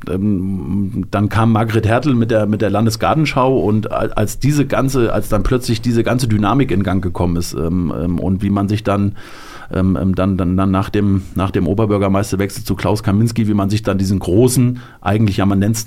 ähm, 0.10 1.06
dann 1.12 1.28
kam 1.28 1.52
Margret 1.52 1.86
Hertel 1.86 2.16
mit 2.16 2.32
der, 2.32 2.46
mit 2.46 2.62
der 2.62 2.70
Landesgartenschau 2.70 3.60
und 3.60 3.92
als 3.92 4.40
diese 4.40 4.66
ganze, 4.66 5.12
als 5.12 5.28
dann 5.28 5.44
plötzlich 5.44 5.82
diese 5.82 6.04
ganze 6.04 6.28
Dynamik 6.30 6.72
in 6.72 6.84
Gang 6.84 7.04
gekommen 7.04 7.36
ist 7.36 7.54
ähm, 7.54 7.94
ähm, 7.98 8.20
und 8.20 8.42
wie 8.42 8.50
man 8.50 8.70
sich 8.70 8.84
dann 8.84 9.16
ähm, 9.74 9.98
ähm, 10.00 10.16
dann, 10.16 10.38
dann, 10.38 10.58
dann 10.58 10.72
nach 10.72 10.90
dem, 10.90 11.24
nach 11.36 11.52
dem 11.52 11.68
Oberbürgermeisterwechsel 11.68 12.64
zu 12.64 12.76
Klaus 12.76 13.04
Kaminski, 13.04 13.48
wie 13.48 13.54
man 13.54 13.70
sich 13.70 13.84
dann 13.84 13.98
diesen 13.98 14.20
großen, 14.20 14.80
eigentlich, 15.02 15.38
ja, 15.38 15.46
man 15.46 15.60
nennt 15.60 15.86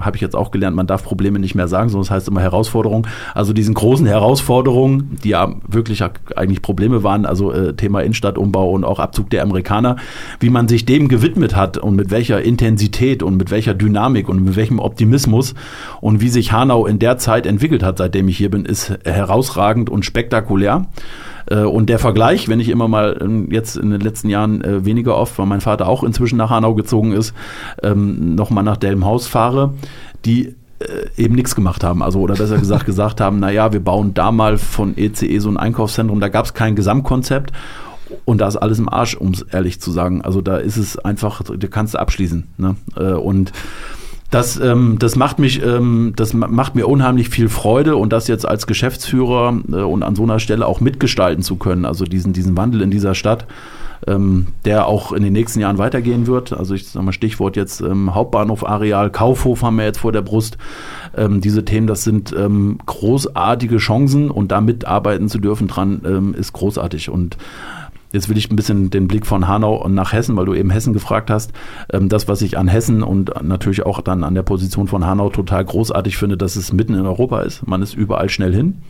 habe 0.00 0.16
ich 0.16 0.20
jetzt 0.20 0.36
auch 0.36 0.50
gelernt, 0.50 0.76
man 0.76 0.86
darf 0.86 1.02
Probleme 1.02 1.38
nicht 1.38 1.54
mehr 1.54 1.68
sagen, 1.68 1.88
sondern 1.88 2.02
es 2.02 2.08
das 2.08 2.14
heißt 2.16 2.28
immer 2.28 2.40
Herausforderungen, 2.40 3.06
also 3.34 3.52
diesen 3.52 3.74
großen 3.74 4.06
Herausforderungen, 4.06 5.18
die 5.22 5.30
ja 5.30 5.54
wirklich 5.66 6.02
eigentlich 6.36 6.62
Probleme 6.62 7.02
waren, 7.02 7.26
also 7.26 7.52
äh, 7.52 7.74
Thema 7.74 8.00
Innenstadtumbau 8.00 8.70
und 8.70 8.84
auch 8.84 8.98
Abzug 8.98 9.30
der 9.30 9.42
Amerikaner, 9.42 9.96
wie 10.40 10.50
man 10.50 10.68
sich 10.68 10.84
dem 10.84 11.08
gewidmet 11.08 11.56
hat 11.56 11.78
und 11.78 11.96
mit 11.96 12.10
welcher 12.10 12.42
Intensität 12.42 13.22
und 13.22 13.36
mit 13.36 13.50
welcher 13.50 13.74
Dynamik 13.74 14.28
und 14.28 14.44
mit 14.44 14.56
welchem 14.56 14.78
Optimismus 14.78 15.54
und 16.00 16.20
wie 16.20 16.28
sich 16.28 16.52
Hanau 16.52 16.86
in 16.86 16.98
der 16.98 17.18
Zeit 17.18 17.46
entwickelt 17.46 17.82
hat, 17.82 17.98
seitdem 17.98 18.28
ich 18.28 18.36
hier 18.36 18.50
bin, 18.50 18.64
ist 18.64 18.92
herausragend 19.04 19.90
und 19.90 20.04
spektakulär. 20.04 20.86
Äh, 21.50 21.64
und 21.64 21.86
der 21.90 21.98
Vergleich, 21.98 22.48
wenn 22.48 22.60
ich 22.60 22.68
immer 22.68 22.88
mal 22.88 23.18
ähm, 23.20 23.48
jetzt 23.50 23.76
in 23.76 23.90
den 23.90 24.00
letzten 24.00 24.30
Jahren 24.30 24.62
äh, 24.62 24.84
weniger 24.84 25.16
oft, 25.16 25.38
weil 25.38 25.46
mein 25.46 25.60
Vater 25.60 25.88
auch 25.88 26.02
inzwischen 26.02 26.36
nach 26.36 26.50
Hanau 26.50 26.74
gezogen 26.74 27.12
ist, 27.12 27.34
ähm, 27.82 28.34
nochmal 28.34 28.64
nach 28.64 28.76
Delmhaus 28.76 29.26
fahre, 29.26 29.74
die 30.24 30.54
äh, 30.78 31.22
eben 31.22 31.34
nichts 31.34 31.54
gemacht 31.54 31.84
haben. 31.84 32.02
Also, 32.02 32.20
oder 32.20 32.36
besser 32.36 32.56
gesagt, 32.58 32.86
gesagt 32.86 33.20
haben, 33.20 33.40
naja, 33.40 33.72
wir 33.72 33.80
bauen 33.80 34.14
da 34.14 34.32
mal 34.32 34.56
von 34.56 34.96
ECE 34.96 35.26
e 35.26 35.38
so 35.38 35.50
ein 35.50 35.56
Einkaufszentrum, 35.56 36.20
da 36.20 36.28
gab 36.28 36.46
es 36.46 36.54
kein 36.54 36.76
Gesamtkonzept. 36.76 37.52
Und 38.24 38.40
da 38.40 38.48
ist 38.48 38.56
alles 38.56 38.80
im 38.80 38.88
Arsch, 38.88 39.14
um 39.14 39.30
es 39.30 39.42
ehrlich 39.42 39.80
zu 39.80 39.92
sagen. 39.92 40.22
Also 40.22 40.40
da 40.40 40.56
ist 40.56 40.76
es 40.76 40.98
einfach, 40.98 41.42
du 41.42 41.68
kannst 41.68 41.96
abschließen. 41.96 42.48
Ne? 42.58 42.74
Und 42.96 43.52
das, 44.30 44.60
ähm, 44.60 44.96
das 44.98 45.16
macht 45.16 45.38
mich, 45.38 45.62
ähm, 45.62 46.12
das 46.14 46.32
macht 46.32 46.76
mir 46.76 46.86
unheimlich 46.86 47.28
viel 47.28 47.48
Freude 47.48 47.96
und 47.96 48.12
das 48.12 48.28
jetzt 48.28 48.46
als 48.46 48.66
Geschäftsführer 48.66 49.60
äh, 49.70 49.76
und 49.76 50.02
an 50.04 50.14
so 50.14 50.22
einer 50.22 50.38
Stelle 50.38 50.66
auch 50.66 50.80
mitgestalten 50.80 51.42
zu 51.42 51.56
können, 51.56 51.84
also 51.84 52.04
diesen, 52.04 52.32
diesen 52.32 52.56
Wandel 52.56 52.82
in 52.82 52.92
dieser 52.92 53.16
Stadt, 53.16 53.46
ähm, 54.06 54.46
der 54.64 54.86
auch 54.86 55.10
in 55.12 55.24
den 55.24 55.32
nächsten 55.32 55.58
Jahren 55.58 55.78
weitergehen 55.78 56.28
wird. 56.28 56.52
Also 56.52 56.74
ich 56.74 56.86
sage 56.86 57.04
mal 57.04 57.12
Stichwort 57.12 57.56
jetzt 57.56 57.80
ähm, 57.80 58.14
Hauptbahnhof 58.14 58.64
Areal, 58.64 59.10
Kaufhof 59.10 59.62
haben 59.62 59.76
wir 59.76 59.84
jetzt 59.84 59.98
vor 59.98 60.12
der 60.12 60.22
Brust. 60.22 60.58
Ähm, 61.16 61.40
diese 61.40 61.64
Themen, 61.64 61.88
das 61.88 62.04
sind 62.04 62.32
ähm, 62.32 62.78
großartige 62.86 63.78
Chancen 63.78 64.30
und 64.30 64.52
damit 64.52 64.84
arbeiten 64.86 65.28
zu 65.28 65.38
dürfen 65.38 65.66
dran, 65.66 66.02
ähm, 66.06 66.34
ist 66.34 66.52
großartig 66.52 67.10
und 67.10 67.36
Jetzt 68.12 68.28
will 68.28 68.36
ich 68.36 68.50
ein 68.50 68.56
bisschen 68.56 68.90
den 68.90 69.08
Blick 69.08 69.26
von 69.26 69.46
Hanau 69.46 69.86
nach 69.88 70.12
Hessen, 70.12 70.36
weil 70.36 70.46
du 70.46 70.54
eben 70.54 70.70
Hessen 70.70 70.92
gefragt 70.92 71.30
hast. 71.30 71.52
Ähm, 71.92 72.08
das, 72.08 72.28
was 72.28 72.42
ich 72.42 72.58
an 72.58 72.68
Hessen 72.68 73.02
und 73.02 73.32
natürlich 73.42 73.86
auch 73.86 74.00
dann 74.00 74.24
an 74.24 74.34
der 74.34 74.42
Position 74.42 74.88
von 74.88 75.06
Hanau 75.06 75.30
total 75.30 75.64
großartig 75.64 76.16
finde, 76.16 76.36
dass 76.36 76.56
es 76.56 76.72
mitten 76.72 76.94
in 76.94 77.06
Europa 77.06 77.40
ist. 77.42 77.66
Man 77.66 77.82
ist 77.82 77.94
überall 77.94 78.28
schnell 78.28 78.54
hin. 78.54 78.82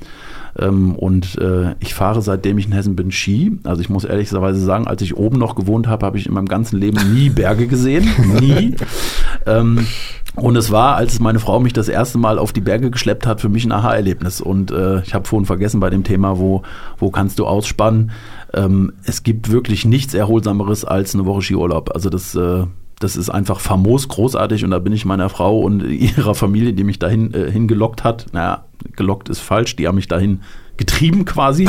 Ähm, 0.58 0.94
und 0.94 1.38
äh, 1.38 1.74
ich 1.80 1.94
fahre 1.94 2.22
seitdem 2.22 2.58
ich 2.58 2.66
in 2.66 2.72
Hessen 2.72 2.96
bin 2.96 3.10
Ski. 3.10 3.58
Also 3.64 3.82
ich 3.82 3.88
muss 3.88 4.04
ehrlicherweise 4.04 4.60
sagen, 4.60 4.86
als 4.86 5.02
ich 5.02 5.16
oben 5.16 5.38
noch 5.38 5.54
gewohnt 5.54 5.86
habe, 5.86 6.06
habe 6.06 6.18
ich 6.18 6.26
in 6.26 6.34
meinem 6.34 6.48
ganzen 6.48 6.78
Leben 6.78 7.14
nie 7.14 7.30
Berge 7.30 7.66
gesehen. 7.66 8.08
Nie. 8.40 8.74
ähm, 9.46 9.86
und 10.36 10.56
es 10.56 10.70
war, 10.70 10.96
als 10.96 11.18
meine 11.20 11.40
Frau 11.40 11.60
mich 11.60 11.72
das 11.72 11.88
erste 11.88 12.18
Mal 12.18 12.38
auf 12.38 12.52
die 12.52 12.60
Berge 12.60 12.90
geschleppt 12.90 13.26
hat, 13.26 13.40
für 13.40 13.48
mich 13.48 13.64
ein 13.64 13.72
Aha-Erlebnis. 13.72 14.40
Und 14.40 14.70
äh, 14.70 15.00
ich 15.02 15.12
habe 15.12 15.26
vorhin 15.26 15.46
vergessen 15.46 15.80
bei 15.80 15.90
dem 15.90 16.04
Thema, 16.04 16.38
wo, 16.38 16.62
wo 16.98 17.10
kannst 17.10 17.38
du 17.38 17.46
ausspannen. 17.46 18.12
Ähm, 18.54 18.92
es 19.04 19.22
gibt 19.22 19.50
wirklich 19.50 19.84
nichts 19.84 20.14
Erholsameres 20.14 20.84
als 20.84 21.14
eine 21.14 21.26
Woche 21.26 21.42
Skiurlaub. 21.42 21.90
Also 21.94 22.10
das, 22.10 22.34
äh, 22.34 22.64
das 23.00 23.16
ist 23.16 23.28
einfach 23.28 23.60
famos, 23.60 24.08
großartig. 24.08 24.64
Und 24.64 24.70
da 24.70 24.78
bin 24.78 24.92
ich 24.92 25.04
meiner 25.04 25.28
Frau 25.28 25.60
und 25.60 25.82
ihrer 25.88 26.34
Familie, 26.34 26.74
die 26.74 26.84
mich 26.84 26.98
dahin 26.98 27.34
äh, 27.34 27.50
hingelockt 27.50 28.04
hat, 28.04 28.26
naja, 28.32 28.64
gelockt 28.96 29.28
ist 29.28 29.40
falsch, 29.40 29.76
die 29.76 29.86
haben 29.86 29.96
mich 29.96 30.08
dahin 30.08 30.40
getrieben 30.76 31.24
quasi, 31.24 31.68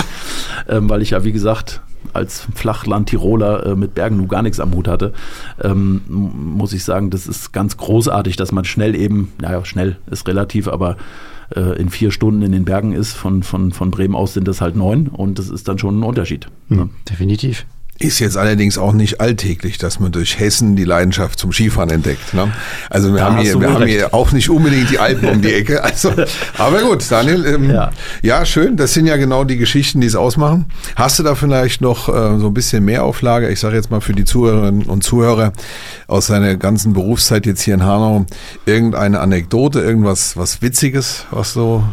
ähm, 0.70 0.90
weil 0.90 1.02
ich 1.02 1.12
ja, 1.12 1.24
wie 1.24 1.32
gesagt, 1.32 1.82
als 2.14 2.48
Flachland-Tiroler 2.56 3.66
äh, 3.66 3.76
mit 3.76 3.94
Bergen 3.94 4.18
nun 4.18 4.28
gar 4.28 4.42
nichts 4.42 4.60
am 4.60 4.74
Hut 4.74 4.88
hatte, 4.88 5.14
ähm, 5.62 6.02
muss 6.08 6.74
ich 6.74 6.84
sagen, 6.84 7.10
das 7.10 7.28
ist 7.28 7.52
ganz 7.54 7.78
großartig, 7.78 8.36
dass 8.36 8.52
man 8.52 8.66
schnell 8.66 8.96
eben, 8.96 9.32
naja, 9.40 9.64
schnell 9.66 9.98
ist 10.10 10.28
relativ, 10.28 10.68
aber 10.68 10.98
äh, 11.56 11.80
in 11.80 11.90
vier 11.90 12.12
Stunden 12.12 12.42
in 12.42 12.52
den 12.52 12.66
Bergen 12.66 12.94
ist. 12.94 13.14
Von, 13.14 13.44
von, 13.44 13.72
von 13.72 13.92
Bremen 13.92 14.16
aus 14.16 14.34
sind 14.34 14.48
das 14.48 14.62
halt 14.62 14.76
neun 14.76 15.08
und 15.08 15.40
das 15.40 15.50
ist 15.50 15.68
dann 15.68 15.78
schon 15.78 16.00
ein 16.00 16.04
Unterschied. 16.04 16.48
Mhm, 16.70 16.90
definitiv. 17.10 17.66
Ist 18.02 18.20
jetzt 18.20 18.38
allerdings 18.38 18.78
auch 18.78 18.94
nicht 18.94 19.22
alltäglich, 19.22 19.78
dass 19.78 20.00
man 20.00 20.12
durch 20.12 20.40
Hessen 20.40 20.76
die 20.76 20.84
Leidenschaft 20.84 21.38
zum 21.38 21.52
Skifahren 21.52 21.90
entdeckt. 21.90 22.34
Ne? 22.34 22.52
Also 22.90 23.14
wir, 23.14 23.20
da 23.20 23.26
haben, 23.26 23.38
hier, 23.38 23.60
wir 23.60 23.74
haben 23.74 23.86
hier 23.86 24.14
auch 24.14 24.32
nicht 24.32 24.50
unbedingt 24.50 24.90
die 24.90 25.00
Alpen 25.00 25.30
um 25.30 25.42
die 25.42 25.54
Ecke. 25.54 25.84
Also, 25.84 26.12
aber 26.58 26.82
gut, 26.82 27.06
Daniel, 27.10 27.46
ähm, 27.46 27.70
ja. 27.70 27.92
ja. 28.22 28.46
schön. 28.46 28.76
Das 28.76 28.94
sind 28.94 29.06
ja 29.06 29.18
genau 29.18 29.44
die 29.44 29.58
Geschichten, 29.58 30.02
die 30.02 30.08
es 30.08 30.16
ausmachen. 30.16 30.66
Hast 30.96 31.20
du 31.20 31.24
da 31.24 31.36
vielleicht 31.36 31.82
noch 31.82 32.10
äh, 32.10 32.40
so 32.40 32.48
ein 32.48 32.54
bisschen 32.54 32.84
mehr 32.84 33.04
Auflage? 33.04 33.50
Ich 33.50 33.60
sage 33.60 33.76
jetzt 33.76 33.92
mal 33.92 34.02
für 34.02 34.14
die 34.14 34.26
Zuhörerinnen 34.26 34.84
und 34.84 35.04
Zuhörer 35.04 35.54
aus 36.08 36.28
seiner 36.28 36.56
ganzen 36.56 36.94
Berufszeit 36.94 37.46
jetzt 37.46 37.62
hier 37.62 37.76
in 37.76 37.84
Hanau 37.84 38.26
irgendeine 38.66 39.20
Anekdote, 39.20 39.80
irgendwas 39.80 40.38
was 40.38 40.62
Witziges, 40.62 41.26
was 41.32 41.54
so 41.54 41.84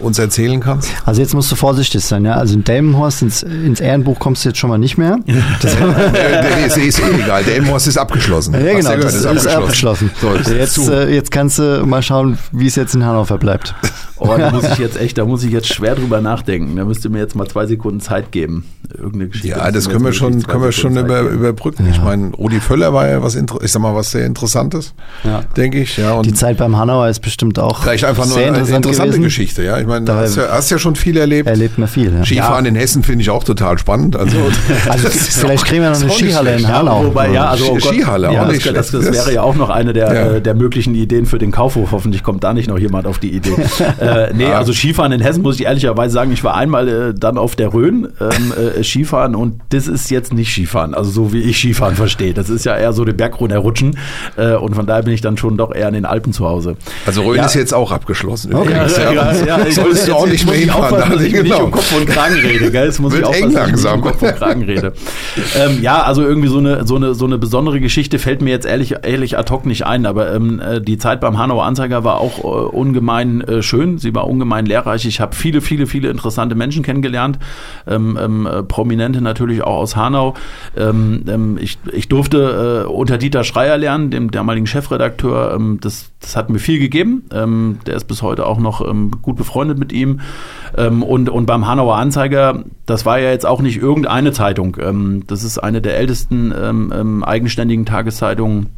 uns 0.00 0.18
erzählen 0.18 0.60
kannst? 0.60 0.90
Also 1.04 1.20
jetzt 1.20 1.34
musst 1.34 1.50
du 1.52 1.56
vorsichtig 1.56 2.04
sein, 2.04 2.24
ja. 2.24 2.34
Also 2.34 2.54
in 2.54 2.64
Delmenhorst 2.64 3.22
ins, 3.22 3.42
ins 3.42 3.80
Ehrenbuch 3.80 4.18
kommst 4.18 4.44
du 4.44 4.48
jetzt 4.48 4.58
schon 4.58 4.70
mal 4.70 4.78
nicht 4.78 4.98
mehr. 4.98 5.18
Das 5.60 5.76
nee, 6.12 6.66
ist, 6.66 6.76
ist 6.76 7.00
eh 7.00 7.22
egal. 7.22 7.44
Delmenhorst 7.44 7.86
ist 7.86 7.96
abgeschlossen. 7.96 8.54
Ja, 8.54 8.74
genau, 8.74 8.96
das 8.96 9.14
ist, 9.14 9.24
ist 9.24 9.46
abgeschlossen. 9.46 10.10
abgeschlossen. 10.14 10.44
So, 10.44 10.54
jetzt, 10.54 10.78
äh, 10.88 11.14
jetzt 11.14 11.30
kannst 11.30 11.58
du 11.58 11.84
mal 11.86 12.02
schauen, 12.02 12.38
wie 12.52 12.66
es 12.66 12.74
jetzt 12.74 12.94
in 12.94 13.04
Hannover 13.04 13.38
bleibt. 13.38 13.74
Oh, 14.18 14.34
da 14.36 14.50
muss 14.50 14.64
ich 14.64 14.78
jetzt 14.78 15.00
echt, 15.00 15.18
da 15.18 15.24
muss 15.24 15.42
ich 15.42 15.50
jetzt 15.50 15.72
schwer 15.72 15.94
drüber 15.94 16.20
nachdenken. 16.20 16.76
Da 16.76 16.84
müsst 16.84 17.04
ihr 17.04 17.10
mir 17.10 17.18
jetzt 17.18 17.34
mal 17.34 17.48
zwei 17.48 17.66
Sekunden 17.66 18.00
Zeit 18.00 18.32
geben. 18.32 18.64
Irgendeine 18.90 19.28
Geschichte. 19.28 19.48
Ja, 19.48 19.70
das 19.70 19.88
können 19.88 20.04
wir 20.04 20.12
schon, 20.12 20.42
können 20.42 20.62
wir 20.62 20.72
schon 20.72 20.96
über, 20.96 21.20
überbrücken. 21.22 21.86
Ja. 21.86 21.92
Ich 21.92 22.02
meine, 22.02 22.30
Rudi 22.32 22.60
Völler 22.60 22.92
war 22.92 23.08
ja 23.08 23.22
was, 23.22 23.34
ich 23.34 23.72
sag 23.72 23.82
mal, 23.82 23.94
was 23.94 24.10
sehr 24.10 24.26
Interessantes, 24.26 24.94
ja. 25.24 25.42
denke 25.56 25.80
ich. 25.80 25.96
Ja, 25.96 26.14
und 26.14 26.26
Die 26.26 26.34
Zeit 26.34 26.58
beim 26.58 26.76
Hanauer 26.76 27.08
ist 27.08 27.20
bestimmt 27.20 27.58
auch 27.58 27.82
vielleicht 27.82 28.04
einfach 28.04 28.26
nur 28.26 28.36
eine 28.36 28.58
interessante 28.58 29.10
gewesen. 29.10 29.22
Geschichte. 29.22 29.64
Ja, 29.64 29.78
ich 29.78 29.86
meine, 29.86 30.04
da 30.04 30.16
hast 30.16 30.36
ja, 30.36 30.48
hast 30.50 30.70
ja 30.70 30.78
schon 30.78 30.96
viel 30.96 31.16
erlebt. 31.16 31.48
Erlebt 31.48 31.78
man 31.78 31.88
viel. 31.88 32.12
Ja. 32.14 32.24
Skifahren 32.24 32.66
in 32.66 32.76
Hessen 32.76 33.02
finde 33.02 33.22
ich 33.22 33.30
auch 33.30 33.42
total 33.42 33.78
spannend. 33.78 34.16
Also, 34.16 34.36
also 34.88 35.08
vielleicht 35.08 35.64
kriegen 35.64 35.82
wir 35.82 35.90
noch 35.90 36.00
eine 36.00 36.10
Skihalle 36.10 36.56
in 36.56 36.68
Hanau. 36.68 37.06
Wobei, 37.06 37.32
ja, 37.32 37.48
also 37.48 37.72
oh 37.72 37.80
Skihalle 37.80 38.30
auch 38.30 38.48
nicht 38.48 38.64
das, 38.66 38.90
das, 38.90 39.04
das, 39.04 39.12
wäre 39.12 39.34
ja 39.34 39.42
auch 39.42 39.56
noch 39.56 39.70
eine 39.70 39.92
der, 39.92 40.36
äh, 40.36 40.40
der 40.40 40.54
möglichen 40.54 40.94
Ideen 40.94 41.26
für 41.26 41.38
den 41.38 41.50
Kaufhof. 41.50 41.92
Hoffentlich 41.92 42.22
kommt 42.22 42.44
da 42.44 42.52
nicht 42.54 42.68
noch 42.68 42.78
jemand 42.78 43.06
auf 43.06 43.18
die 43.18 43.34
Idee. 43.34 43.54
äh, 44.14 44.32
nee, 44.34 44.46
also 44.46 44.72
Skifahren 44.72 45.12
in 45.12 45.20
Hessen 45.20 45.42
muss 45.42 45.56
ich 45.56 45.66
ehrlicherweise 45.66 46.14
sagen, 46.14 46.32
ich 46.32 46.44
war 46.44 46.54
einmal 46.54 46.88
äh, 46.88 47.14
dann 47.14 47.38
auf 47.38 47.56
der 47.56 47.72
Rhön 47.72 48.08
ähm, 48.20 48.52
äh, 48.52 48.82
Skifahren 48.82 49.34
und 49.34 49.60
das 49.70 49.88
ist 49.88 50.10
jetzt 50.10 50.32
nicht 50.32 50.52
Skifahren, 50.52 50.94
also 50.94 51.10
so 51.10 51.32
wie 51.32 51.40
ich 51.40 51.58
Skifahren 51.58 51.96
verstehe. 51.96 52.34
Das 52.34 52.50
ist 52.50 52.64
ja 52.64 52.76
eher 52.76 52.92
so 52.92 53.04
den 53.04 53.16
Berg 53.16 53.40
runterrutschen 53.40 53.98
äh, 54.36 54.54
und 54.54 54.74
von 54.74 54.86
daher 54.86 55.02
bin 55.02 55.12
ich 55.12 55.20
dann 55.20 55.36
schon 55.36 55.56
doch 55.56 55.74
eher 55.74 55.88
in 55.88 55.94
den 55.94 56.04
Alpen 56.04 56.32
zu 56.32 56.48
Hause. 56.48 56.76
Also 57.06 57.22
Rhön 57.22 57.36
ja. 57.36 57.46
ist 57.46 57.54
jetzt 57.54 57.74
auch 57.74 57.92
abgeschlossen. 57.92 58.54
Okay. 58.54 58.72
Ja, 58.72 58.86
ja, 58.86 59.32
ja, 59.32 59.58
ja, 59.58 59.70
Solltest 59.70 60.08
du 60.08 60.14
auch 60.14 60.26
nicht 60.26 60.46
mehr 60.46 60.56
hinfahren. 60.56 61.10
Dass 61.10 61.22
ich 61.22 61.32
genau. 61.32 61.42
nicht 61.42 61.62
um 61.62 61.70
Kopf 61.70 61.96
und 61.96 62.06
Kragen 62.06 62.36
rede, 62.36 62.70
gell? 62.70 62.86
Das 62.86 62.98
muss 62.98 63.12
Wird 63.12 63.22
ich 63.22 63.28
aufpassen, 63.28 63.48
eng 63.48 63.52
langsam. 63.54 63.98
ich 63.98 64.04
nicht 64.04 64.14
um 64.14 64.20
Kopf 64.20 64.22
und 64.22 64.36
Kragen 64.38 64.62
rede. 64.62 64.92
ähm, 65.56 65.82
ja, 65.82 66.02
also 66.02 66.22
irgendwie 66.22 66.48
so 66.48 66.58
eine, 66.58 66.86
so, 66.86 66.96
eine, 66.96 67.14
so 67.14 67.24
eine 67.24 67.38
besondere 67.38 67.80
Geschichte 67.80 68.18
fällt 68.18 68.42
mir 68.42 68.50
jetzt 68.50 68.66
ehrlich, 68.66 68.94
ehrlich 69.02 69.38
ad 69.38 69.52
hoc 69.52 69.66
nicht 69.66 69.86
ein, 69.86 70.06
aber 70.06 70.34
ähm, 70.34 70.60
äh, 70.60 70.80
die 70.80 70.98
Zeit 70.98 71.20
beim 71.20 71.38
Hanauer 71.38 71.64
Anzeiger 71.64 72.04
war 72.04 72.18
auch 72.18 72.38
äh, 72.38 72.42
ungemein 72.42 73.40
äh, 73.42 73.62
schön. 73.62 73.93
Sie 73.98 74.14
war 74.14 74.26
ungemein 74.26 74.66
lehrreich. 74.66 75.06
Ich 75.06 75.20
habe 75.20 75.34
viele, 75.34 75.60
viele, 75.60 75.86
viele 75.86 76.08
interessante 76.08 76.54
Menschen 76.54 76.82
kennengelernt. 76.82 77.38
Ähm, 77.86 78.18
ähm, 78.20 78.46
äh, 78.46 78.62
Prominente 78.62 79.20
natürlich 79.20 79.62
auch 79.62 79.76
aus 79.76 79.96
Hanau. 79.96 80.34
Ähm, 80.76 81.24
ähm, 81.28 81.58
ich, 81.60 81.78
ich 81.92 82.08
durfte 82.08 82.84
äh, 82.86 82.88
unter 82.88 83.18
Dieter 83.18 83.44
Schreier 83.44 83.76
lernen, 83.76 84.10
dem 84.10 84.30
damaligen 84.30 84.66
Chefredakteur. 84.66 85.54
Ähm, 85.54 85.78
das, 85.80 86.10
das 86.20 86.36
hat 86.36 86.50
mir 86.50 86.58
viel 86.58 86.78
gegeben. 86.78 87.24
Ähm, 87.32 87.78
der 87.86 87.96
ist 87.96 88.04
bis 88.04 88.22
heute 88.22 88.46
auch 88.46 88.58
noch 88.58 88.84
gut 89.22 89.36
befreundet 89.36 89.78
mit 89.78 89.92
ihm. 89.92 90.20
Und, 90.76 91.28
und 91.28 91.46
beim 91.46 91.66
Hanauer 91.66 91.96
Anzeiger, 91.96 92.64
das 92.86 93.06
war 93.06 93.18
ja 93.18 93.30
jetzt 93.30 93.46
auch 93.46 93.60
nicht 93.60 93.76
irgendeine 93.76 94.32
Zeitung. 94.32 95.22
Das 95.26 95.44
ist 95.44 95.58
eine 95.58 95.80
der 95.80 95.96
ältesten 95.96 97.22
eigenständigen 97.22 97.86
Tageszeitungen 97.86 98.68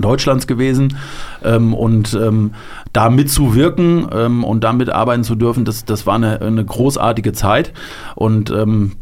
Deutschlands 0.00 0.46
gewesen 0.46 0.96
ähm, 1.44 1.74
und 1.74 2.14
ähm, 2.14 2.52
da 2.94 3.10
mitzuwirken 3.10 4.06
ähm, 4.12 4.44
und 4.44 4.64
damit 4.64 4.88
arbeiten 4.88 5.24
zu 5.24 5.34
dürfen, 5.34 5.64
das, 5.64 5.84
das 5.84 6.06
war 6.06 6.14
eine, 6.14 6.40
eine 6.40 6.64
großartige 6.64 7.32
Zeit 7.32 7.72
und 8.14 8.50
ähm, 8.50 8.92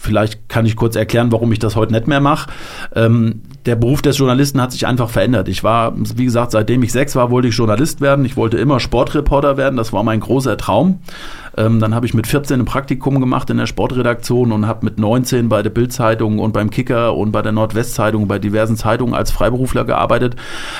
vielleicht 0.00 0.48
kann 0.48 0.64
ich 0.64 0.76
kurz 0.76 0.96
erklären, 0.96 1.32
warum 1.32 1.52
ich 1.52 1.58
das 1.58 1.76
heute 1.76 1.92
nicht 1.92 2.06
mehr 2.06 2.20
mache. 2.20 2.48
Ähm, 2.94 3.42
der 3.66 3.76
Beruf 3.76 4.00
des 4.00 4.16
Journalisten 4.16 4.62
hat 4.62 4.72
sich 4.72 4.86
einfach 4.86 5.10
verändert. 5.10 5.48
Ich 5.48 5.62
war, 5.62 5.92
wie 5.94 6.24
gesagt, 6.24 6.52
seitdem 6.52 6.82
ich 6.82 6.92
sechs 6.92 7.14
war, 7.16 7.30
wollte 7.30 7.48
ich 7.48 7.54
Journalist 7.54 8.00
werden. 8.00 8.24
Ich 8.24 8.36
wollte 8.36 8.56
immer 8.56 8.80
Sportreporter 8.80 9.58
werden. 9.58 9.76
Das 9.76 9.92
war 9.92 10.02
mein 10.04 10.20
großer 10.20 10.56
Traum. 10.56 11.00
Ähm, 11.58 11.80
dann 11.80 11.94
habe 11.94 12.06
ich 12.06 12.14
mit 12.14 12.26
14 12.26 12.60
ein 12.60 12.64
Praktikum 12.64 13.20
gemacht 13.20 13.50
in 13.50 13.58
der 13.58 13.66
Sportredaktion 13.66 14.52
und 14.52 14.66
habe 14.66 14.86
mit 14.86 14.98
19 14.98 15.48
bei 15.48 15.62
der 15.62 15.70
Bildzeitung 15.70 16.38
und 16.38 16.52
beim 16.52 16.70
Kicker 16.70 17.14
und 17.14 17.32
bei 17.32 17.42
der 17.42 17.52
Nordwestzeitung, 17.52 18.28
bei 18.28 18.38
diversen 18.38 18.76
Zeitungen 18.76 19.14
als 19.14 19.32
Freiberufler 19.32 19.84
gearbeitet. 19.84 20.36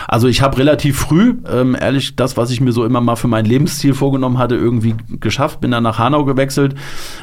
Also 0.06 0.28
ich 0.28 0.40
habe 0.40 0.56
relativ 0.56 0.98
früh, 0.98 1.34
ähm, 1.52 1.76
ehrlich, 1.78 2.16
das, 2.16 2.27
was 2.36 2.50
ich 2.50 2.60
mir 2.60 2.72
so 2.72 2.84
immer 2.84 3.00
mal 3.00 3.16
für 3.16 3.28
mein 3.28 3.44
Lebensziel 3.44 3.94
vorgenommen 3.94 4.38
hatte, 4.38 4.54
irgendwie 4.54 4.94
geschafft. 5.20 5.60
Bin 5.60 5.70
dann 5.70 5.82
nach 5.82 5.98
Hanau 5.98 6.24
gewechselt, 6.24 6.74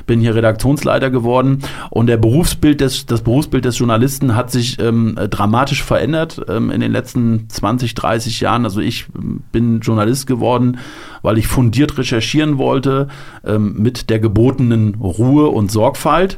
bin 0.05 0.19
hier 0.19 0.35
Redaktionsleiter 0.35 1.09
geworden 1.09 1.59
und 1.89 2.07
der 2.07 2.17
Berufsbild 2.17 2.81
des, 2.81 3.05
das 3.05 3.21
Berufsbild 3.21 3.65
des 3.65 3.77
Journalisten 3.77 4.35
hat 4.35 4.51
sich 4.51 4.79
ähm, 4.79 5.15
dramatisch 5.29 5.83
verändert 5.83 6.41
ähm, 6.47 6.71
in 6.71 6.81
den 6.81 6.91
letzten 6.91 7.49
20, 7.49 7.93
30 7.93 8.39
Jahren. 8.39 8.65
Also 8.65 8.81
ich 8.81 9.07
bin 9.51 9.79
Journalist 9.79 10.27
geworden, 10.27 10.77
weil 11.25 11.37
ich 11.37 11.47
fundiert 11.47 11.97
recherchieren 11.97 12.57
wollte, 12.57 13.07
ähm, 13.45 13.75
mit 13.77 14.09
der 14.09 14.19
gebotenen 14.19 14.95
Ruhe 14.95 15.47
und 15.49 15.71
Sorgfalt. 15.71 16.37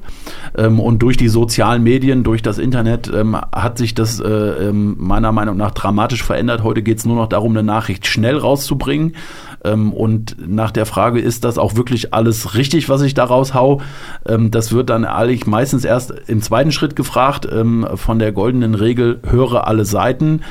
Ähm, 0.57 0.79
und 0.79 1.03
durch 1.03 1.17
die 1.17 1.27
sozialen 1.27 1.83
Medien, 1.83 2.23
durch 2.23 2.41
das 2.41 2.57
Internet 2.57 3.11
ähm, 3.13 3.35
hat 3.35 3.77
sich 3.77 3.93
das 3.93 4.19
äh, 4.19 4.27
ähm, 4.27 4.95
meiner 4.97 5.31
Meinung 5.31 5.57
nach 5.57 5.71
dramatisch 5.71 6.23
verändert. 6.23 6.63
Heute 6.63 6.81
geht 6.81 6.99
es 6.99 7.05
nur 7.05 7.17
noch 7.17 7.27
darum, 7.27 7.51
eine 7.51 7.63
Nachricht 7.63 8.07
schnell 8.07 8.38
rauszubringen. 8.38 9.15
Ähm, 9.63 9.91
und 9.91 10.38
nach 10.47 10.71
der 10.71 10.85
Frage, 10.85 11.19
ist 11.19 11.43
das 11.43 11.57
auch 11.57 11.75
wirklich 11.75 12.13
alles 12.13 12.55
richtig, 12.55 12.89
was 12.89 13.01
ich 13.01 13.13
da 13.13 13.25
raushau? 13.25 13.81
Das 14.23 14.71
wird 14.71 14.89
dann 14.89 15.05
eigentlich 15.05 15.47
meistens 15.47 15.83
erst 15.83 16.13
im 16.27 16.41
zweiten 16.41 16.71
Schritt 16.71 16.95
gefragt, 16.95 17.47
von 17.47 18.19
der 18.19 18.31
goldenen 18.31 18.75
Regel, 18.75 19.19
höre 19.23 19.67
alle 19.67 19.85
Seiten 19.85 20.41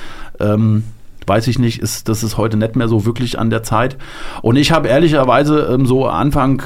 weiß 1.27 1.49
ich 1.49 1.59
nicht, 1.59 1.81
ist, 1.81 2.09
das 2.09 2.23
ist 2.23 2.37
heute 2.37 2.57
nicht 2.57 2.77
mehr 2.77 2.89
so 2.89 3.05
wirklich 3.07 3.39
an 3.39 3.51
der 3.51 3.63
Zeit. 3.63 3.97
Und 4.43 4.57
ich 4.57 4.73
habe 4.73 4.89
ehrlicherweise 4.89 5.69
ähm, 5.73 5.87
so 5.87 6.07
Anfang, 6.07 6.63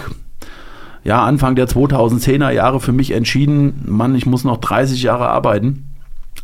ja, 1.04 1.24
Anfang 1.24 1.54
der 1.54 1.68
2010er 1.68 2.50
Jahre 2.50 2.80
für 2.80 2.92
mich 2.92 3.10
entschieden, 3.12 3.84
Mann, 3.86 4.14
ich 4.14 4.26
muss 4.26 4.44
noch 4.44 4.58
30 4.58 5.02
Jahre 5.02 5.28
arbeiten. 5.28 5.89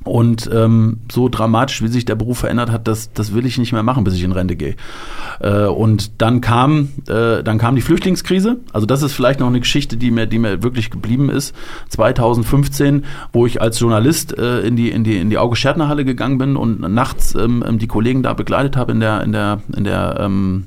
Und 0.07 0.49
ähm, 0.53 0.99
so 1.11 1.29
dramatisch, 1.29 1.83
wie 1.83 1.89
sich 1.89 2.05
der 2.05 2.15
Beruf 2.15 2.39
verändert 2.39 2.71
hat, 2.71 2.89
das, 2.89 3.13
das 3.13 3.35
will 3.35 3.45
ich 3.45 3.59
nicht 3.59 3.73
mehr 3.73 3.83
machen, 3.83 4.05
bis 4.05 4.15
ich 4.15 4.23
in 4.23 4.33
Rente 4.33 4.57
gehe. 4.57 4.77
Äh, 5.41 5.65
und 5.65 6.23
dann 6.23 6.41
kam, 6.41 6.91
äh, 7.09 7.43
dann 7.43 7.59
kam 7.59 7.75
die 7.75 7.83
Flüchtlingskrise. 7.83 8.59
Also 8.73 8.87
das 8.87 9.03
ist 9.03 9.13
vielleicht 9.13 9.41
noch 9.41 9.49
eine 9.49 9.61
Geschichte, 9.61 9.97
die 9.97 10.11
mir, 10.11 10.27
die 10.27 10.39
mir 10.39 10.63
wirklich 10.63 10.91
geblieben 10.91 11.29
ist. 11.29 11.55
2015, 11.91 13.05
wo 13.33 13.47
ich 13.47 13.61
als 13.61 13.81
Journalist 13.81 14.37
äh, 14.39 14.61
in 14.61 14.77
die 14.77 14.91
in 14.91 15.05
die 15.05 15.17
in 15.17 15.31
die 15.31 15.39
Auge 15.39 15.57
Schärtner 15.57 15.89
Halle 15.89 16.05
gegangen 16.05 16.39
bin 16.39 16.57
und 16.57 16.81
nachts 16.81 17.35
ähm, 17.35 17.65
die 17.79 17.89
Kollegen 17.89 18.23
da 18.23 18.33
begleitet 18.33 18.77
habe 18.77 18.93
in 18.93 19.01
der 19.01 19.23
in 19.23 19.33
der 19.33 19.61
in 19.77 19.85
der 19.85 20.17
ähm, 20.21 20.67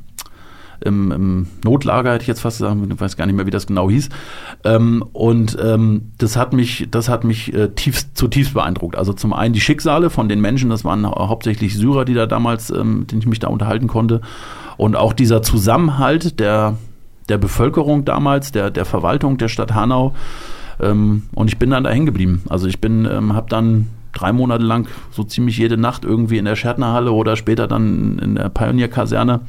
im, 0.81 1.11
im 1.11 1.47
Notlager, 1.63 2.13
hätte 2.13 2.23
ich 2.23 2.27
jetzt 2.27 2.41
fast 2.41 2.59
gesagt, 2.59 2.77
ich 2.89 2.99
weiß 2.99 3.17
gar 3.17 3.25
nicht 3.25 3.35
mehr, 3.35 3.45
wie 3.45 3.51
das 3.51 3.67
genau 3.67 3.89
hieß. 3.89 4.09
Ähm, 4.63 5.03
und 5.13 5.57
ähm, 5.61 6.11
das 6.17 6.37
hat 6.37 6.53
mich, 6.53 6.87
das 6.91 7.09
hat 7.09 7.23
mich 7.23 7.53
äh, 7.53 7.69
tiefst, 7.69 8.17
zutiefst 8.17 8.53
beeindruckt. 8.53 8.95
Also 8.95 9.13
zum 9.13 9.33
einen 9.33 9.53
die 9.53 9.61
Schicksale 9.61 10.09
von 10.09 10.29
den 10.29 10.41
Menschen, 10.41 10.69
das 10.69 10.85
waren 10.85 11.05
hauptsächlich 11.05 11.75
Syrer, 11.75 12.05
die 12.05 12.13
da 12.13 12.25
damals, 12.25 12.69
ähm, 12.69 12.99
mit 12.99 13.11
denen 13.11 13.21
ich 13.21 13.27
mich 13.27 13.39
da 13.39 13.47
unterhalten 13.47 13.87
konnte. 13.87 14.21
Und 14.77 14.95
auch 14.95 15.13
dieser 15.13 15.41
Zusammenhalt 15.41 16.39
der, 16.39 16.77
der 17.27 17.37
Bevölkerung 17.37 18.05
damals, 18.05 18.51
der, 18.51 18.71
der 18.71 18.85
Verwaltung 18.85 19.37
der 19.37 19.47
Stadt 19.47 19.73
Hanau. 19.73 20.13
Ähm, 20.79 21.23
und 21.35 21.49
ich 21.49 21.57
bin 21.57 21.69
dann 21.69 21.83
da 21.83 21.89
hängen 21.89 22.05
geblieben. 22.05 22.43
Also 22.49 22.67
ich 22.67 22.79
bin, 22.79 23.05
ähm, 23.05 23.33
habe 23.33 23.49
dann 23.49 23.87
drei 24.13 24.33
Monate 24.33 24.63
lang 24.63 24.87
so 25.11 25.23
ziemlich 25.23 25.57
jede 25.57 25.77
Nacht 25.77 26.03
irgendwie 26.03 26.37
in 26.37 26.45
der 26.45 26.55
Schertnerhalle 26.55 27.11
oder 27.11 27.35
später 27.35 27.67
dann 27.67 28.19
in 28.19 28.35
der 28.35 28.49
Pionierkaserne 28.49 29.41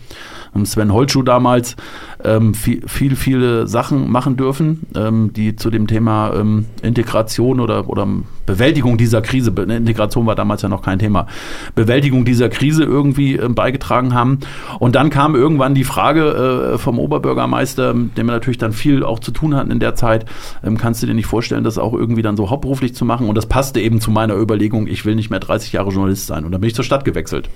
Sven 0.65 0.93
Holtschuh 0.93 1.23
damals 1.23 1.77
ähm, 2.25 2.55
viel, 2.55 2.87
viel, 2.87 3.17
viele 3.17 3.67
Sachen 3.67 4.11
machen 4.11 4.37
dürfen, 4.37 4.87
ähm, 4.95 5.33
die 5.33 5.57
zu 5.57 5.71
dem 5.71 5.87
Thema 5.87 6.35
ähm, 6.35 6.67
Integration 6.83 7.61
oder, 7.61 7.89
oder 7.89 8.07
Bewältigung 8.47 8.99
dieser 8.99 9.23
Krise, 9.23 9.51
Integration 9.51 10.27
war 10.27 10.35
damals 10.35 10.63
ja 10.63 10.69
noch 10.69 10.83
kein 10.83 10.99
Thema, 10.99 11.27
Bewältigung 11.75 12.25
dieser 12.25 12.49
Krise 12.49 12.83
irgendwie 12.83 13.37
äh, 13.37 13.49
beigetragen 13.49 14.13
haben. 14.13 14.41
Und 14.79 14.97
dann 14.97 15.11
kam 15.11 15.37
irgendwann 15.37 15.75
die 15.75 15.85
Frage 15.85 16.73
äh, 16.75 16.79
vom 16.79 16.99
Oberbürgermeister, 16.99 17.95
dem 17.95 18.27
wir 18.27 18.33
natürlich 18.33 18.59
dann 18.59 18.73
viel 18.73 19.05
auch 19.05 19.21
zu 19.21 19.31
tun 19.31 19.55
hatten 19.55 19.71
in 19.71 19.79
der 19.79 19.95
Zeit, 19.95 20.27
ähm, 20.65 20.77
kannst 20.77 21.03
du 21.03 21.07
dir 21.07 21.15
nicht 21.15 21.27
vorstellen, 21.27 21.65
das 21.65 21.79
auch 21.79 21.95
irgendwie 21.95 22.23
dann 22.23 22.37
so 22.37 22.51
hauptberuflich 22.51 22.95
zu 22.95 23.05
machen? 23.05 23.29
Und 23.29 23.37
das 23.37 23.47
passte 23.47 23.81
eben 23.81 24.01
zu 24.01 24.11
meiner 24.11 24.35
Überlegung, 24.35 24.89
ich 24.89 25.05
will 25.05 25.15
nicht 25.15 25.31
mehr 25.31 25.41
30 25.41 25.73
Jahre 25.73 25.91
Journalist 25.91 26.27
sein. 26.27 26.45
Und 26.45 26.53
dann 26.53 26.61
bin 26.61 26.69
ich 26.69 26.75
zur 26.75 26.85
Stadt 26.85 27.05
gewechselt. 27.05 27.49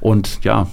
Und 0.00 0.44
ja, 0.44 0.68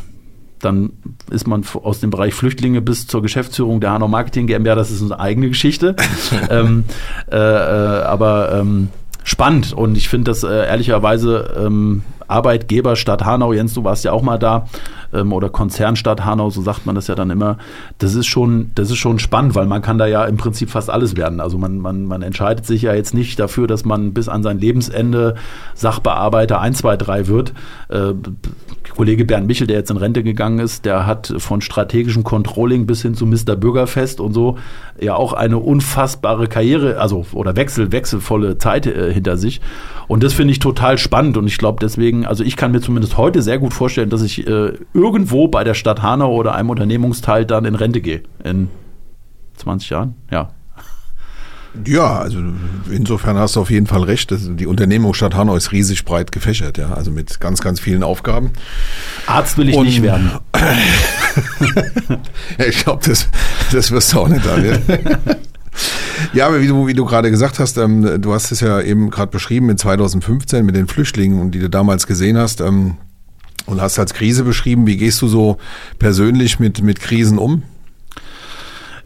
dann 0.65 0.91
ist 1.29 1.47
man 1.47 1.63
aus 1.83 1.99
dem 1.99 2.09
Bereich 2.09 2.33
Flüchtlinge 2.33 2.81
bis 2.81 3.07
zur 3.07 3.21
Geschäftsführung 3.21 3.79
der 3.79 3.91
Hanau 3.91 4.07
Marketing 4.07 4.47
GmbH, 4.47 4.75
das 4.75 4.91
ist 4.91 5.01
eine 5.01 5.19
eigene 5.19 5.47
Geschichte. 5.47 5.95
ähm, 6.49 6.85
äh, 7.31 7.37
äh, 7.37 8.03
aber 8.03 8.51
ähm, 8.59 8.89
spannend 9.23 9.73
und 9.73 9.95
ich 9.95 10.09
finde 10.09 10.31
das 10.31 10.43
äh, 10.43 10.67
ehrlicherweise 10.67 11.55
ähm, 11.57 12.03
Arbeitgeber 12.27 12.95
Stadt 12.95 13.23
Hanau, 13.23 13.53
Jens, 13.53 13.73
du 13.73 13.83
warst 13.83 14.03
ja 14.03 14.11
auch 14.11 14.21
mal 14.21 14.39
da, 14.39 14.67
ähm, 15.13 15.31
oder 15.33 15.49
Konzernstadt 15.49 16.25
Hanau, 16.25 16.49
so 16.49 16.61
sagt 16.61 16.85
man 16.85 16.95
das 16.95 17.07
ja 17.07 17.15
dann 17.15 17.29
immer. 17.29 17.57
Das 17.97 18.15
ist 18.15 18.27
schon, 18.27 18.71
das 18.75 18.89
ist 18.89 18.97
schon 18.97 19.19
spannend, 19.19 19.55
weil 19.55 19.65
man 19.65 19.81
kann 19.81 19.97
da 19.97 20.05
ja 20.05 20.25
im 20.25 20.37
Prinzip 20.37 20.69
fast 20.69 20.89
alles 20.89 21.15
werden. 21.15 21.39
Also 21.39 21.57
man, 21.57 21.79
man, 21.79 22.05
man 22.05 22.21
entscheidet 22.21 22.65
sich 22.65 22.83
ja 22.83 22.93
jetzt 22.93 23.13
nicht 23.13 23.39
dafür, 23.39 23.67
dass 23.67 23.85
man 23.85 24.13
bis 24.13 24.27
an 24.27 24.43
sein 24.43 24.59
Lebensende 24.59 25.35
Sachbearbeiter 25.75 26.59
1, 26.59 26.79
2, 26.79 26.97
3 26.97 27.27
wird. 27.27 27.53
Äh, 27.89 28.13
Kollege 28.95 29.25
Bernd 29.25 29.47
Michel, 29.47 29.67
der 29.67 29.77
jetzt 29.77 29.91
in 29.91 29.97
Rente 29.97 30.23
gegangen 30.23 30.59
ist, 30.59 30.85
der 30.85 31.05
hat 31.05 31.33
von 31.37 31.61
strategischem 31.61 32.23
Controlling 32.23 32.85
bis 32.85 33.01
hin 33.01 33.13
zu 33.13 33.25
Mr. 33.25 33.55
Bürgerfest 33.55 34.19
und 34.19 34.33
so 34.33 34.57
ja 34.99 35.15
auch 35.15 35.33
eine 35.33 35.57
unfassbare 35.57 36.47
Karriere, 36.47 36.99
also 36.99 37.25
oder 37.33 37.55
wechsel, 37.55 37.91
wechselvolle 37.91 38.57
Zeit 38.57 38.87
äh, 38.87 39.13
hinter 39.13 39.37
sich. 39.37 39.61
Und 40.07 40.23
das 40.23 40.33
finde 40.33 40.53
ich 40.53 40.59
total 40.59 40.97
spannend 40.97 41.37
und 41.37 41.47
ich 41.47 41.57
glaube 41.57 41.79
deswegen, 41.81 42.25
also 42.25 42.43
ich 42.43 42.55
kann 42.55 42.71
mir 42.71 42.81
zumindest 42.81 43.17
heute 43.17 43.41
sehr 43.41 43.59
gut 43.59 43.73
vorstellen, 43.73 44.09
dass 44.09 44.21
ich 44.21 44.47
äh, 44.47 44.73
irgendwo 44.93 45.47
bei 45.47 45.63
der 45.63 45.73
Stadt 45.73 46.01
Hanau 46.01 46.33
oder 46.33 46.55
einem 46.55 46.69
Unternehmungsteil 46.69 47.45
dann 47.45 47.65
in 47.65 47.75
Rente 47.75 48.01
gehe. 48.01 48.23
In 48.43 48.69
20 49.57 49.89
Jahren, 49.89 50.15
ja. 50.31 50.49
Ja, 51.85 52.19
also 52.19 52.39
insofern 52.89 53.37
hast 53.37 53.55
du 53.55 53.61
auf 53.61 53.69
jeden 53.69 53.87
Fall 53.87 54.03
recht. 54.03 54.31
Die 54.31 54.67
Unternehmung 54.67 55.13
Stadt 55.13 55.35
Hanau 55.35 55.55
ist 55.55 55.71
riesig 55.71 56.05
breit 56.05 56.31
gefächert, 56.31 56.77
ja, 56.77 56.93
also 56.93 57.11
mit 57.11 57.39
ganz, 57.39 57.61
ganz 57.61 57.79
vielen 57.79 58.03
Aufgaben. 58.03 58.51
Arzt 59.27 59.57
will 59.57 59.69
ich 59.69 59.75
Und, 59.75 59.85
nicht 59.85 60.01
werden. 60.01 60.31
ja, 62.57 62.65
ich 62.65 62.83
glaube, 62.83 63.07
das, 63.07 63.27
das 63.71 63.91
wirst 63.91 64.13
du 64.13 64.19
auch 64.21 64.27
nicht, 64.27 64.45
Daniel. 64.45 64.81
Ja, 66.33 66.47
aber 66.47 66.61
wie 66.61 66.67
du, 66.67 66.87
wie 66.87 66.93
du 66.93 67.05
gerade 67.05 67.29
gesagt 67.29 67.59
hast, 67.59 67.77
ähm, 67.77 68.21
du 68.21 68.33
hast 68.33 68.51
es 68.51 68.61
ja 68.61 68.81
eben 68.81 69.09
gerade 69.09 69.31
beschrieben 69.31 69.65
mit 69.65 69.79
2015 69.79 70.65
mit 70.65 70.75
den 70.75 70.87
Flüchtlingen, 70.87 71.51
die 71.51 71.59
du 71.59 71.69
damals 71.69 72.07
gesehen 72.07 72.37
hast 72.37 72.61
ähm, 72.61 72.97
und 73.65 73.81
hast 73.81 73.99
als 73.99 74.13
Krise 74.13 74.43
beschrieben. 74.43 74.87
Wie 74.87 74.97
gehst 74.97 75.21
du 75.21 75.27
so 75.27 75.57
persönlich 75.99 76.59
mit, 76.59 76.81
mit 76.81 76.99
Krisen 76.99 77.37
um? 77.37 77.63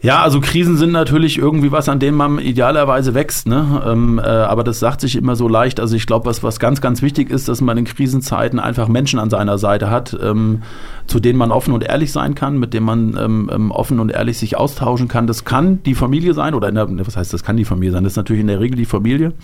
Ja, 0.02 0.22
also 0.22 0.40
Krisen 0.40 0.78
sind 0.78 0.92
natürlich 0.92 1.36
irgendwie 1.36 1.72
was, 1.72 1.90
an 1.90 1.98
dem 1.98 2.14
man 2.14 2.38
idealerweise 2.38 3.12
wächst. 3.12 3.46
Ne? 3.46 3.82
Ähm, 3.86 4.18
äh, 4.18 4.22
aber 4.22 4.64
das 4.64 4.80
sagt 4.80 5.02
sich 5.02 5.14
immer 5.14 5.36
so 5.36 5.46
leicht. 5.46 5.78
Also 5.78 5.94
ich 5.94 6.06
glaube, 6.06 6.24
was, 6.24 6.42
was 6.42 6.58
ganz, 6.58 6.80
ganz 6.80 7.02
wichtig 7.02 7.28
ist, 7.28 7.48
dass 7.48 7.60
man 7.60 7.76
in 7.76 7.84
Krisenzeiten 7.84 8.58
einfach 8.58 8.88
Menschen 8.88 9.18
an 9.18 9.28
seiner 9.28 9.58
Seite 9.58 9.90
hat, 9.90 10.18
ähm, 10.22 10.62
zu 11.06 11.20
denen 11.20 11.38
man 11.38 11.52
offen 11.52 11.74
und 11.74 11.84
ehrlich 11.84 12.12
sein 12.12 12.34
kann, 12.34 12.58
mit 12.58 12.72
denen 12.72 12.86
man 12.86 13.16
ähm, 13.18 13.50
ähm 13.52 13.70
offen 13.70 14.00
und 14.00 14.10
ehrlich 14.10 14.38
sich 14.38 14.56
austauschen 14.56 15.06
kann. 15.06 15.26
Das 15.26 15.44
kann 15.44 15.82
die 15.82 15.94
Familie 15.94 16.32
sein 16.32 16.54
oder 16.54 16.72
der, 16.72 16.88
was 17.06 17.18
heißt, 17.18 17.34
das 17.34 17.42
kann 17.42 17.58
die 17.58 17.66
Familie 17.66 17.92
sein? 17.92 18.02
Das 18.02 18.14
ist 18.14 18.16
natürlich 18.16 18.40
in 18.40 18.46
der 18.46 18.60
Regel 18.60 18.76
die 18.76 18.86
Familie. 18.86 19.34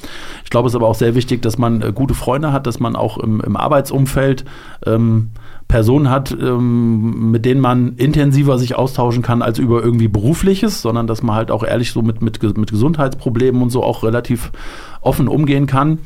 Ich 0.43 0.49
glaube, 0.49 0.69
es 0.69 0.73
ist 0.73 0.77
aber 0.77 0.89
auch 0.89 0.95
sehr 0.95 1.15
wichtig, 1.15 1.43
dass 1.43 1.59
man 1.59 1.83
äh, 1.83 1.93
gute 1.95 2.15
Freunde 2.15 2.55
hat, 2.55 2.67
dass 2.67 2.81
man 2.81 2.97
auch 2.97 3.19
im, 3.19 3.43
im 3.43 3.59
Arbeitsumfeld 3.59 4.47
ähm, 4.87 5.33
Personen 5.69 6.11
hat, 6.11 6.31
ähm, 6.31 7.33
mit 7.33 7.45
denen 7.45 7.61
man 7.61 7.95
intensiver 7.97 8.59
sich 8.59 8.77
austauschen 8.77 9.23
kann 9.23 9.43
als 9.43 9.59
über 9.59 9.83
irgendwie 9.83 10.07
berufliches, 10.07 10.81
sondern 10.81 11.09
dass 11.09 11.23
man 11.23 11.35
halt 11.35 11.51
auch 11.51 11.65
ehrlich 11.65 11.91
so 11.91 12.03
mit, 12.03 12.23
mit, 12.23 12.41
mit 12.57 12.71
Gesundheitsproblemen 12.71 13.61
und 13.63 13.71
so 13.71 13.83
auch 13.83 14.05
relativ 14.05 14.53
offen 15.01 15.27
umgehen 15.27 15.67
kann. 15.67 15.99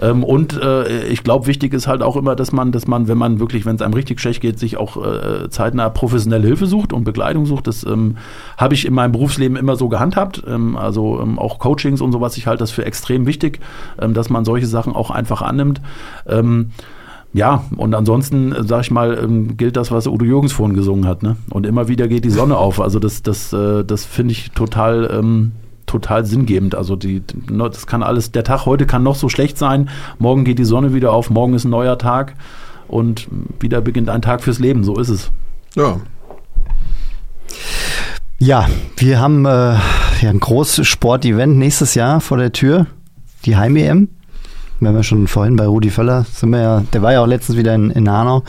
Ähm, 0.00 0.24
und 0.24 0.60
äh, 0.60 1.06
ich 1.08 1.22
glaube, 1.22 1.46
wichtig 1.46 1.74
ist 1.74 1.86
halt 1.86 2.02
auch 2.02 2.16
immer, 2.16 2.34
dass 2.34 2.52
man, 2.52 2.72
dass 2.72 2.86
man, 2.86 3.06
wenn 3.06 3.18
man 3.18 3.38
wirklich, 3.38 3.66
wenn 3.66 3.76
es 3.76 3.82
einem 3.82 3.94
richtig 3.94 4.18
schlecht 4.18 4.40
geht, 4.40 4.58
sich 4.58 4.78
auch 4.78 4.96
äh, 4.96 5.50
zeitnah 5.50 5.90
professionelle 5.90 6.46
Hilfe 6.46 6.66
sucht 6.66 6.94
und 6.94 7.04
Begleitung 7.04 7.44
sucht. 7.44 7.66
Das 7.66 7.84
ähm, 7.84 8.16
habe 8.56 8.72
ich 8.72 8.86
in 8.86 8.94
meinem 8.94 9.12
Berufsleben 9.12 9.58
immer 9.58 9.76
so 9.76 9.88
gehandhabt. 9.88 10.42
Ähm, 10.46 10.76
also 10.76 11.20
ähm, 11.22 11.38
auch 11.38 11.58
Coachings 11.58 12.00
und 12.00 12.12
sowas. 12.12 12.36
Ich 12.38 12.46
halte 12.46 12.60
das 12.60 12.70
für 12.70 12.84
extrem 12.84 13.26
wichtig, 13.26 13.60
ähm, 14.00 14.14
dass 14.14 14.30
man 14.30 14.44
solche 14.44 14.66
Sachen 14.66 14.94
auch 14.94 15.10
einfach 15.10 15.42
annimmt. 15.42 15.80
Ja, 17.34 17.64
und 17.76 17.94
ansonsten, 17.94 18.52
äh, 18.52 18.64
sag 18.64 18.82
ich 18.82 18.90
mal, 18.90 19.18
ähm, 19.22 19.56
gilt 19.56 19.76
das, 19.76 19.90
was 19.90 20.06
Udo 20.06 20.24
Jürgens 20.24 20.52
vorhin 20.52 20.76
gesungen 20.76 21.06
hat. 21.06 21.22
Ne? 21.22 21.36
Und 21.50 21.66
immer 21.66 21.88
wieder 21.88 22.08
geht 22.08 22.24
die 22.24 22.30
Sonne 22.30 22.56
auf. 22.58 22.80
Also 22.80 22.98
das, 22.98 23.22
das, 23.22 23.52
äh, 23.52 23.84
das 23.84 24.04
finde 24.04 24.32
ich 24.32 24.50
total, 24.50 25.10
ähm, 25.12 25.52
total 25.86 26.26
sinngebend. 26.26 26.74
Also 26.74 26.94
die, 26.94 27.22
ne, 27.50 27.70
das 27.70 27.86
kann 27.86 28.02
alles, 28.02 28.32
der 28.32 28.44
Tag 28.44 28.66
heute 28.66 28.86
kann 28.86 29.02
noch 29.02 29.16
so 29.16 29.28
schlecht 29.28 29.56
sein. 29.56 29.88
Morgen 30.18 30.44
geht 30.44 30.58
die 30.58 30.64
Sonne 30.64 30.92
wieder 30.92 31.12
auf, 31.12 31.30
morgen 31.30 31.54
ist 31.54 31.64
ein 31.64 31.70
neuer 31.70 31.96
Tag 31.96 32.34
und 32.86 33.28
wieder 33.60 33.80
beginnt 33.80 34.10
ein 34.10 34.22
Tag 34.22 34.42
fürs 34.42 34.58
Leben. 34.58 34.84
So 34.84 34.98
ist 34.98 35.08
es. 35.08 35.30
Ja. 35.74 36.00
Ja, 38.38 38.68
wir 38.96 39.20
haben 39.20 39.46
äh, 39.46 39.48
ja, 39.48 40.30
ein 40.30 40.40
großes 40.40 40.86
Sportevent 40.86 41.56
nächstes 41.56 41.94
Jahr 41.94 42.20
vor 42.20 42.36
der 42.36 42.52
Tür, 42.52 42.86
die 43.46 43.56
Heim-EM. 43.56 44.08
Wir 44.82 44.88
haben 44.88 44.96
ja 44.96 45.02
schon 45.02 45.28
vorhin 45.28 45.56
bei 45.56 45.66
Rudi 45.66 45.90
Völler, 45.90 46.26
sind 46.32 46.50
wir 46.50 46.60
ja, 46.60 46.82
der 46.92 47.02
war 47.02 47.12
ja 47.12 47.22
auch 47.22 47.26
letztens 47.26 47.56
wieder 47.56 47.74
in, 47.74 47.90
in 47.90 48.10
Hanau. 48.10 48.40
Mhm. 48.40 48.44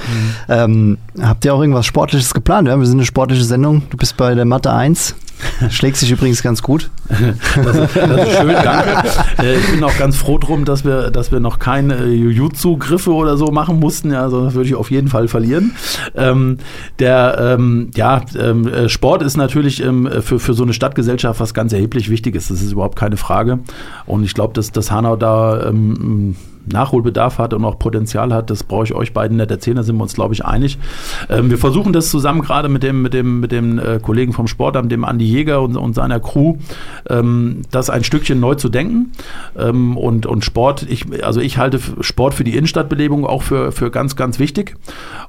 Ähm, 0.49 0.97
habt 1.21 1.45
ihr 1.45 1.53
auch 1.53 1.61
irgendwas 1.61 1.85
Sportliches 1.85 2.33
geplant? 2.33 2.67
Ja, 2.67 2.77
wir 2.77 2.85
sind 2.87 2.97
eine 2.97 3.05
sportliche 3.05 3.43
Sendung. 3.43 3.83
Du 3.91 3.97
bist 3.97 4.17
bei 4.17 4.33
der 4.33 4.45
Mathe 4.45 4.73
1. 4.73 5.15
Schlägt 5.69 5.97
sich 5.97 6.11
übrigens 6.11 6.41
ganz 6.41 6.61
gut. 6.61 6.89
Das 7.07 7.75
ist, 7.75 7.95
das 7.95 8.27
ist 8.27 8.37
schön, 8.37 8.47
danke. 8.63 9.07
Äh, 9.39 9.57
ich 9.57 9.71
bin 9.71 9.83
auch 9.83 9.97
ganz 9.97 10.17
froh 10.17 10.37
drum, 10.37 10.65
dass 10.65 10.85
wir, 10.85 11.11
dass 11.11 11.31
wir 11.31 11.39
noch 11.39 11.59
keine 11.59 12.05
Jujutsu-Griffe 12.05 13.11
oder 13.11 13.37
so 13.37 13.47
machen 13.47 13.79
mussten. 13.79 14.11
Ja, 14.11 14.29
sonst 14.29 14.53
würde 14.53 14.69
ich 14.69 14.75
auf 14.75 14.91
jeden 14.91 15.07
Fall 15.07 15.27
verlieren. 15.27 15.75
Ähm, 16.15 16.57
der, 16.99 17.37
ähm, 17.57 17.91
ja, 17.95 18.21
ähm, 18.39 18.67
äh, 18.67 18.89
Sport 18.89 19.23
ist 19.23 19.37
natürlich 19.37 19.83
ähm, 19.83 20.09
für, 20.21 20.39
für 20.39 20.53
so 20.53 20.63
eine 20.63 20.73
Stadtgesellschaft 20.73 21.39
was 21.39 21.53
ganz 21.53 21.73
erheblich 21.73 22.09
Wichtiges. 22.09 22.47
Das 22.47 22.61
ist 22.61 22.71
überhaupt 22.71 22.97
keine 22.97 23.17
Frage. 23.17 23.59
Und 24.05 24.23
ich 24.23 24.33
glaube, 24.33 24.53
dass, 24.53 24.71
dass 24.71 24.91
Hanau 24.91 25.15
da 25.15 25.67
ähm, 25.67 26.35
Nachholbedarf 26.65 27.37
hat 27.37 27.53
und 27.53 27.63
auch 27.65 27.79
Potenzial 27.79 28.33
hat, 28.33 28.49
das 28.49 28.63
brauche 28.63 28.85
ich 28.85 28.93
euch 28.93 29.13
beiden 29.13 29.37
nicht 29.37 29.51
erzählen, 29.51 29.77
da 29.77 29.83
sind 29.83 29.97
wir 29.97 30.03
uns, 30.03 30.13
glaube 30.13 30.33
ich, 30.33 30.45
einig. 30.45 30.77
Ähm, 31.29 31.49
wir 31.49 31.57
versuchen 31.57 31.93
das 31.93 32.09
zusammen 32.09 32.41
gerade 32.41 32.69
mit 32.69 32.83
dem, 32.83 33.01
mit 33.01 33.13
dem, 33.13 33.39
mit 33.39 33.51
dem 33.51 33.79
äh, 33.79 33.99
Kollegen 34.01 34.33
vom 34.33 34.47
Sportamt, 34.47 34.91
dem 34.91 35.03
Andi 35.03 35.25
Jäger 35.25 35.61
und, 35.61 35.75
und 35.75 35.93
seiner 35.93 36.19
Crew, 36.19 36.57
ähm, 37.09 37.61
das 37.71 37.89
ein 37.89 38.03
Stückchen 38.03 38.39
neu 38.39 38.55
zu 38.55 38.69
denken. 38.69 39.11
Ähm, 39.57 39.97
und, 39.97 40.25
und 40.25 40.45
Sport, 40.45 40.85
ich, 40.89 41.23
also 41.23 41.39
ich 41.41 41.57
halte 41.57 41.79
Sport 42.01 42.33
für 42.33 42.43
die 42.43 42.55
Innenstadtbelebung 42.55 43.25
auch 43.25 43.43
für, 43.43 43.71
für 43.71 43.91
ganz, 43.91 44.15
ganz 44.15 44.39
wichtig. 44.39 44.75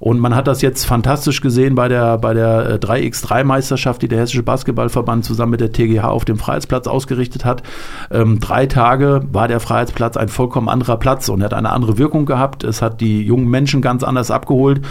Und 0.01 0.21
man 0.21 0.35
hat 0.35 0.47
das 0.47 0.63
jetzt 0.63 0.85
fantastisch 0.85 1.41
gesehen 1.41 1.75
bei 1.75 1.89
der, 1.89 2.19
bei 2.19 2.35
der 2.35 2.81
3x3-Meisterschaft, 2.81 4.03
die 4.03 4.09
der 4.09 4.21
Hessische 4.21 4.43
Basketballverband 4.43 5.25
zusammen 5.25 5.53
mit 5.53 5.61
der 5.61 5.73
TGH 5.73 6.05
auf 6.05 6.25
dem 6.25 6.39
Freiheitsplatz 6.39 6.87
ausgerichtet 6.87 7.45
hat. 7.45 7.63
Ähm, 8.11 8.41
drei 8.41 8.67
Tage 8.67 9.23
war 9.33 9.49
der 9.49 9.61
Freiheitsplatz 9.61 10.17
ein 10.17 10.29
vollkommen 10.29 10.69
anderer 10.69 10.97
Platz 10.97 11.24
Platz 11.25 11.29
und 11.29 11.43
hat 11.43 11.55
eine 11.55 11.71
andere 11.71 11.99
Wirkung 11.99 12.27
gehabt. 12.27 12.65
Es 12.65 12.83
hat 12.83 13.01
die 13.01 13.23
jungen 13.23 13.49
Menschen 13.49 13.83
ganz 13.83 14.03
anders 14.03 14.31
abgeholt. 14.31 14.83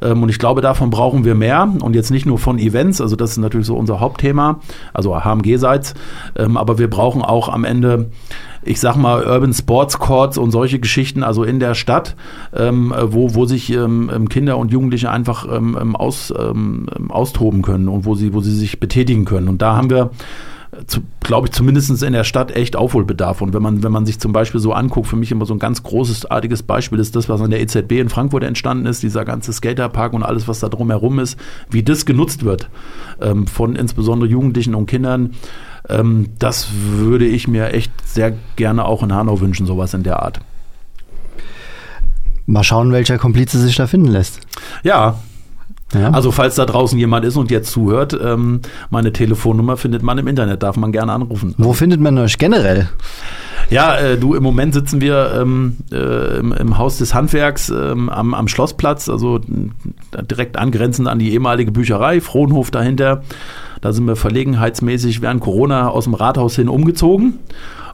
Ähm, 0.00 0.22
und 0.22 0.28
ich 0.28 0.38
glaube, 0.38 0.60
davon 0.60 0.90
brauchen 0.90 1.24
wir 1.24 1.34
mehr. 1.34 1.68
Und 1.80 1.94
jetzt 1.94 2.10
nicht 2.10 2.26
nur 2.26 2.38
von 2.38 2.58
Events, 2.58 3.00
also 3.00 3.16
das 3.16 3.32
ist 3.32 3.38
natürlich 3.38 3.66
so 3.66 3.76
unser 3.76 4.00
Hauptthema, 4.00 4.60
also 4.92 5.14
HMG-seits, 5.14 5.94
ähm, 6.36 6.56
aber 6.56 6.78
wir 6.78 6.88
brauchen 6.88 7.22
auch 7.22 7.48
am 7.48 7.64
Ende 7.64 8.10
ich 8.64 8.78
sag 8.78 8.94
mal, 8.94 9.26
Urban 9.26 9.52
Sports 9.52 9.98
Courts 9.98 10.38
und 10.38 10.52
solche 10.52 10.78
Geschichten, 10.78 11.24
also 11.24 11.42
in 11.42 11.58
der 11.58 11.74
Stadt, 11.74 12.14
ähm, 12.56 12.94
wo, 12.96 13.34
wo 13.34 13.44
sich 13.44 13.72
ähm, 13.72 14.28
Kinder 14.28 14.56
und 14.56 14.70
Jugendliche 14.70 15.10
einfach 15.10 15.48
ähm, 15.52 15.96
aus, 15.96 16.32
ähm, 16.38 16.86
austoben 17.08 17.62
können 17.62 17.88
und 17.88 18.04
wo 18.04 18.14
sie, 18.14 18.32
wo 18.34 18.40
sie 18.40 18.54
sich 18.54 18.78
betätigen 18.78 19.24
können. 19.24 19.48
Und 19.48 19.62
da 19.62 19.74
haben 19.74 19.90
wir 19.90 20.10
glaube 21.20 21.48
ich, 21.48 21.52
zumindest 21.52 22.02
in 22.02 22.12
der 22.14 22.24
Stadt 22.24 22.56
echt 22.56 22.76
Aufholbedarf. 22.76 23.42
Und 23.42 23.52
wenn 23.52 23.62
man, 23.62 23.82
wenn 23.82 23.92
man 23.92 24.06
sich 24.06 24.18
zum 24.18 24.32
Beispiel 24.32 24.60
so 24.60 24.72
anguckt, 24.72 25.06
für 25.06 25.16
mich 25.16 25.30
immer 25.30 25.44
so 25.44 25.54
ein 25.54 25.58
ganz 25.58 25.82
großartiges 25.82 26.62
Beispiel 26.62 26.98
ist 26.98 27.14
das, 27.14 27.28
was 27.28 27.42
an 27.42 27.50
der 27.50 27.60
EZB 27.60 27.92
in 27.92 28.08
Frankfurt 28.08 28.42
entstanden 28.42 28.86
ist, 28.86 29.02
dieser 29.02 29.24
ganze 29.24 29.52
Skaterpark 29.52 30.14
und 30.14 30.22
alles, 30.22 30.48
was 30.48 30.60
da 30.60 30.68
drumherum 30.68 31.18
ist, 31.18 31.38
wie 31.70 31.82
das 31.82 32.06
genutzt 32.06 32.44
wird 32.44 32.70
ähm, 33.20 33.46
von 33.46 33.76
insbesondere 33.76 34.30
Jugendlichen 34.30 34.74
und 34.74 34.86
Kindern. 34.86 35.32
Ähm, 35.90 36.30
das 36.38 36.68
würde 36.72 37.26
ich 37.26 37.48
mir 37.48 37.74
echt 37.74 37.92
sehr 38.06 38.32
gerne 38.56 38.86
auch 38.86 39.02
in 39.02 39.12
Hanau 39.12 39.40
wünschen, 39.40 39.66
sowas 39.66 39.92
in 39.92 40.04
der 40.04 40.22
Art. 40.22 40.40
Mal 42.46 42.64
schauen, 42.64 42.92
welcher 42.92 43.18
Komplize 43.18 43.58
sich 43.58 43.76
da 43.76 43.86
finden 43.86 44.08
lässt. 44.08 44.40
Ja, 44.82 45.18
ja. 45.94 46.10
Also 46.10 46.30
falls 46.30 46.54
da 46.54 46.64
draußen 46.64 46.98
jemand 46.98 47.24
ist 47.24 47.36
und 47.36 47.50
jetzt 47.50 47.70
zuhört, 47.70 48.18
ähm, 48.22 48.60
meine 48.90 49.12
Telefonnummer 49.12 49.76
findet 49.76 50.02
man 50.02 50.18
im 50.18 50.26
Internet, 50.26 50.62
darf 50.62 50.76
man 50.76 50.92
gerne 50.92 51.12
anrufen. 51.12 51.54
Wo 51.58 51.72
findet 51.72 52.00
man 52.00 52.16
euch 52.18 52.38
generell? 52.38 52.88
Ja, 53.70 53.96
äh, 53.96 54.18
du, 54.18 54.34
im 54.34 54.42
Moment 54.42 54.74
sitzen 54.74 55.00
wir 55.00 55.32
ähm, 55.40 55.76
äh, 55.92 56.38
im, 56.38 56.52
im, 56.52 56.78
Haus 56.78 56.98
des 56.98 57.14
Handwerks 57.14 57.70
ähm, 57.70 58.08
am, 58.08 58.34
am 58.34 58.48
Schlossplatz, 58.48 59.08
also 59.08 59.40
direkt 60.30 60.56
angrenzend 60.56 61.08
an 61.08 61.18
die 61.18 61.32
ehemalige 61.32 61.72
Bücherei, 61.72 62.20
Frohnhof 62.20 62.70
dahinter. 62.70 63.22
Da 63.80 63.92
sind 63.92 64.06
wir 64.06 64.16
verlegenheitsmäßig 64.16 65.22
während 65.22 65.40
Corona 65.40 65.88
aus 65.88 66.04
dem 66.04 66.14
Rathaus 66.14 66.56
hin 66.56 66.68
umgezogen 66.68 67.38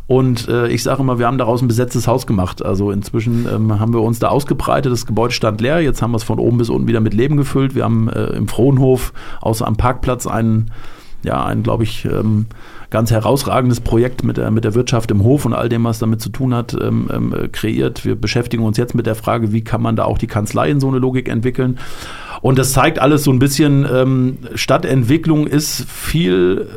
und 0.09 0.48
äh, 0.48 0.68
ich 0.68 0.82
sage 0.82 1.02
immer, 1.02 1.18
wir 1.18 1.26
haben 1.26 1.36
daraus 1.36 1.61
ein 1.61 1.68
besetztes 1.68 2.09
Haus 2.09 2.26
gemacht. 2.26 2.64
Also 2.64 2.90
inzwischen 2.90 3.46
ähm, 3.46 3.78
haben 3.78 3.92
wir 3.92 4.00
uns 4.00 4.18
da 4.18 4.28
ausgebreitet. 4.28 4.90
Das 4.90 5.04
Gebäude 5.04 5.34
stand 5.34 5.61
leer. 5.61 5.82
Jetzt 5.82 6.00
haben 6.00 6.12
wir 6.12 6.16
es 6.16 6.24
von 6.24 6.38
oben 6.38 6.56
bis 6.56 6.70
unten 6.70 6.88
wieder 6.88 7.00
mit 7.00 7.12
Leben 7.12 7.36
gefüllt. 7.36 7.74
Wir 7.74 7.84
haben 7.84 8.09
äh, 8.09 8.28
im 8.28 8.48
Frohnhof 8.48 9.12
außer 9.42 9.66
am 9.66 9.76
Parkplatz 9.76 10.26
einen, 10.26 10.70
ja, 11.24 11.44
ein, 11.44 11.62
glaube 11.62 11.82
ich, 11.82 12.06
ähm, 12.06 12.46
ganz 12.91 13.11
herausragendes 13.11 13.80
Projekt 13.80 14.24
mit 14.24 14.36
der, 14.36 14.51
mit 14.51 14.64
der 14.64 14.74
Wirtschaft 14.74 15.11
im 15.11 15.22
Hof 15.22 15.45
und 15.45 15.53
all 15.53 15.68
dem, 15.68 15.84
was 15.84 15.99
damit 15.99 16.20
zu 16.20 16.30
tun 16.30 16.55
hat, 16.55 16.74
ähm, 16.74 17.09
ähm, 17.12 17.34
kreiert. 17.53 18.05
Wir 18.05 18.14
beschäftigen 18.14 18.62
uns 18.64 18.78
jetzt 18.78 18.95
mit 18.95 19.07
der 19.07 19.14
Frage, 19.14 19.53
wie 19.53 19.62
kann 19.62 19.82
man 19.82 19.97
da 19.97 20.05
auch 20.05 20.18
die 20.18 20.26
Kanzlei 20.26 20.70
in 20.70 20.80
so 20.80 20.89
eine 20.89 20.99
Logik 20.99 21.28
entwickeln. 21.28 21.78
Und 22.41 22.59
das 22.59 22.72
zeigt 22.72 22.99
alles 22.99 23.24
so 23.24 23.32
ein 23.32 23.39
bisschen, 23.39 23.86
ähm, 23.93 24.39
Stadtentwicklung 24.55 25.47
ist 25.47 25.91
viel 25.91 26.68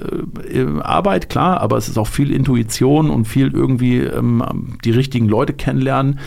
äh, 0.52 0.82
Arbeit, 0.82 1.30
klar, 1.30 1.62
aber 1.62 1.78
es 1.78 1.88
ist 1.88 1.98
auch 1.98 2.08
viel 2.08 2.32
Intuition 2.32 3.10
und 3.10 3.26
viel 3.26 3.54
irgendwie 3.54 4.00
ähm, 4.00 4.78
die 4.84 4.92
richtigen 4.92 5.28
Leute 5.28 5.54
kennenlernen. 5.54 6.20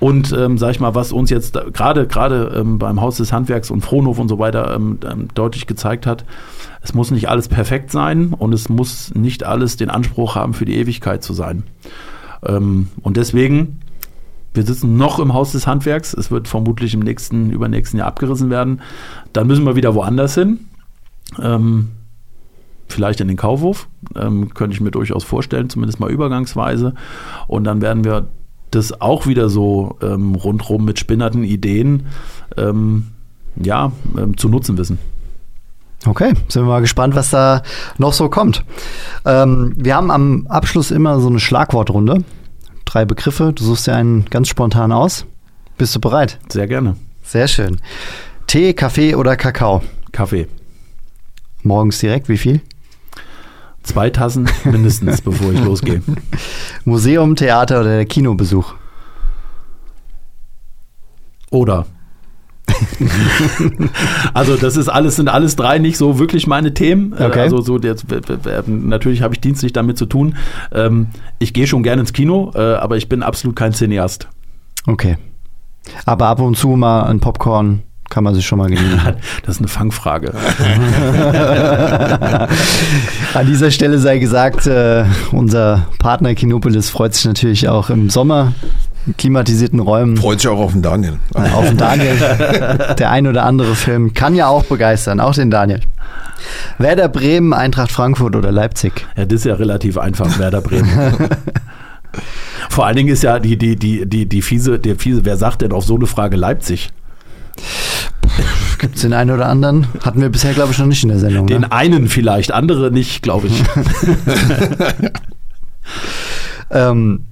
Und 0.00 0.32
ähm, 0.32 0.58
sag 0.58 0.70
ich 0.70 0.80
mal, 0.80 0.94
was 0.94 1.12
uns 1.12 1.28
jetzt 1.30 1.58
gerade 1.72 2.06
gerade 2.06 2.52
ähm, 2.56 2.78
beim 2.78 3.00
Haus 3.00 3.16
des 3.16 3.32
Handwerks 3.32 3.70
und 3.70 3.80
Frohnhof 3.80 4.18
und 4.18 4.28
so 4.28 4.38
weiter 4.38 4.74
ähm, 4.74 4.98
ähm, 5.10 5.28
deutlich 5.34 5.66
gezeigt 5.66 6.06
hat, 6.06 6.24
es 6.82 6.94
muss 6.94 7.10
nicht 7.10 7.28
alles 7.28 7.48
perfekt 7.48 7.90
sein 7.90 8.32
und 8.32 8.52
es 8.52 8.68
muss 8.68 9.12
nicht 9.14 9.44
alles 9.44 9.76
den 9.76 9.90
Anspruch 9.90 10.36
haben, 10.36 10.54
für 10.54 10.64
die 10.64 10.76
Ewigkeit 10.76 11.24
zu 11.24 11.32
sein. 11.32 11.64
Ähm, 12.46 12.88
und 13.02 13.16
deswegen 13.16 13.80
wir 14.54 14.64
sitzen 14.64 14.96
noch 14.96 15.18
im 15.18 15.34
Haus 15.34 15.52
des 15.52 15.66
Handwerks. 15.66 16.14
Es 16.14 16.30
wird 16.30 16.48
vermutlich 16.48 16.94
im 16.94 17.00
nächsten, 17.00 17.50
übernächsten 17.50 17.98
Jahr 17.98 18.08
abgerissen 18.08 18.50
werden. 18.50 18.80
Dann 19.32 19.46
müssen 19.46 19.64
wir 19.64 19.76
wieder 19.76 19.94
woanders 19.94 20.34
hin. 20.34 20.66
Ähm, 21.40 21.90
vielleicht 22.88 23.20
in 23.20 23.28
den 23.28 23.36
Kaufhof. 23.36 23.88
Ähm, 24.16 24.52
könnte 24.54 24.74
ich 24.74 24.80
mir 24.80 24.90
durchaus 24.90 25.22
vorstellen, 25.22 25.70
zumindest 25.70 26.00
mal 26.00 26.10
übergangsweise. 26.10 26.94
Und 27.46 27.64
dann 27.64 27.82
werden 27.82 28.04
wir 28.04 28.28
das 28.70 29.00
auch 29.00 29.26
wieder 29.26 29.48
so 29.48 29.96
ähm, 30.02 30.34
rundrum 30.34 30.84
mit 30.84 30.98
spinnerten 30.98 31.44
Ideen 31.44 32.06
ähm, 32.56 33.08
ja, 33.56 33.92
ähm, 34.16 34.36
zu 34.36 34.48
nutzen 34.48 34.78
wissen. 34.78 34.98
Okay, 36.06 36.32
sind 36.48 36.62
wir 36.62 36.68
mal 36.68 36.80
gespannt, 36.80 37.14
was 37.16 37.30
da 37.30 37.62
noch 37.98 38.12
so 38.12 38.28
kommt. 38.28 38.64
Ähm, 39.24 39.72
wir 39.76 39.96
haben 39.96 40.10
am 40.10 40.46
Abschluss 40.46 40.90
immer 40.90 41.18
so 41.20 41.28
eine 41.28 41.40
Schlagwortrunde 41.40 42.24
drei 42.88 43.04
Begriffe. 43.04 43.52
Du 43.52 43.64
suchst 43.64 43.86
dir 43.86 43.94
einen 43.94 44.24
ganz 44.26 44.48
spontan 44.48 44.92
aus. 44.92 45.26
Bist 45.76 45.94
du 45.94 46.00
bereit? 46.00 46.38
Sehr 46.48 46.66
gerne. 46.66 46.96
Sehr 47.22 47.48
schön. 47.48 47.80
Tee, 48.46 48.72
Kaffee 48.72 49.14
oder 49.14 49.36
Kakao? 49.36 49.82
Kaffee. 50.12 50.48
Morgens 51.62 51.98
direkt, 51.98 52.28
wie 52.28 52.38
viel? 52.38 52.62
Zwei 53.88 54.10
Tassen 54.10 54.48
mindestens, 54.64 55.22
bevor 55.22 55.52
ich 55.52 55.60
losgehe. 55.60 56.02
Museum, 56.84 57.36
Theater 57.36 57.80
oder 57.80 57.96
der 57.96 58.06
Kinobesuch? 58.06 58.74
Oder 61.50 61.86
also 64.34 64.56
das 64.56 64.76
ist 64.76 64.88
alles, 64.88 65.16
sind 65.16 65.28
alles 65.28 65.56
drei 65.56 65.78
nicht 65.78 65.96
so 65.96 66.18
wirklich 66.18 66.46
meine 66.46 66.74
Themen. 66.74 67.12
Äh, 67.12 67.24
okay. 67.24 67.40
Also 67.40 67.60
so 67.60 67.78
jetzt, 67.78 68.06
natürlich 68.66 69.22
habe 69.22 69.34
ich 69.34 69.40
dienstlich 69.40 69.72
damit 69.72 69.98
zu 69.98 70.06
tun. 70.06 70.36
Ähm, 70.72 71.08
ich 71.38 71.52
gehe 71.52 71.66
schon 71.66 71.82
gerne 71.82 72.00
ins 72.00 72.12
Kino, 72.12 72.52
äh, 72.54 72.74
aber 72.74 72.96
ich 72.96 73.08
bin 73.08 73.22
absolut 73.22 73.56
kein 73.56 73.72
Cineast. 73.72 74.28
Okay. 74.86 75.16
Aber 76.04 76.26
ab 76.28 76.40
und 76.40 76.56
zu 76.56 76.68
mal 76.68 77.04
ein 77.04 77.20
Popcorn 77.20 77.82
kann 78.08 78.24
man 78.24 78.34
sich 78.34 78.46
schon 78.46 78.58
mal 78.58 78.68
genießen. 78.68 78.88
Das 79.42 79.56
ist 79.56 79.60
eine 79.60 79.68
Fangfrage. 79.68 80.32
An 83.34 83.46
dieser 83.46 83.70
Stelle 83.70 83.98
sei 83.98 84.18
gesagt, 84.18 84.66
äh, 84.66 85.04
unser 85.32 85.86
Partner 85.98 86.34
Kinopolis 86.34 86.90
freut 86.90 87.14
sich 87.14 87.24
natürlich 87.24 87.68
auch 87.68 87.90
im 87.90 88.10
Sommer 88.10 88.52
klimatisierten 89.16 89.80
Räumen. 89.80 90.16
Freut 90.16 90.40
sich 90.40 90.50
auch 90.50 90.58
auf 90.58 90.72
den 90.72 90.82
Daniel. 90.82 91.18
auf 91.34 91.68
den 91.68 91.78
Daniel. 91.78 92.16
Der 92.98 93.10
ein 93.10 93.26
oder 93.26 93.44
andere 93.44 93.74
Film 93.74 94.12
kann 94.12 94.34
ja 94.34 94.48
auch 94.48 94.64
begeistern, 94.64 95.20
auch 95.20 95.34
den 95.34 95.50
Daniel. 95.50 95.80
Werder 96.78 97.08
Bremen, 97.08 97.52
Eintracht 97.52 97.90
Frankfurt 97.90 98.36
oder 98.36 98.52
Leipzig? 98.52 99.06
Ja, 99.16 99.24
das 99.24 99.40
ist 99.40 99.46
ja 99.46 99.54
relativ 99.54 99.98
einfach, 99.98 100.38
Werder 100.38 100.60
Bremen. 100.60 100.88
Vor 102.68 102.86
allen 102.86 102.96
Dingen 102.96 103.08
ist 103.08 103.22
ja 103.22 103.38
die, 103.38 103.56
die, 103.56 103.76
die, 103.76 104.06
die, 104.06 104.26
die 104.26 104.42
fiese, 104.42 104.78
der 104.78 104.96
fiese, 104.96 105.24
wer 105.24 105.36
sagt 105.36 105.62
denn 105.62 105.72
auf 105.72 105.84
so 105.84 105.96
eine 105.96 106.06
Frage 106.06 106.36
Leipzig? 106.36 106.90
Gibt 108.78 108.96
es 108.96 109.02
den 109.02 109.12
einen 109.12 109.30
oder 109.30 109.46
anderen? 109.46 109.86
Hatten 110.04 110.20
wir 110.20 110.28
bisher, 110.28 110.54
glaube 110.54 110.72
ich, 110.72 110.78
noch 110.78 110.86
nicht 110.86 111.02
in 111.02 111.08
der 111.08 111.18
Sendung. 111.18 111.46
Den 111.46 111.62
ne? 111.62 111.72
einen 111.72 112.08
vielleicht, 112.08 112.52
andere 112.52 112.90
nicht, 112.90 113.22
glaube 113.22 113.48
ich. 113.48 113.62
ähm, 116.70 117.26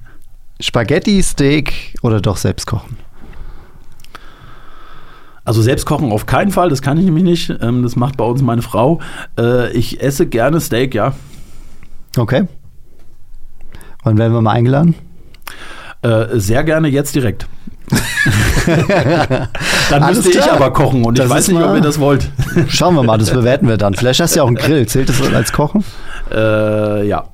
Spaghetti, 0.60 1.22
Steak 1.22 1.94
oder 2.02 2.20
doch 2.20 2.36
selbst 2.36 2.66
kochen? 2.66 2.96
Also 5.44 5.62
selbst 5.62 5.86
kochen 5.86 6.10
auf 6.10 6.26
keinen 6.26 6.50
Fall, 6.50 6.70
das 6.70 6.82
kann 6.82 6.98
ich 6.98 7.04
nämlich 7.04 7.22
nicht. 7.22 7.54
Ähm, 7.60 7.84
das 7.84 7.94
macht 7.94 8.16
bei 8.16 8.24
uns 8.24 8.42
meine 8.42 8.62
Frau. 8.62 9.00
Äh, 9.38 9.70
ich 9.72 10.02
esse 10.02 10.26
gerne 10.26 10.60
Steak, 10.60 10.94
ja. 10.94 11.14
Okay. 12.16 12.48
Wann 14.02 14.18
werden 14.18 14.32
wir 14.32 14.40
mal 14.40 14.52
eingeladen? 14.52 14.96
Äh, 16.02 16.38
sehr 16.38 16.64
gerne 16.64 16.88
jetzt 16.88 17.14
direkt. 17.14 17.46
Dann 19.90 20.02
Alles 20.02 20.16
müsste 20.18 20.30
ich 20.32 20.44
klar. 20.44 20.56
aber 20.56 20.72
kochen 20.72 21.04
und 21.04 21.18
Das 21.18 21.26
ich 21.26 21.30
weiß 21.30 21.48
nicht, 21.48 21.56
ob 21.60 21.66
mal- 21.68 21.76
ihr 21.76 21.82
das 21.82 21.98
wollt. 22.00 22.30
Schauen 22.68 22.94
wir 22.94 23.02
mal, 23.02 23.18
das 23.18 23.30
bewerten 23.34 23.68
wir 23.68 23.76
dann. 23.76 23.94
Vielleicht 23.94 24.20
hast 24.20 24.34
du 24.34 24.38
ja 24.38 24.42
auch 24.42 24.48
einen 24.48 24.56
Grill. 24.56 24.86
Zählt 24.86 25.08
das 25.08 25.20
als 25.32 25.52
Kochen? 25.52 25.84
äh, 26.32 27.06
ja. 27.06 27.24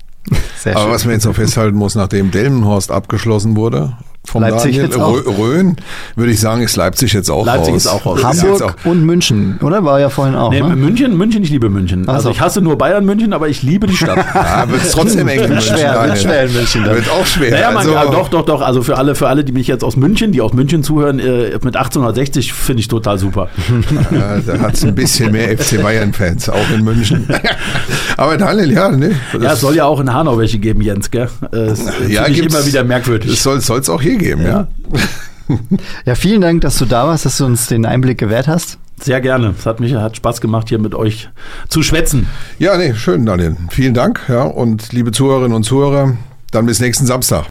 Sehr 0.58 0.76
Aber 0.76 0.90
was 0.92 1.04
man 1.04 1.14
jetzt 1.14 1.24
noch 1.24 1.34
festhalten 1.34 1.76
muss, 1.76 1.94
nachdem 1.96 2.30
Delmenhorst 2.30 2.90
abgeschlossen 2.92 3.56
wurde 3.56 3.94
vom 4.24 4.42
Leipzig 4.42 4.76
Daniel 4.76 4.84
jetzt 4.84 4.96
auch? 5.00 5.16
Rö- 5.16 5.38
Rhön, 5.38 5.76
würde 6.16 6.30
ich 6.32 6.38
sagen, 6.40 6.62
ist 6.62 6.76
Leipzig 6.76 7.12
jetzt 7.12 7.28
auch 7.30 7.44
Leipzig 7.44 7.74
raus. 7.74 7.84
ist 7.84 7.90
auch 7.90 8.06
raus. 8.06 8.22
Hamburg 8.22 8.62
auch- 8.62 8.84
und 8.86 9.04
München, 9.04 9.58
oder? 9.62 9.84
War 9.84 9.98
ja 10.00 10.10
vorhin 10.10 10.36
auch. 10.36 10.50
Nee, 10.50 10.60
ne? 10.60 10.76
München, 10.76 11.16
München, 11.16 11.42
ich 11.42 11.50
liebe 11.50 11.68
München. 11.68 12.08
Also 12.08 12.24
so. 12.24 12.30
ich 12.30 12.40
hasse 12.40 12.60
nur 12.60 12.78
Bayern 12.78 13.04
München, 13.04 13.32
aber 13.32 13.48
ich 13.48 13.62
liebe 13.62 13.86
die 13.86 13.96
Stadt. 13.96 14.18
Ja, 14.34 14.68
wird 14.70 14.82
es 14.82 14.92
trotzdem 14.92 15.26
eng 15.28 15.40
in 15.40 15.48
München. 15.50 15.76
schwer, 15.76 16.04
wird 16.06 16.18
schwer 16.18 16.44
in 16.44 16.52
München 16.52 16.84
dann. 16.84 16.94
Wird 16.94 17.10
auch 17.10 17.26
schwer. 17.26 17.50
Naja, 17.50 17.68
man, 17.70 17.78
also, 17.78 17.92
ja, 17.92 18.04
doch, 18.06 18.28
doch, 18.28 18.44
doch. 18.44 18.60
Also 18.60 18.82
für 18.82 18.96
alle, 18.96 19.14
für 19.14 19.28
alle, 19.28 19.44
die 19.44 19.52
mich 19.52 19.66
jetzt 19.66 19.82
aus 19.84 19.96
München, 19.96 20.32
die 20.32 20.40
aus 20.40 20.52
München 20.52 20.82
zuhören, 20.82 21.18
äh, 21.18 21.50
mit 21.62 21.76
1860 21.76 22.52
finde 22.52 22.80
ich 22.80 22.88
total 22.88 23.18
super. 23.18 23.48
Ja, 24.12 24.38
da 24.38 24.58
hat 24.60 24.74
es 24.74 24.84
ein 24.84 24.94
bisschen 24.94 25.32
mehr 25.32 25.56
FC 25.56 25.82
Bayern-Fans, 25.82 26.48
auch 26.48 26.70
in 26.74 26.84
München. 26.84 27.28
Aber 28.16 28.36
Daniel, 28.36 28.70
ja, 28.72 28.88
ne? 28.90 29.12
Ja, 29.40 29.52
es 29.54 29.60
soll 29.60 29.74
ja 29.76 29.84
auch 29.86 30.00
in 30.00 30.12
Hanau 30.12 30.38
welche 30.38 30.58
geben, 30.58 30.80
Jens, 30.82 31.10
gell? 31.10 31.28
Äh, 31.42 31.48
Das 31.66 31.80
finde 31.90 32.12
ja, 32.12 32.26
ich 32.28 32.38
immer 32.38 32.64
wieder 32.66 32.84
merkwürdig. 32.84 33.32
Es 33.32 33.42
soll 33.42 33.58
es 33.58 33.88
auch 33.88 34.02
hier 34.02 34.11
geben, 34.18 34.42
ja. 34.42 34.68
Ja, 36.06 36.14
vielen 36.14 36.40
Dank, 36.40 36.62
dass 36.62 36.78
du 36.78 36.86
da 36.86 37.06
warst, 37.06 37.26
dass 37.26 37.36
du 37.36 37.44
uns 37.44 37.66
den 37.66 37.84
Einblick 37.84 38.16
gewährt 38.16 38.48
hast. 38.48 38.78
Sehr 39.00 39.20
gerne. 39.20 39.54
Es 39.58 39.66
hat 39.66 39.80
mich 39.80 39.94
hat 39.94 40.16
Spaß 40.16 40.40
gemacht, 40.40 40.68
hier 40.68 40.78
mit 40.78 40.94
euch 40.94 41.28
zu 41.68 41.82
schwätzen. 41.82 42.28
Ja, 42.58 42.76
nee, 42.76 42.94
schön, 42.94 43.26
Daniel. 43.26 43.56
Vielen 43.70 43.94
Dank, 43.94 44.22
ja. 44.28 44.44
Und 44.44 44.92
liebe 44.92 45.12
Zuhörerinnen 45.12 45.56
und 45.56 45.64
Zuhörer, 45.64 46.16
dann 46.52 46.66
bis 46.66 46.80
nächsten 46.80 47.06
Samstag. 47.06 47.46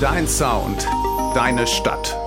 Dein 0.00 0.26
Sound, 0.26 0.86
deine 1.34 1.66
Stadt. 1.66 2.21